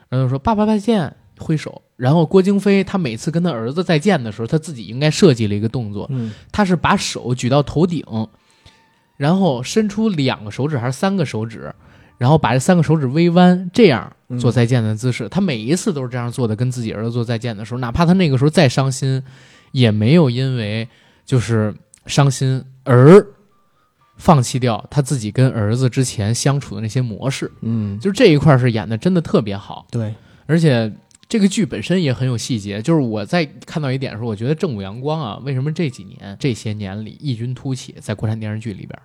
[0.08, 1.82] 然后说：“爸爸再见。”挥手。
[1.96, 8.02] 然后郭京飞他每次跟他儿子再见的时候，他自己应该设计了一个动作，嗯他是把手举到头顶，
[9.18, 11.74] 然后伸出两个手指还是三个手指，
[12.16, 15.28] 然后把这三个手指微弯，这样做再见的姿势。
[15.28, 19.22] 他每一次都是这样做的，跟自己儿子做再见的时候，哪怕他那个时候再伤心，
[19.72, 20.88] 也没有因为
[21.24, 21.74] 就是
[22.06, 23.24] 伤心而
[24.16, 27.50] 放弃掉他自己跟儿子之前相处的那些模式。
[27.62, 30.14] 嗯，就是这一块是演的真的特别好，对，
[30.46, 30.92] 而且
[31.28, 32.82] 这个剧本身也很有细节。
[32.82, 38.98] 就是我在看到一点的时候，我觉得正午阳光啊，为什么这几年这些年里异军突起，在国产电视剧里边，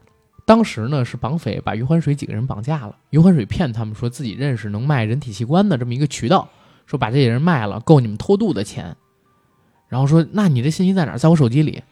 [0.48, 6.48] 当时呢是绑匪把余欢水几个人绑架了，余欢水骗他们说自己认识能卖人体器官的这么一个渠道，
[6.86, 8.96] 说把这些人卖了，够你们偷渡的钱。
[9.90, 11.18] 然后说，那你这信息在哪？
[11.18, 11.84] 在我手机里。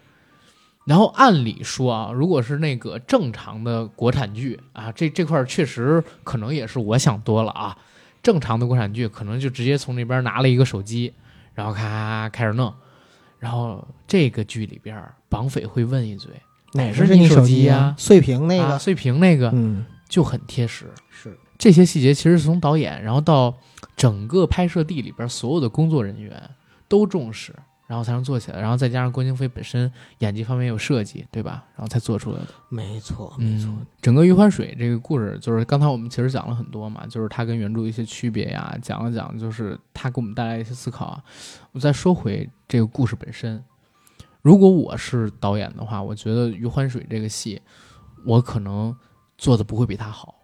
[0.86, 7.78] 然后按理说啊，如果是那个正常的国产剧啊，这这块确实可能也是我想多了啊。
[8.24, 11.14] 正常的国产剧可能就直接从那边拿了一个手机，
[11.54, 12.74] 然后咔咔咔开始弄。
[13.38, 16.32] 然后这个剧里边，绑匪会问一嘴，
[16.76, 17.96] 哪是你手机呀、呀？
[17.98, 20.86] 碎屏那个，啊碎屏那个嗯，就很贴实。
[21.10, 23.56] 是，这些细节其实是从导演，然后到
[23.96, 26.50] 整个拍摄地里边所有的工作人员
[26.88, 27.56] 都重视，
[27.88, 28.60] 然后才能做起来。
[28.60, 31.64] 然后再加上郭京飞本身演技方面有设计，对吧？
[31.76, 32.48] 然后才做出来的。
[32.70, 41.24] 没错，没错，嗯，整个余欢水这个故事，就是刚才我们其实讲了很多嘛，就是它跟原著的一些区别呀，讲了讲，就是它给我们带来一些思考啊。
[41.72, 43.64] 我再说回这个故事本身，
[44.46, 47.60] 如果我是导演的话，我觉得余欢水这个戏，
[48.28, 48.96] 我可能
[49.40, 50.36] 做的不会比他好。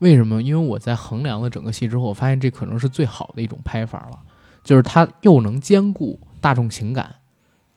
[0.00, 0.42] 为什么？
[0.42, 4.18] 因为我在衡量了整个戏之后，我发现这可能是最好的一种拍法了，
[4.64, 7.14] 就是它又能兼顾大众情感、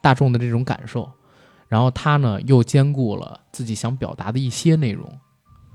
[0.02, 1.08] 大众的这种感受，
[1.68, 5.08] 然后他呢又兼顾了自己想表达的一些内容，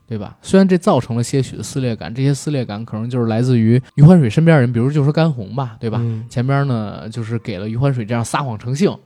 [0.09, 0.37] 对吧？
[0.43, 6.01] 虽然这造成了些许的撕裂感，这些撕裂感可能就是来自于余欢水身边人，比如就说甘红吧，对吧？
[6.03, 8.99] 嗯前边呢就是给了余欢水这样撒谎成性，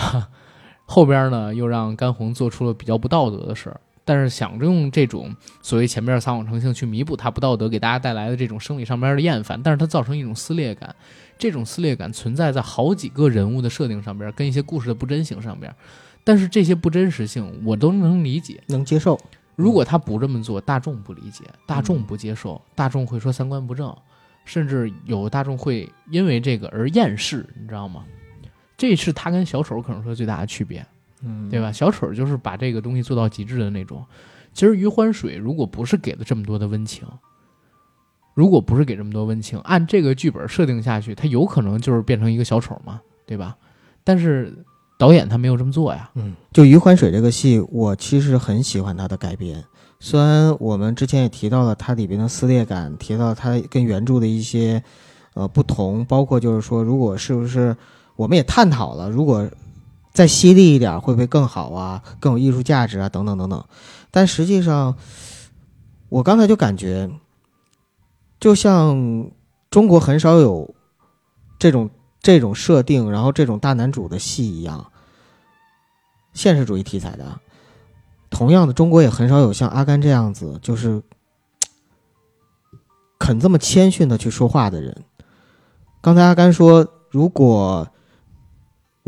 [0.86, 3.80] 后边呢又让甘红做出了比较不道德的事儿。
[4.02, 5.32] 但是想着用这种
[5.62, 10.92] 所谓前边撒谎成性去弥补他不道德给大家带来的这种生理上边的厌烦，但是它造成一种撕裂感，
[11.38, 15.72] 这种撕裂感存在在好几个人物的设定上边，跟一些故事的不真实性上边。
[16.24, 18.60] 但是这些不真实性我都能理解。
[18.66, 19.20] 能接受。
[19.54, 23.94] 如果他不这么做，大众不理解，大众不接受，大众会说三观不正，
[24.44, 28.04] 甚至有大众会因为这个而厌世，你知道吗？
[28.80, 30.86] 这是他跟小丑可能说最大的区别，
[31.22, 31.70] 嗯，对吧？
[31.70, 34.02] 小丑就是把这个东西做到极致的那种。
[34.54, 37.06] 其实余欢水如果不是给了这么多的温情，
[38.32, 43.54] 如果不是给这么多温情，按这个剧本设定下去，他有可能就是变成一个小丑嘛，对吧？
[44.02, 44.64] 但是
[44.98, 46.10] 导演他没有这么做呀。
[46.14, 49.62] 嗯，就《余欢水》这个戏，我其实很喜欢他的改编。
[49.98, 54.82] 虽然我们之前也提到了它里边的撕裂感，提到它跟原著的一些
[55.34, 57.76] 呃不同，包括就是说，如果是不是
[58.20, 59.48] 我们也探讨了，如果
[60.12, 63.64] 再犀利一点会不会更好啊，更有艺术价值啊，等等等等。
[64.10, 64.94] 但实际上，
[66.10, 67.10] 我刚才就感觉，
[68.38, 69.30] 就像
[69.70, 70.74] 中国很少有
[71.58, 71.88] 这种
[72.20, 74.92] 这种设定，然后这种大男主的戏一样，
[76.34, 77.40] 现实主义题材的。
[78.28, 81.02] 同样的，中国也很少有像阿甘这样子，就是
[83.18, 85.04] 肯这么谦逊的去说话的人。
[86.02, 87.88] 刚才阿甘说，如果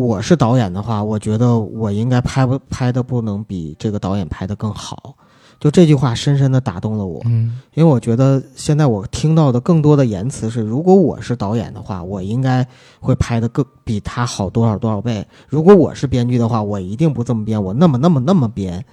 [0.02, 5.14] 我是导演的话，我觉得我应该拍不拍的不能比这个导演拍的更好。
[5.60, 12.66] 就这句话深深的打动了我，嗯因为我觉得现在我听到的更多的言辞是，如果我是导演的话，我应该
[12.98, 15.24] 会拍的更比他好多少多少倍。
[15.46, 18.84] 如果我是编剧的话，我一定不这么编，我那么那么那么编。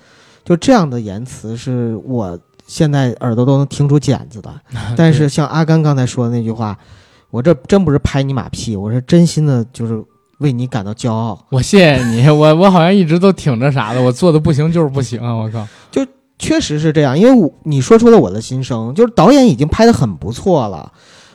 [0.46, 2.38] 就这样的言辞是我
[2.68, 4.54] 现在耳朵都能听出茧子的。
[4.96, 6.78] 但是像阿甘刚才说的那句话，
[7.32, 10.04] 我这真不是拍你马屁，我是真心的，就是
[10.40, 11.46] 为你感到骄傲。
[11.50, 15.34] 我谢谢你， 我我好像一直都挺着啥的，我做的不行就是不行啊！
[15.34, 16.06] 我靠，就
[16.38, 20.92] 确实是这样，因为我你说出了我的心声，就是导演已经拍的很不错了，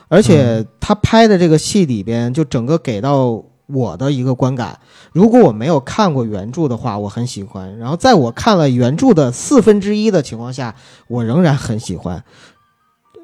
[0.07, 4.79] 而且他拍的这个戏里边，就整个给到我的一个观感，
[5.11, 10.73] 如果我没有看过原著的话，我很喜欢；然后在我看了原著的四分之一的情况下，
[11.07, 12.23] 我仍然很喜欢，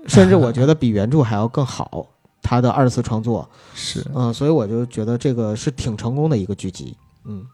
[0.05, 2.07] 甚至我觉得比原著还要更好。
[2.41, 6.95] 他的二次创作，是嗯、所以我就觉得这个是挺成功的一个剧集，
[7.25, 7.45] 嗯，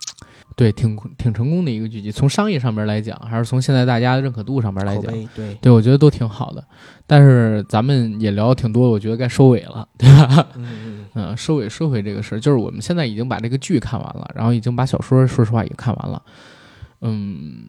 [0.55, 2.11] 对，挺挺成功的一个剧集。
[2.11, 6.64] 从商业上面来讲，还是从现在大家的认可度上面来讲，对，对我觉得都挺好的。
[7.05, 10.47] 但是咱们也聊挺多，我觉得该收尾了， 对吧？
[10.55, 16.22] 嗯嗯嗯，收尾收回这个事儿，就是我们现在已经把这个剧看完了，然后已经把小说说实话也看完了。
[17.01, 17.65] 嗯，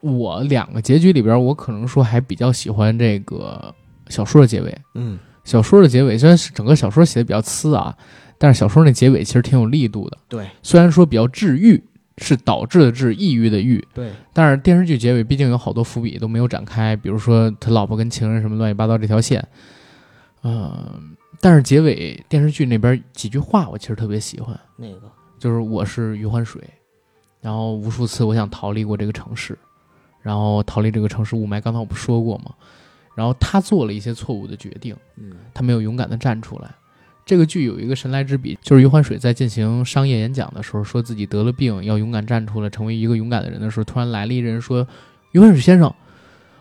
[0.00, 3.74] 我两个结局里边，我可能说还比较喜欢这个
[4.08, 4.78] 小说的结尾。
[4.94, 7.96] 嗯小说的结尾虽然是整个小说写的比较呲啊，
[8.38, 10.18] 但是小说那结尾其实挺有力度的。
[10.28, 10.48] 对。
[10.62, 11.82] 虽然说比较治愈，
[12.18, 19.42] 是导致的治，抑郁的郁，对，但是电视剧结尾毕竟有好多伏笔都没有展开，比如说他老婆跟情人什么乱七八糟这条线，
[20.42, 25.10] 嗯、但是结尾电视剧那边几句话我其实特别喜欢，那个？
[25.38, 26.62] 就是我是余欢水，
[27.40, 29.58] 然后无数次我想逃离过这个城市，
[30.20, 32.52] 然后逃离这个城市雾霾，刚才我不说过吗？
[33.20, 36.74] 然后他做了一些错误的决定，嗯他没有勇敢的站出来。
[37.26, 44.88] 这个剧有一个神来之笔，就是余欢水在进行商业演讲的时候，说自己得了病，要勇敢站出来，成为一个勇敢的人的时候，突然来了一人说
[45.32, 45.94] ：“余欢水先生，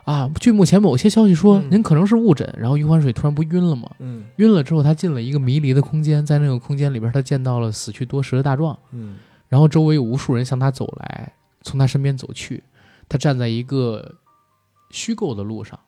[0.03, 3.89] 啊，据目前某些消息说，嗯您可能是误诊。”然后余欢水突然不晕了吗？
[3.99, 9.15] 嗯晕了之后，他进了一个迷离的空间，在那个空间里边，他见到了死去多时的大壮，嗯
[9.47, 11.31] 然后周围有无数人向他走来，
[11.63, 12.61] 从他身边走去。
[13.07, 14.13] 他站在一个
[14.91, 15.79] 虚构的路上，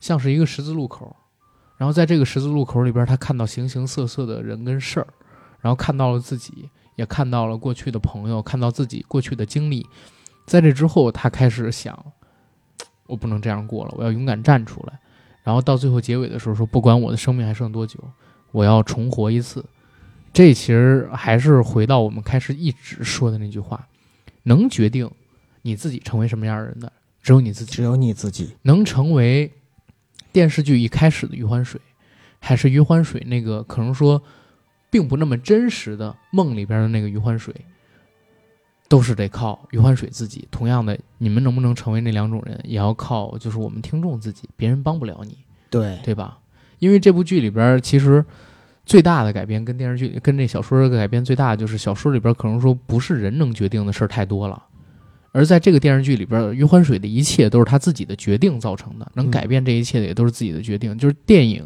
[0.00, 1.14] 像是一个十字路口。
[1.76, 5.06] 然后在这个十字路口里边，他看到形形色色的人跟事儿，
[5.60, 9.86] 然后看到了自己，也看到了过去的朋友，看到自己过去的经历。
[10.46, 12.12] 在这之后，他开始想，
[13.06, 14.98] 我不能这样过了，我要勇敢站出来。
[15.42, 17.98] 然后到最后结尾的时候说，不管我的生命还剩多久，
[18.52, 19.64] 我要重活一次。
[20.32, 23.86] 这其实还是回到我们开始一直说的那句话：
[24.44, 25.10] 能决定
[25.62, 26.90] 你自己成为什么样的人的，
[27.22, 27.72] 只有你自己。
[27.72, 28.56] 只有你自己。
[28.62, 29.52] 能成为
[30.36, 31.80] 电视剧一开始的余欢水，
[32.40, 34.22] 还是余欢水那个可能说
[34.90, 37.54] 并不那么真实的梦里边的那个余欢水，
[38.86, 40.46] 都是得靠余欢水自己。
[40.50, 45.38] 同样的，你们能不能成为那两种人，也要靠就是我们听众自己，别人帮不了你，
[45.70, 46.38] 对，对吧？
[46.80, 48.22] 因为这部剧里边其实
[48.84, 54.62] 最大的改编跟电视剧跟这小说的改编最大的就是小说里边可能说不是人能决定的事儿太多了。
[55.36, 60.96] 而在这个电视剧里边，余欢水的一切都是他自己的决定造成的，能嗯改变这一切的也都是自己的决定。
[60.96, 61.62] 就是电影，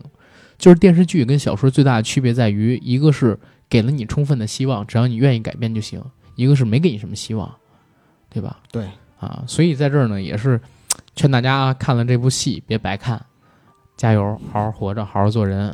[0.58, 3.38] 就是电视剧跟小说最大的区别在于，一个是
[3.68, 6.00] 给了你充分的希望，只要你愿意改变就行；
[6.34, 7.48] 一个是没给你什么希望，
[8.28, 8.58] 对吧？
[8.72, 8.88] 对，
[9.20, 10.60] 啊，所以在这儿呢，也是
[11.14, 13.24] 劝大家看了这部戏别白看，
[13.96, 15.72] 加油，好好活着，好好做人，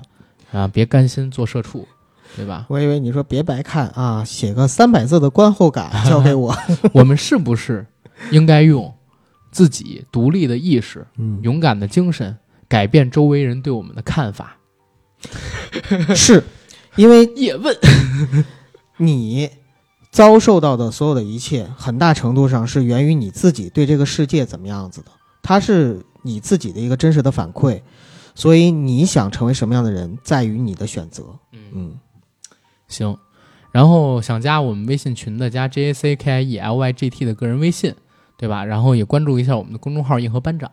[0.52, 1.88] 啊，别甘心做社畜，
[2.36, 2.66] 对吧？
[2.68, 6.54] 我以为你说别白看啊，写个三百字的观后感 交给我。
[6.92, 7.86] 我们是不是
[8.30, 8.94] 应该用
[9.50, 12.36] 自己独立的意识、嗯，勇敢的精神
[12.68, 14.58] 改变周围人对我们的看法？
[16.14, 16.44] 是
[16.96, 17.74] 因为叶问，
[18.98, 19.50] 你
[20.10, 25.10] 遭受到的所有的一切，很大程度上是源于你自己对这个世界怎么样子的，
[25.42, 27.80] 它是你自己的一个真实的反馈。
[28.34, 31.24] 所以你想成为什么样的人，在于你的选择。
[31.52, 31.98] 嗯，嗯，
[32.88, 33.16] 行。
[33.72, 37.94] 然后想加我们微信群的，加 J A C K I E L Y G T 的个人微信，
[38.36, 38.64] 对吧？
[38.64, 40.70] 然后也关注一下我们的公众号“硬核班长”。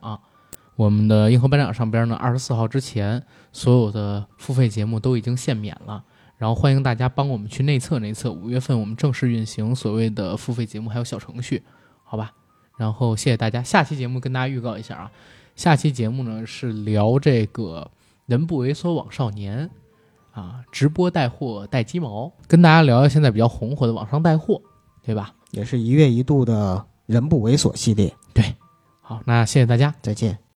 [0.75, 3.21] 我们的硬核班长上边呢，二十四号之前
[3.51, 6.03] 所有的付费节目都已经限免了。
[6.37, 11.63] 然后欢迎大家帮我们去内测内测，五月份我们正式运行所谓的付费节目还有小程序，
[12.03, 12.33] 好吧？
[12.77, 15.11] 然后谢谢大家，下期节目跟大家预告一下啊，
[15.55, 17.91] 下期节目呢是聊这个
[18.25, 19.69] 人不猥琐枉少年
[20.33, 24.61] 啊，直播带货带鸡毛，跟大家聊聊现在比较红火的网上带货，
[25.03, 25.33] 对吧？
[25.51, 28.13] 也是一月一度的人不猥琐系列。
[28.33, 28.55] 对
[28.99, 29.93] 好，那谢谢大家。
[30.01, 30.43] 再见。